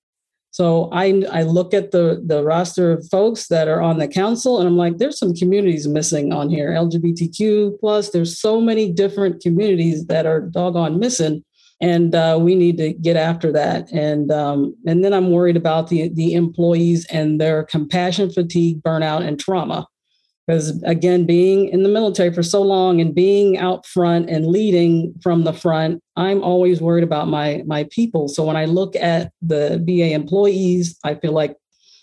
So 0.50 0.88
I 0.92 1.24
I 1.30 1.42
look 1.42 1.74
at 1.74 1.90
the 1.90 2.22
the 2.24 2.42
roster 2.42 2.92
of 2.92 3.06
folks 3.08 3.48
that 3.48 3.68
are 3.68 3.80
on 3.80 3.98
the 3.98 4.08
council, 4.08 4.58
and 4.58 4.68
I'm 4.68 4.76
like, 4.76 4.98
there's 4.98 5.18
some 5.18 5.34
communities 5.34 5.86
missing 5.86 6.32
on 6.32 6.48
here. 6.48 6.70
LGBTQ 6.70 7.80
plus. 7.80 8.10
There's 8.10 8.40
so 8.40 8.60
many 8.60 8.90
different 8.90 9.42
communities 9.42 10.06
that 10.06 10.26
are 10.26 10.40
doggone 10.40 10.98
missing, 10.98 11.44
and 11.80 12.14
uh, 12.14 12.38
we 12.40 12.54
need 12.54 12.78
to 12.78 12.92
get 12.94 13.16
after 13.16 13.52
that. 13.52 13.92
And 13.92 14.30
um, 14.32 14.74
and 14.86 15.04
then 15.04 15.12
I'm 15.12 15.30
worried 15.30 15.56
about 15.56 15.88
the 15.88 16.08
the 16.08 16.34
employees 16.34 17.04
and 17.06 17.40
their 17.40 17.64
compassion 17.64 18.30
fatigue, 18.30 18.82
burnout, 18.82 19.26
and 19.26 19.38
trauma. 19.38 19.86
Because 20.48 20.82
again, 20.84 21.26
being 21.26 21.68
in 21.68 21.82
the 21.82 21.90
military 21.90 22.32
for 22.32 22.42
so 22.42 22.62
long 22.62 23.00
and 23.02 23.14
being 23.14 23.58
out 23.58 23.84
front 23.84 24.30
and 24.30 24.46
leading 24.46 25.14
from 25.22 25.44
the 25.44 25.52
front, 25.52 26.02
I'm 26.16 26.42
always 26.42 26.80
worried 26.80 27.04
about 27.04 27.28
my 27.28 27.62
my 27.66 27.86
people. 27.90 28.28
So 28.28 28.44
when 28.44 28.56
I 28.56 28.64
look 28.64 28.96
at 28.96 29.30
the 29.42 29.78
VA 29.84 30.14
employees, 30.14 30.98
I 31.04 31.16
feel 31.16 31.32
like 31.32 31.54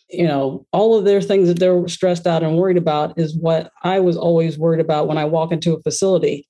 you 0.09 0.27
know 0.27 0.67
all 0.71 0.95
of 0.95 1.05
their 1.05 1.21
things 1.21 1.47
that 1.47 1.59
they're 1.59 1.87
stressed 1.87 2.27
out 2.27 2.43
and 2.43 2.55
worried 2.55 2.77
about 2.77 3.17
is 3.17 3.35
what 3.35 3.71
I 3.83 3.99
was 3.99 4.15
always 4.15 4.59
worried 4.59 4.79
about 4.79 5.07
when 5.07 5.17
I 5.17 5.25
walk 5.25 5.51
into 5.51 5.73
a 5.73 5.81
facility 5.81 6.47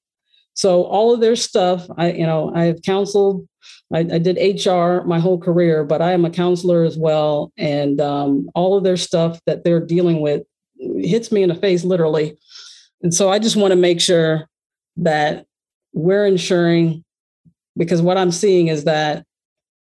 so 0.55 0.83
all 0.83 1.13
of 1.13 1.19
their 1.19 1.35
stuff, 1.35 1.85
I 1.97 2.13
you 2.13 2.25
know 2.25 2.51
I 2.55 2.63
have 2.65 2.81
counseled. 2.81 3.47
I, 3.93 3.99
I 3.99 4.19
did 4.19 4.37
HR 4.37 5.01
my 5.05 5.19
whole 5.19 5.39
career, 5.39 5.83
but 5.83 6.01
I 6.01 6.13
am 6.13 6.25
a 6.25 6.29
counselor 6.29 6.83
as 6.83 6.97
well, 6.97 7.51
and 7.57 7.99
um, 8.01 8.49
all 8.55 8.77
of 8.77 8.83
their 8.83 8.97
stuff 8.97 9.39
that 9.45 9.63
they're 9.63 9.85
dealing 9.85 10.21
with 10.21 10.43
hits 10.77 11.31
me 11.31 11.43
in 11.43 11.49
the 11.49 11.55
face 11.55 11.83
literally. 11.83 12.37
And 13.01 13.13
so 13.13 13.29
I 13.29 13.39
just 13.39 13.55
want 13.55 13.71
to 13.71 13.75
make 13.75 14.01
sure 14.01 14.47
that 14.97 15.45
we're 15.93 16.25
ensuring 16.25 17.03
because 17.77 18.01
what 18.01 18.17
I'm 18.17 18.31
seeing 18.31 18.67
is 18.67 18.85
that 18.85 19.25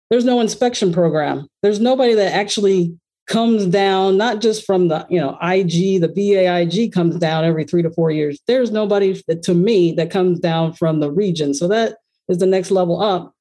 there's 0.09 0.25
no 0.25 0.39
inspection 0.39 0.93
program. 0.93 1.47
There's 1.61 1.79
nobody 1.79 2.13
that 2.13 2.33
actually 2.33 2.97
comes 3.27 3.65
down 3.65 4.17
not 4.17 4.39
just 4.39 4.65
from 4.65 4.87
the 4.87 5.05
you 5.09 5.19
know 5.19 5.37
IG, 5.41 6.01
the 6.01 6.11
VAIG 6.15 6.91
comes 6.93 7.15
down 7.17 7.43
every 7.43 7.63
three 7.63 7.81
to 7.81 7.89
four 7.89 8.11
years. 8.11 8.39
There's 8.47 8.71
nobody 8.71 9.21
that, 9.27 9.43
to 9.43 9.53
me 9.53 9.93
that 9.93 10.11
comes 10.11 10.39
down 10.39 10.73
from 10.73 10.99
the 10.99 11.11
region. 11.11 11.53
So 11.53 11.67
that 11.69 11.97
is 12.29 12.37
the 12.37 12.45
next 12.45 12.71
level 12.71 13.01
up. 13.01 13.33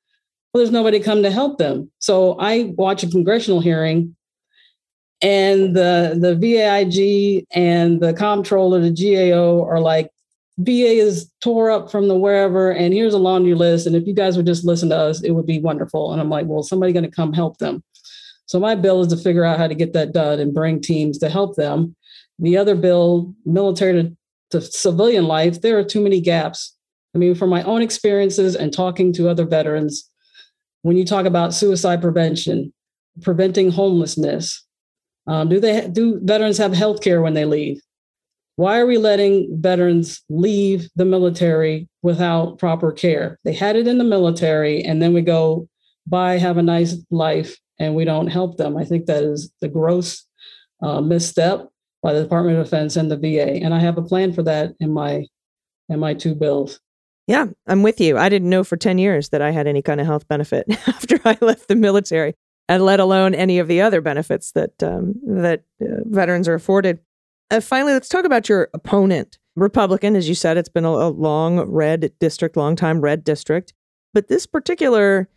Well, 0.53 0.63
there's 0.63 0.71
nobody 0.71 1.01
come 1.01 1.23
to 1.23 1.31
help 1.31 1.59
them. 1.59 1.91
So 1.99 2.37
I 2.39 2.73
watch 2.77 3.03
a 3.03 3.11
congressional 3.11 3.61
hearing, 3.61 4.17
and 5.25 5.75
the 5.75 6.19
the 6.21 6.37
VAIG 6.37 7.47
and 7.53 8.01
the 8.01 8.13
comptroller, 8.13 8.79
the 8.79 8.91
GAO, 8.91 9.65
are 9.65 9.81
like, 9.81 10.11
VA 10.59 10.93
is 11.01 11.33
tore 11.43 11.71
up 11.71 11.91
from 11.91 12.09
the 12.09 12.15
wherever, 12.15 12.71
and 12.71 12.93
here's 12.93 13.15
a 13.15 13.19
laundry 13.19 13.55
list. 13.55 13.87
And 13.87 13.97
if 13.97 14.07
you 14.07 14.13
guys 14.13 14.37
would 14.37 14.45
just 14.45 14.67
listen 14.67 14.91
to 14.91 14.97
us, 14.97 15.23
it 15.23 15.31
would 15.31 15.47
be 15.47 15.59
wonderful. 15.59 16.13
And 16.13 16.21
I'm 16.21 16.29
like, 16.29 16.47
well, 16.47 16.63
somebody 16.63 16.93
going 16.93 17.07
to 17.07 17.11
come 17.11 17.33
help 17.33 17.57
them. 17.57 17.83
So 18.45 18.61
my 18.61 18.75
bill 18.75 19.01
is 19.01 19.09
to 19.09 19.17
figure 19.17 19.45
out 19.45 19.59
how 19.59 19.67
to 19.67 19.75
get 19.75 19.95
that 19.95 20.13
done 20.13 20.41
and 20.41 20.53
bring 20.53 20.83
teams 20.83 21.17
to 21.19 21.31
help 21.31 21.57
them. 21.57 21.97
The 22.39 22.59
other 22.59 22.75
bill, 22.75 23.35
military 23.47 24.03
to, 24.03 24.17
to 24.51 24.61
civilian 24.61 25.25
life, 25.25 25.63
there 25.63 25.79
are 25.79 25.85
too 25.85 26.03
many 26.03 26.21
gaps. 26.21 26.77
I 27.15 27.19
mean, 27.19 27.35
from 27.35 27.49
my 27.49 27.63
own 27.63 27.81
experiences 27.81 28.55
and 28.55 28.73
talking 28.73 29.11
to 29.15 29.31
other 29.31 29.47
veterans, 29.47 30.11
when 30.83 30.99
you 30.99 31.07
talk 31.07 31.25
about 31.25 31.55
suicide 31.55 32.03
prevention, 32.03 32.75
preventing 33.23 33.71
homelessness, 33.71 34.65
um, 35.27 35.49
do 35.49 35.61
they 35.61 35.89
do 35.89 36.21
veterans 36.23 36.59
have 36.59 36.75
health 36.75 37.01
care 37.01 37.23
when 37.23 37.35
they 37.35 37.45
leave? 37.45 37.81
Why 38.57 38.79
are 38.79 38.87
we 38.87 38.99
letting 38.99 39.49
veterans 39.61 40.23
leave 40.29 40.89
the 40.95 41.05
military 41.05 41.89
without 42.03 42.59
proper 42.59 42.93
care? 42.93 43.39
They 43.45 43.53
had 43.53 43.75
it 43.77 43.89
in 43.89 43.99
the 43.99 44.05
military, 44.05 44.83
and 44.83 45.03
then 45.03 45.13
we 45.13 45.23
go, 45.23 45.69
bye, 46.07 46.39
have 46.39 46.57
a 46.57 46.63
nice 46.63 46.97
life, 47.11 47.57
and 47.81 47.95
we 47.95 48.05
don't 48.05 48.29
help 48.29 48.57
them. 48.57 48.77
I 48.77 48.85
think 48.85 49.07
that 49.07 49.25
is 49.25 49.53
the 49.61 49.69
gross 49.69 50.25
uh, 50.83 51.01
misstep 51.01 51.69
by 52.03 52.13
the 52.13 52.23
Department 52.23 52.59
of 52.59 52.67
Defense 52.67 52.97
and 52.97 53.11
the 53.11 53.17
VA. 53.17 53.55
And 53.65 53.75
I 53.75 53.81
have 53.81 53.99
a 53.99 54.03
plan 54.03 54.33
for 54.33 54.43
that 54.45 54.75
in 54.79 54.93
my 54.93 55.27
in 55.89 55.99
my 55.99 56.15
two 56.15 56.35
bills. 56.35 56.81
Yeah, 57.27 57.47
I'm 57.67 57.83
with 57.83 58.01
you. 58.01 58.19
I 58.19 58.29
didn't 58.29 58.51
know 58.51 58.65
for 58.65 58.77
10 58.77 58.99
years 58.99 59.31
that 59.31 59.41
I 59.41 59.51
had 59.51 59.67
any 59.67 59.81
kind 59.81 60.01
of 60.01 60.07
health 60.07 60.29
benefit 60.29 60.67
after 60.89 61.19
I 61.25 61.39
left 61.41 61.69
the 61.69 61.75
military, 61.75 62.35
and 62.69 62.85
let 62.85 63.01
alone 63.01 63.35
any 63.35 63.59
of 63.59 63.69
the 63.69 63.81
other 63.81 64.01
benefits 64.01 64.53
that 64.53 64.83
um, 64.83 65.15
that 65.27 65.65
uh, 65.81 66.03
veterans 66.05 66.49
are 66.49 66.55
afforded. 66.55 66.99
Uh, 67.51 67.61
finally, 67.61 67.93
let's 67.93 68.09
talk 68.09 68.25
about 68.25 68.49
your 68.49 68.69
opponent, 68.75 69.39
Republican. 69.57 70.17
As 70.17 70.29
you 70.29 70.35
said, 70.35 70.57
it's 70.57 70.69
been 70.69 70.85
a, 70.85 70.91
a 70.91 71.11
long 71.11 71.61
red 71.61 72.13
district, 72.19 72.57
long 72.57 72.77
time 72.77 73.01
red 73.01 73.25
district. 73.25 73.75
But 74.13 74.29
this 74.29 74.47
particular 74.47 75.29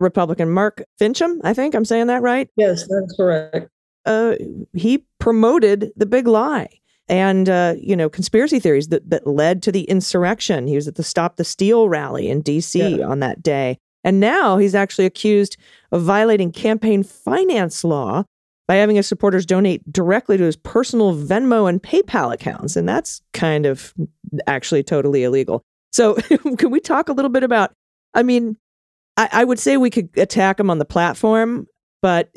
Republican 0.00 0.50
Mark 0.50 0.82
Finchem, 1.00 1.40
I 1.44 1.54
think 1.54 1.74
I'm 1.74 1.84
saying 1.84 2.08
that 2.08 2.22
right. 2.22 2.48
Yes, 2.56 2.86
that's 2.88 3.16
correct. 3.16 3.68
Uh, 4.04 4.34
he 4.74 5.06
promoted 5.18 5.92
the 5.96 6.04
big 6.04 6.26
lie 6.26 6.68
and 7.08 7.48
uh, 7.48 7.74
you 7.78 7.96
know 7.96 8.08
conspiracy 8.08 8.58
theories 8.58 8.88
that 8.88 9.08
that 9.08 9.26
led 9.26 9.62
to 9.62 9.72
the 9.72 9.84
insurrection. 9.84 10.66
He 10.66 10.76
was 10.76 10.88
at 10.88 10.96
the 10.96 11.02
Stop 11.02 11.36
the 11.36 11.44
Steal 11.44 11.88
rally 11.88 12.28
in 12.28 12.42
D.C. 12.42 12.96
Yeah. 12.98 13.06
on 13.06 13.20
that 13.20 13.42
day, 13.42 13.78
and 14.04 14.20
now 14.20 14.58
he's 14.58 14.74
actually 14.74 15.06
accused 15.06 15.56
of 15.90 16.02
violating 16.02 16.52
campaign 16.52 17.02
finance 17.02 17.82
law 17.82 18.24
by 18.68 18.76
having 18.76 18.96
his 18.96 19.06
supporters 19.06 19.44
donate 19.44 19.90
directly 19.92 20.36
to 20.36 20.44
his 20.44 20.56
personal 20.56 21.14
Venmo 21.14 21.68
and 21.68 21.82
PayPal 21.82 22.32
accounts, 22.32 22.76
and 22.76 22.88
that's 22.88 23.20
kind 23.32 23.66
of 23.66 23.92
actually 24.46 24.82
totally 24.82 25.24
illegal. 25.24 25.62
So, 25.92 26.14
can 26.58 26.70
we 26.70 26.80
talk 26.80 27.08
a 27.08 27.12
little 27.12 27.30
bit 27.30 27.42
about? 27.42 27.72
I 28.14 28.22
mean, 28.22 28.56
I, 29.16 29.28
I 29.32 29.44
would 29.44 29.58
say 29.58 29.76
we 29.76 29.90
could 29.90 30.10
attack 30.16 30.58
him 30.60 30.70
on 30.70 30.78
the 30.78 30.84
platform, 30.84 31.66
but 32.00 32.30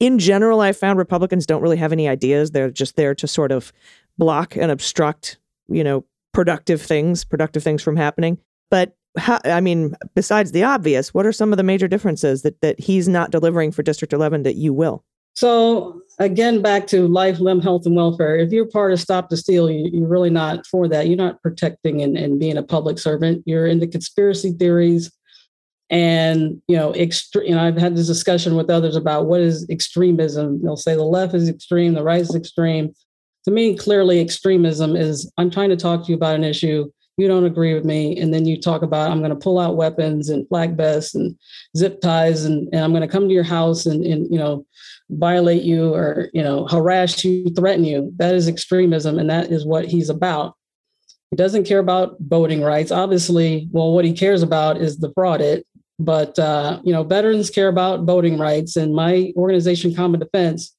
in 0.00 0.18
general, 0.18 0.60
I 0.60 0.72
found 0.72 0.98
Republicans 0.98 1.46
don't 1.46 1.62
really 1.62 1.76
have 1.76 1.92
any 1.92 2.08
ideas. 2.08 2.50
They're 2.50 2.70
just 2.70 2.96
there 2.96 3.14
to 3.14 3.26
sort 3.26 3.52
of 3.52 3.72
block 4.18 4.56
and 4.56 4.70
obstruct, 4.70 5.38
you 5.68 5.84
know, 5.84 6.04
productive 6.32 6.82
things, 6.82 7.24
productive 7.24 7.62
things 7.62 7.82
from 7.82 7.96
happening. 7.96 8.38
But 8.70 8.96
how, 9.16 9.38
I 9.44 9.60
mean, 9.60 9.94
besides 10.14 10.52
the 10.52 10.64
obvious, 10.64 11.14
what 11.14 11.26
are 11.26 11.32
some 11.32 11.52
of 11.52 11.56
the 11.56 11.62
major 11.62 11.88
differences 11.88 12.42
that 12.42 12.60
that 12.60 12.80
he's 12.80 13.08
not 13.08 13.30
delivering 13.30 13.72
for 13.72 13.82
District 13.82 14.12
11 14.12 14.42
that 14.42 14.56
you 14.56 14.72
will? 14.72 15.04
So 15.34 16.00
again, 16.18 16.62
back 16.62 16.86
to 16.88 17.08
life, 17.08 17.40
limb, 17.40 17.60
health, 17.60 17.86
and 17.86 17.96
welfare. 17.96 18.36
If 18.36 18.52
you're 18.52 18.66
part 18.66 18.92
of 18.92 19.00
Stop 19.00 19.28
the 19.28 19.36
Steal, 19.36 19.70
you, 19.70 20.04
are 20.04 20.08
really 20.08 20.30
not 20.30 20.66
for 20.66 20.88
that. 20.88 21.08
You're 21.08 21.16
not 21.16 21.42
protecting 21.42 22.02
and, 22.02 22.16
and 22.16 22.38
being 22.38 22.56
a 22.56 22.62
public 22.62 22.98
servant. 22.98 23.42
You're 23.46 23.66
into 23.66 23.86
conspiracy 23.86 24.52
theories 24.52 25.10
and 25.90 26.60
you 26.66 26.76
know, 26.76 26.92
extre- 26.92 27.46
you 27.46 27.54
know, 27.54 27.62
I've 27.62 27.76
had 27.76 27.96
this 27.96 28.06
discussion 28.06 28.56
with 28.56 28.70
others 28.70 28.96
about 28.96 29.26
what 29.26 29.40
is 29.40 29.68
extremism. 29.68 30.62
They'll 30.62 30.76
say 30.76 30.94
the 30.94 31.02
left 31.02 31.34
is 31.34 31.48
extreme, 31.48 31.94
the 31.94 32.02
right 32.02 32.22
is 32.22 32.34
extreme. 32.34 32.92
To 33.44 33.50
me, 33.50 33.76
clearly, 33.76 34.20
extremism 34.20 34.96
is 34.96 35.30
I'm 35.36 35.50
trying 35.50 35.68
to 35.70 35.76
talk 35.76 36.04
to 36.04 36.08
you 36.08 36.16
about 36.16 36.36
an 36.36 36.44
issue. 36.44 36.90
You 37.16 37.28
don't 37.28 37.44
agree 37.44 37.74
with 37.74 37.84
me, 37.84 38.18
and 38.18 38.34
then 38.34 38.44
you 38.44 38.60
talk 38.60 38.82
about 38.82 39.10
I'm 39.10 39.20
going 39.20 39.30
to 39.30 39.36
pull 39.36 39.58
out 39.58 39.76
weapons 39.76 40.28
and 40.28 40.48
flak 40.48 40.72
vests 40.72 41.14
and 41.14 41.36
zip 41.76 42.00
ties, 42.00 42.44
and, 42.44 42.68
and 42.72 42.82
I'm 42.82 42.92
going 42.92 43.02
to 43.02 43.08
come 43.08 43.28
to 43.28 43.34
your 43.34 43.44
house 43.44 43.86
and, 43.86 44.04
and 44.04 44.30
you 44.30 44.38
know 44.38 44.66
violate 45.10 45.62
you 45.62 45.94
or 45.94 46.28
you 46.32 46.42
know 46.42 46.66
harass 46.66 47.24
you, 47.24 47.50
threaten 47.50 47.84
you. 47.84 48.12
That 48.16 48.34
is 48.34 48.48
extremism, 48.48 49.18
and 49.18 49.30
that 49.30 49.50
is 49.50 49.64
what 49.64 49.86
he's 49.86 50.08
about. 50.08 50.54
He 51.30 51.36
doesn't 51.36 51.64
care 51.64 51.78
about 51.78 52.16
voting 52.20 52.62
rights. 52.62 52.90
Obviously, 52.90 53.68
well, 53.70 53.92
what 53.92 54.04
he 54.04 54.12
cares 54.12 54.42
about 54.42 54.76
is 54.76 54.98
the 54.98 55.12
fraud 55.14 55.40
it 55.40 55.66
but 55.98 56.38
uh, 56.38 56.80
you 56.82 56.92
know, 56.92 57.04
veterans 57.04 57.50
care 57.50 57.68
about 57.68 58.04
voting 58.04 58.38
rights, 58.38 58.76
and 58.76 58.94
my 58.94 59.32
organization, 59.36 59.94
Common 59.94 60.20
Defense, 60.20 60.74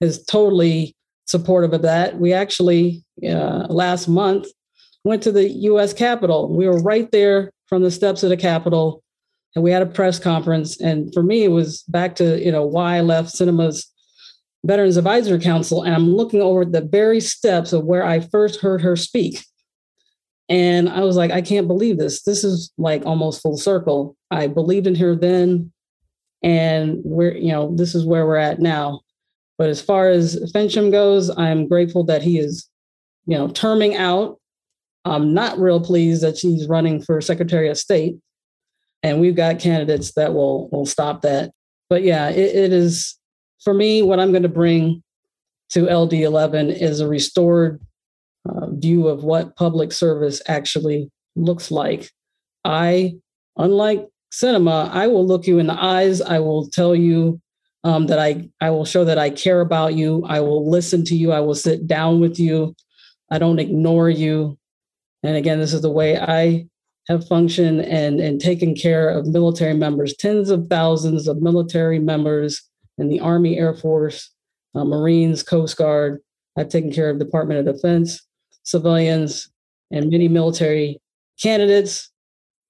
is 0.00 0.24
totally 0.24 0.94
supportive 1.26 1.72
of 1.72 1.82
that. 1.82 2.18
We 2.18 2.32
actually 2.32 3.04
uh, 3.24 3.66
last 3.68 4.08
month 4.08 4.46
went 5.06 5.22
to 5.22 5.32
the 5.32 5.48
U.S. 5.48 5.92
Capitol. 5.92 6.54
We 6.54 6.66
were 6.66 6.82
right 6.82 7.10
there 7.12 7.52
from 7.68 7.82
the 7.82 7.90
steps 7.90 8.22
of 8.22 8.28
the 8.28 8.36
Capitol, 8.36 9.02
and 9.54 9.62
we 9.62 9.70
had 9.70 9.82
a 9.82 9.86
press 9.86 10.18
conference. 10.18 10.80
And 10.80 11.14
for 11.14 11.22
me, 11.22 11.44
it 11.44 11.50
was 11.50 11.82
back 11.84 12.16
to 12.16 12.44
you 12.44 12.50
know 12.50 12.66
why 12.66 12.96
I 12.96 13.00
left 13.00 13.34
Sinema's 13.34 13.90
Veterans 14.64 14.96
Advisory 14.96 15.38
Council, 15.38 15.82
and 15.82 15.94
I'm 15.94 16.14
looking 16.14 16.42
over 16.42 16.64
the 16.64 16.80
very 16.80 17.20
steps 17.20 17.72
of 17.72 17.84
where 17.84 18.04
I 18.04 18.20
first 18.20 18.60
heard 18.60 18.82
her 18.82 18.96
speak. 18.96 19.44
And 20.48 20.88
I 20.88 21.00
was 21.00 21.16
like, 21.16 21.30
I 21.30 21.40
can't 21.40 21.68
believe 21.68 21.98
this. 21.98 22.22
This 22.22 22.44
is 22.44 22.72
like 22.78 23.04
almost 23.06 23.42
full 23.42 23.56
circle. 23.56 24.16
I 24.30 24.48
believed 24.48 24.86
in 24.86 24.94
her 24.96 25.14
then, 25.14 25.72
and 26.42 26.98
we're, 27.04 27.36
you 27.36 27.52
know, 27.52 27.74
this 27.76 27.94
is 27.94 28.04
where 28.04 28.26
we're 28.26 28.36
at 28.36 28.60
now. 28.60 29.02
But 29.56 29.70
as 29.70 29.80
far 29.80 30.08
as 30.08 30.52
Finchem 30.52 30.90
goes, 30.90 31.30
I'm 31.30 31.68
grateful 31.68 32.04
that 32.04 32.22
he 32.22 32.38
is, 32.38 32.68
you 33.26 33.38
know, 33.38 33.48
terming 33.48 33.96
out. 33.96 34.38
I'm 35.06 35.34
not 35.34 35.58
real 35.58 35.80
pleased 35.80 36.22
that 36.22 36.38
she's 36.38 36.66
running 36.66 37.00
for 37.00 37.20
Secretary 37.20 37.68
of 37.68 37.78
State. 37.78 38.16
And 39.02 39.20
we've 39.20 39.36
got 39.36 39.60
candidates 39.60 40.12
that 40.14 40.34
will 40.34 40.68
will 40.70 40.86
stop 40.86 41.22
that. 41.22 41.52
But 41.88 42.02
yeah, 42.02 42.30
it, 42.30 42.54
it 42.56 42.72
is 42.72 43.16
for 43.66 43.74
me, 43.74 44.02
what 44.02 44.20
I'm 44.20 44.30
going 44.30 44.42
to 44.42 44.48
bring 44.48 45.02
to 45.70 45.86
LD11 45.86 46.80
is 46.80 47.00
a 47.00 47.08
restored 47.08 47.80
uh, 48.48 48.70
view 48.70 49.08
of 49.08 49.24
what 49.24 49.56
public 49.56 49.92
service 49.92 50.40
actually 50.46 51.10
looks 51.34 51.70
like. 51.70 52.10
I, 52.64 53.16
unlike 53.56 54.06
Sinema, 54.32 54.90
I 54.90 55.08
will 55.08 55.26
look 55.26 55.46
you 55.46 55.58
in 55.58 55.66
the 55.66 55.82
eyes. 55.82 56.20
I 56.20 56.38
will 56.38 56.68
tell 56.68 56.94
you 56.94 57.40
um, 57.82 58.06
that 58.06 58.18
I, 58.18 58.48
I 58.60 58.70
will 58.70 58.84
show 58.84 59.04
that 59.04 59.18
I 59.18 59.30
care 59.30 59.60
about 59.60 59.94
you. 59.94 60.24
I 60.28 60.40
will 60.40 60.70
listen 60.70 61.04
to 61.06 61.16
you. 61.16 61.32
I 61.32 61.40
will 61.40 61.54
sit 61.54 61.86
down 61.86 62.20
with 62.20 62.38
you. 62.38 62.74
I 63.30 63.38
don't 63.38 63.58
ignore 63.58 64.08
you. 64.10 64.58
And 65.26 65.36
again, 65.36 65.58
this 65.58 65.72
is 65.72 65.82
the 65.82 65.90
way 65.90 66.16
I 66.16 66.68
have 67.08 67.26
functioned 67.26 67.80
and, 67.80 68.20
and 68.20 68.40
taken 68.40 68.76
care 68.76 69.08
of 69.08 69.26
military 69.26 69.74
members, 69.74 70.14
tens 70.16 70.50
of 70.50 70.68
thousands 70.70 71.26
of 71.26 71.42
military 71.42 71.98
members 71.98 72.62
in 72.98 73.08
the 73.08 73.18
Army, 73.18 73.58
Air 73.58 73.74
Force, 73.74 74.30
uh, 74.76 74.84
Marines, 74.84 75.42
Coast 75.42 75.76
Guard. 75.76 76.20
I've 76.56 76.68
taken 76.68 76.92
care 76.92 77.10
of 77.10 77.18
Department 77.18 77.58
of 77.58 77.74
Defense, 77.74 78.24
civilians, 78.62 79.50
and 79.90 80.10
many 80.10 80.28
military 80.28 81.00
candidates. 81.42 82.08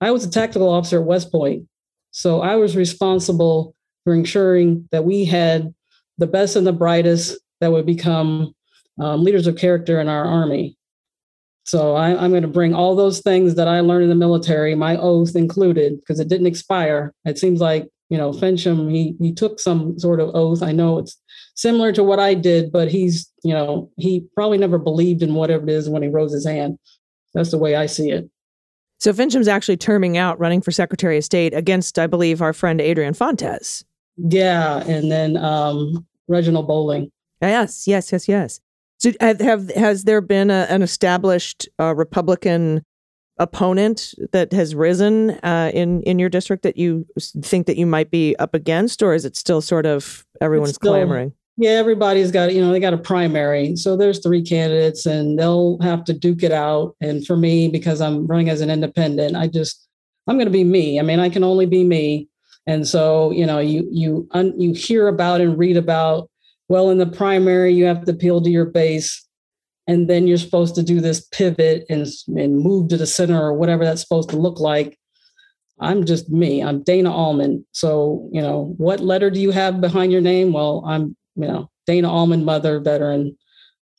I 0.01 0.11
was 0.11 0.25
a 0.25 0.31
tactical 0.31 0.71
officer 0.71 1.01
at 1.01 1.07
West 1.07 1.31
Point, 1.31 1.69
so 2.11 2.41
I 2.41 2.57
was 2.57 2.75
responsible 2.75 3.75
for 4.05 4.15
ensuring 4.15 4.89
that 4.93 5.05
we 5.05 5.27
had 5.27 5.75
the 6.17 6.27
best 6.27 6.57
and 6.57 6.67
the 6.67 6.73
brightest 6.73 7.39
that 7.61 7.71
would 7.71 7.85
become 7.85 8.55
um, 8.99 9.23
leaders 9.23 9.47
of 9.47 9.57
character 9.57 10.01
in 10.01 10.09
our 10.09 10.25
Army. 10.25 10.79
So 11.67 11.97
I, 11.97 12.11
am 12.25 12.31
going 12.31 12.43
to 12.43 12.49
bring 12.49 12.75
all 12.75 12.95
those 12.95 13.21
things 13.21 13.57
that 13.57 13.67
I 13.67 13.81
learned 13.81 14.05
in 14.05 14.09
the 14.09 14.15
military, 14.15 14.77
my 14.77 14.97
oath 14.97 15.35
included, 15.35 15.99
because 15.99 16.21
it 16.21 16.29
didn't 16.29 16.47
expire. 16.47 17.13
It 17.25 17.39
seems 17.39 17.61
like 17.61 17.89
you 18.09 18.17
know 18.17 18.31
Finchem 18.31 18.89
he 18.91 19.17
he 19.19 19.35
took 19.35 19.59
some 19.59 19.99
sort 19.99 20.21
of 20.21 20.31
oath. 20.35 20.63
I 20.63 20.71
know 20.71 20.99
it's 20.99 21.21
similar 21.57 21.93
to 21.93 22.05
what 22.05 22.21
I 22.21 22.35
did, 22.35 22.71
but 22.71 22.89
he's 22.89 23.31
you 23.43 23.53
know 23.53 23.91
he 23.97 24.27
probably 24.37 24.59
never 24.59 24.79
believed 24.79 25.23
in 25.23 25.35
whatever 25.35 25.65
it 25.65 25.71
is 25.71 25.89
when 25.89 26.03
he 26.03 26.09
rose 26.09 26.33
his 26.33 26.47
hand. 26.47 26.79
That's 27.35 27.51
the 27.51 27.59
way 27.59 27.75
I 27.75 27.87
see 27.87 28.13
it. 28.13 28.31
So 28.99 29.13
Finchem's 29.13 29.49
actually 29.49 29.77
terming 29.77 30.17
out 30.17 30.39
running 30.39 30.63
for 30.63 30.71
Secretary 30.71 31.19
of 31.19 31.25
State 31.25 31.53
against, 31.53 31.99
I 31.99 32.07
believe, 32.07 32.41
our 32.41 32.53
friend 32.53 32.81
Adrian 32.81 33.13
Fontes. 33.13 33.85
Yeah, 34.17 34.85
and 34.87 35.11
then 35.11 35.37
um, 35.37 36.07
Reginald 36.29 36.69
Bolding. 36.69 37.11
Yes, 37.43 37.87
yes, 37.87 38.13
yes, 38.13 38.29
yes. 38.29 38.61
So 38.99 39.13
have, 39.21 39.41
have 39.41 39.71
has 39.71 40.05
there 40.05 40.21
been 40.21 40.51
a, 40.51 40.67
an 40.69 40.83
established 40.83 41.69
uh, 41.79 41.95
Republican 41.95 42.83
opponent 43.39 44.15
that 44.33 44.53
has 44.53 44.75
risen 44.75 45.31
uh, 45.43 45.71
in 45.75 46.03
in 46.03 46.19
your 46.19 46.29
district 46.29 46.63
that 46.63 46.77
you 46.77 47.07
think 47.43 47.67
that 47.67 47.77
you 47.77 47.87
might 47.87 48.11
be 48.11 48.35
up 48.37 48.55
against, 48.55 49.03
or 49.03 49.15
is 49.15 49.25
it 49.25 49.37
still 49.37 49.61
sort 49.61 49.87
of 49.87 50.25
everyone's 50.41 50.75
still, 50.75 50.93
clamoring? 50.93 51.33
Yeah, 51.59 51.73
everybody's 51.73 52.31
got 52.31 52.55
you 52.55 52.61
know 52.61 52.73
they 52.73 52.81
got 52.81 52.95
a 52.95 52.99
primary, 52.99 53.77
so 53.77 53.97
there's 53.97 54.21
three 54.21 54.43
candidates, 54.43 55.07
and 55.07 55.39
they'll 55.39 55.79
have 55.81 56.05
to 56.05 56.13
duke 56.13 56.43
it 56.43 56.53
out. 56.53 56.97
And 57.01 57.27
for 57.27 57.37
me, 57.37 57.69
because 57.69 58.01
I'm 58.01 58.27
running 58.27 58.49
as 58.49 58.61
an 58.61 58.71
independent, 58.71 59.37
I 59.37 59.47
just 59.47 59.87
I'm 60.27 60.37
going 60.37 60.47
to 60.47 60.53
be 60.53 60.65
me. 60.65 60.99
I 60.99 61.03
mean, 61.03 61.21
I 61.21 61.29
can 61.29 61.45
only 61.45 61.67
be 61.67 61.85
me. 61.85 62.29
And 62.67 62.87
so 62.87 63.31
you 63.31 63.47
know 63.47 63.59
you 63.59 63.89
you 63.91 64.29
un, 64.33 64.59
you 64.59 64.73
hear 64.73 65.09
about 65.09 65.41
and 65.41 65.59
read 65.59 65.77
about 65.77 66.31
well, 66.69 66.91
in 66.91 66.99
the 66.99 67.07
primary, 67.07 67.73
you 67.73 67.85
have 67.85 68.05
to 68.05 68.13
appeal 68.13 68.41
to 68.43 68.51
your 68.51 68.65
base, 68.65 69.25
and 69.87 70.09
then 70.09 70.27
you're 70.27 70.39
supposed 70.39 70.75
to 70.75 70.83
do 70.83 71.01
this 71.01 71.21
pivot 71.27 71.87
and, 71.89 72.07
and 72.29 72.59
move 72.59 72.89
to 72.89 72.97
the 72.97 73.07
center 73.07 73.41
or 73.41 73.55
whatever 73.55 73.85
that's 73.85 74.03
supposed 74.03 74.31
to 74.31 74.37
look 74.37 74.59
like. 74.59 74.99
I'm 75.79 76.07
just 76.07 76.31
me. 76.31 76.63
I'm 76.63 76.83
Dana 76.83 77.11
Allmond. 77.11 77.65
So, 77.73 78.29
you 78.33 78.41
know, 78.41 78.75
what 78.79 79.01
letter 79.01 79.31
do 79.31 79.41
you 79.41 79.51
have 79.51 79.81
behind 79.81 80.11
your 80.11 80.23
name? 80.23 80.53
Well, 80.53 80.83
I'm, 80.87 81.17
you 81.37 81.47
know, 81.47 81.71
Dana 81.87 82.09
Allmond, 82.09 82.45
mother, 82.45 82.81
veteran, 82.81 83.37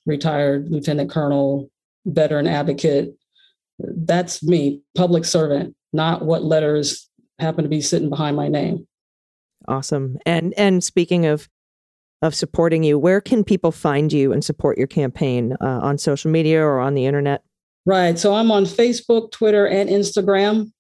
retired 0.06 0.70
lieutenant 0.70 1.12
colonel, 1.12 1.70
veteran 2.06 2.48
advocate. 2.48 3.16
That's 3.80 4.42
me, 4.44 4.82
public 4.96 5.24
servant, 5.24 5.76
not 5.94 6.26
what 6.26 6.44
letters 6.44 7.08
happen 7.38 7.64
to 7.64 7.70
be 7.70 7.82
sitting 7.82 8.10
behind 8.10 8.36
my 8.36 8.48
name. 8.48 8.88
Awesome. 9.68 10.18
And 10.26 10.54
and 10.56 10.84
speaking 10.84 11.26
of 11.26 11.48
of 12.22 12.34
supporting 12.34 12.84
you, 12.84 12.98
where 12.98 13.22
can 13.22 13.44
people 13.44 13.72
find 13.72 14.12
you 14.12 14.34
and 14.34 14.44
support 14.44 14.78
your 14.78 14.88
campaign 14.88 15.56
uh, 15.62 15.80
on 15.82 15.98
social 15.98 16.32
media 16.32 16.62
or 16.62 16.80
on 16.80 16.96
the 16.96 17.06
internet? 17.06 17.44
Right. 17.86 18.18
So 18.18 18.34
I'm 18.34 18.52
on 18.52 18.66
Facebook, 18.66 19.32
Twitter, 19.32 19.66
and 19.66 19.90
Instagram. 19.90 20.72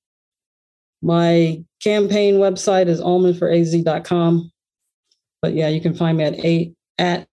My 1.01 1.63
campaign 1.81 2.35
website 2.35 2.87
is 2.87 2.99
allmond4az.com. 2.99 4.51
But 5.41 5.53
yeah, 5.53 5.69
you 5.69 5.79
can 5.79 5.93
find 5.93 6.17
me 6.17 6.23
at 6.23 6.43
eight 6.43 6.73
at 6.97 7.27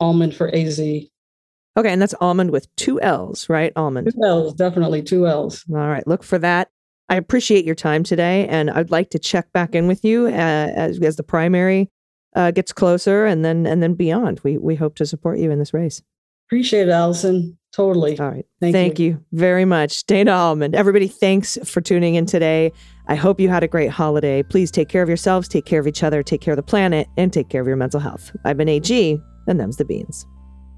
almond 0.00 0.34
for 0.34 0.54
AZ. 0.54 0.78
Okay, 0.80 1.92
and 1.92 2.00
that's 2.00 2.14
almond 2.20 2.50
with 2.50 2.74
two 2.76 3.00
L's, 3.00 3.48
right? 3.48 3.72
Almond. 3.76 4.12
Two 4.12 4.24
L's, 4.24 4.54
definitely 4.54 5.02
two 5.02 5.26
L's. 5.26 5.64
All 5.70 5.76
right, 5.76 6.06
look 6.06 6.22
for 6.22 6.38
that. 6.38 6.70
I 7.08 7.16
appreciate 7.16 7.64
your 7.64 7.74
time 7.74 8.02
today, 8.02 8.46
and 8.48 8.70
I'd 8.70 8.90
like 8.90 9.10
to 9.10 9.18
check 9.18 9.52
back 9.52 9.74
in 9.74 9.86
with 9.86 10.04
you 10.04 10.26
uh, 10.26 10.30
as, 10.30 11.00
as 11.00 11.16
the 11.16 11.22
primary 11.22 11.90
uh, 12.34 12.50
gets 12.50 12.72
closer 12.72 13.26
and 13.26 13.44
then 13.44 13.66
and 13.66 13.82
then 13.82 13.94
beyond. 13.94 14.40
We 14.44 14.58
we 14.58 14.74
hope 14.74 14.94
to 14.96 15.06
support 15.06 15.38
you 15.38 15.50
in 15.50 15.58
this 15.58 15.74
race. 15.74 16.02
Appreciate 16.48 16.88
it, 16.88 16.92
Allison. 16.92 17.58
Totally. 17.72 18.18
All 18.18 18.30
right. 18.30 18.46
Thank, 18.60 18.74
Thank 18.74 18.98
you. 18.98 19.06
you. 19.06 19.24
very 19.32 19.66
much. 19.66 20.06
Dana 20.06 20.30
Allmond. 20.30 20.74
Everybody, 20.74 21.06
thanks 21.06 21.58
for 21.64 21.82
tuning 21.82 22.14
in 22.14 22.24
today. 22.24 22.72
I 23.06 23.14
hope 23.14 23.38
you 23.38 23.50
had 23.50 23.62
a 23.62 23.68
great 23.68 23.90
holiday. 23.90 24.42
Please 24.42 24.70
take 24.70 24.88
care 24.88 25.02
of 25.02 25.08
yourselves, 25.08 25.46
take 25.48 25.66
care 25.66 25.78
of 25.78 25.86
each 25.86 26.02
other, 26.02 26.22
take 26.22 26.40
care 26.40 26.52
of 26.52 26.56
the 26.56 26.62
planet, 26.62 27.06
and 27.18 27.30
take 27.30 27.50
care 27.50 27.60
of 27.60 27.66
your 27.66 27.76
mental 27.76 28.00
health. 28.00 28.34
I've 28.46 28.56
been 28.56 28.68
AG, 28.68 29.20
and 29.46 29.60
them's 29.60 29.76
the 29.76 29.84
beans. 29.84 30.24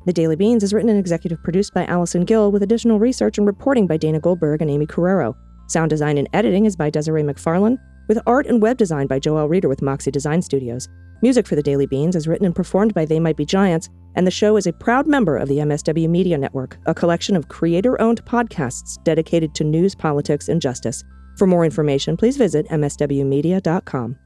The 0.07 0.12
Daily 0.12 0.34
Beans 0.34 0.64
is 0.64 0.74
written 0.74 0.88
and 0.88 0.98
executive 0.98 1.42
produced 1.44 1.74
by 1.74 1.84
Allison 1.84 2.24
Gill 2.24 2.51
with 2.51 2.62
additional 2.62 2.98
research 2.98 3.38
and 3.38 3.46
reporting 3.46 3.86
by 3.86 3.96
Dana 3.96 4.18
Goldberg 4.18 4.62
and 4.62 4.70
Aimee 4.70 4.86
Carrero. 4.86 5.34
Sound 5.68 5.90
design 5.90 6.18
and 6.18 6.28
editing 6.32 6.66
is 6.66 6.74
by 6.74 6.90
Desiree 6.90 7.22
McFarlane, 7.22 7.78
with 8.09 8.18
art 8.26 8.46
and 8.46 8.61
web 8.61 8.76
design 8.76 9.07
by 9.07 9.20
Joel 9.20 9.48
Reeder 9.48 9.68
with 9.68 9.82
Moxie 9.82 10.11
Design 10.11 10.42
Studios. 10.42 10.88
Music 11.22 11.46
for 11.46 11.54
the 11.54 11.62
Daily 11.62 11.86
Beans 11.86 12.16
is 12.16 12.26
written 12.26 12.46
and 12.46 12.54
performed 12.54 12.94
by 12.94 13.04
They 13.04 13.20
Might 13.20 13.36
Be 13.36 13.44
Giants, 13.44 13.90
and 14.14 14.26
the 14.26 14.30
show 14.30 14.56
is 14.56 14.66
a 14.66 14.72
proud 14.72 15.06
member 15.06 15.36
of 15.36 15.48
the 15.48 15.58
MSW 15.58 16.08
Media 16.08 16.38
Network, 16.38 16.78
a 16.86 16.94
collection 16.94 17.36
of 17.36 17.48
creator 17.48 18.00
owned 18.00 18.24
podcasts 18.24 19.02
dedicated 19.04 19.54
to 19.56 19.64
news, 19.64 19.94
politics, 19.94 20.48
and 20.48 20.62
justice. 20.62 21.04
For 21.36 21.46
more 21.46 21.64
information, 21.64 22.16
please 22.16 22.38
visit 22.38 22.66
MSWmedia.com. 22.68 24.16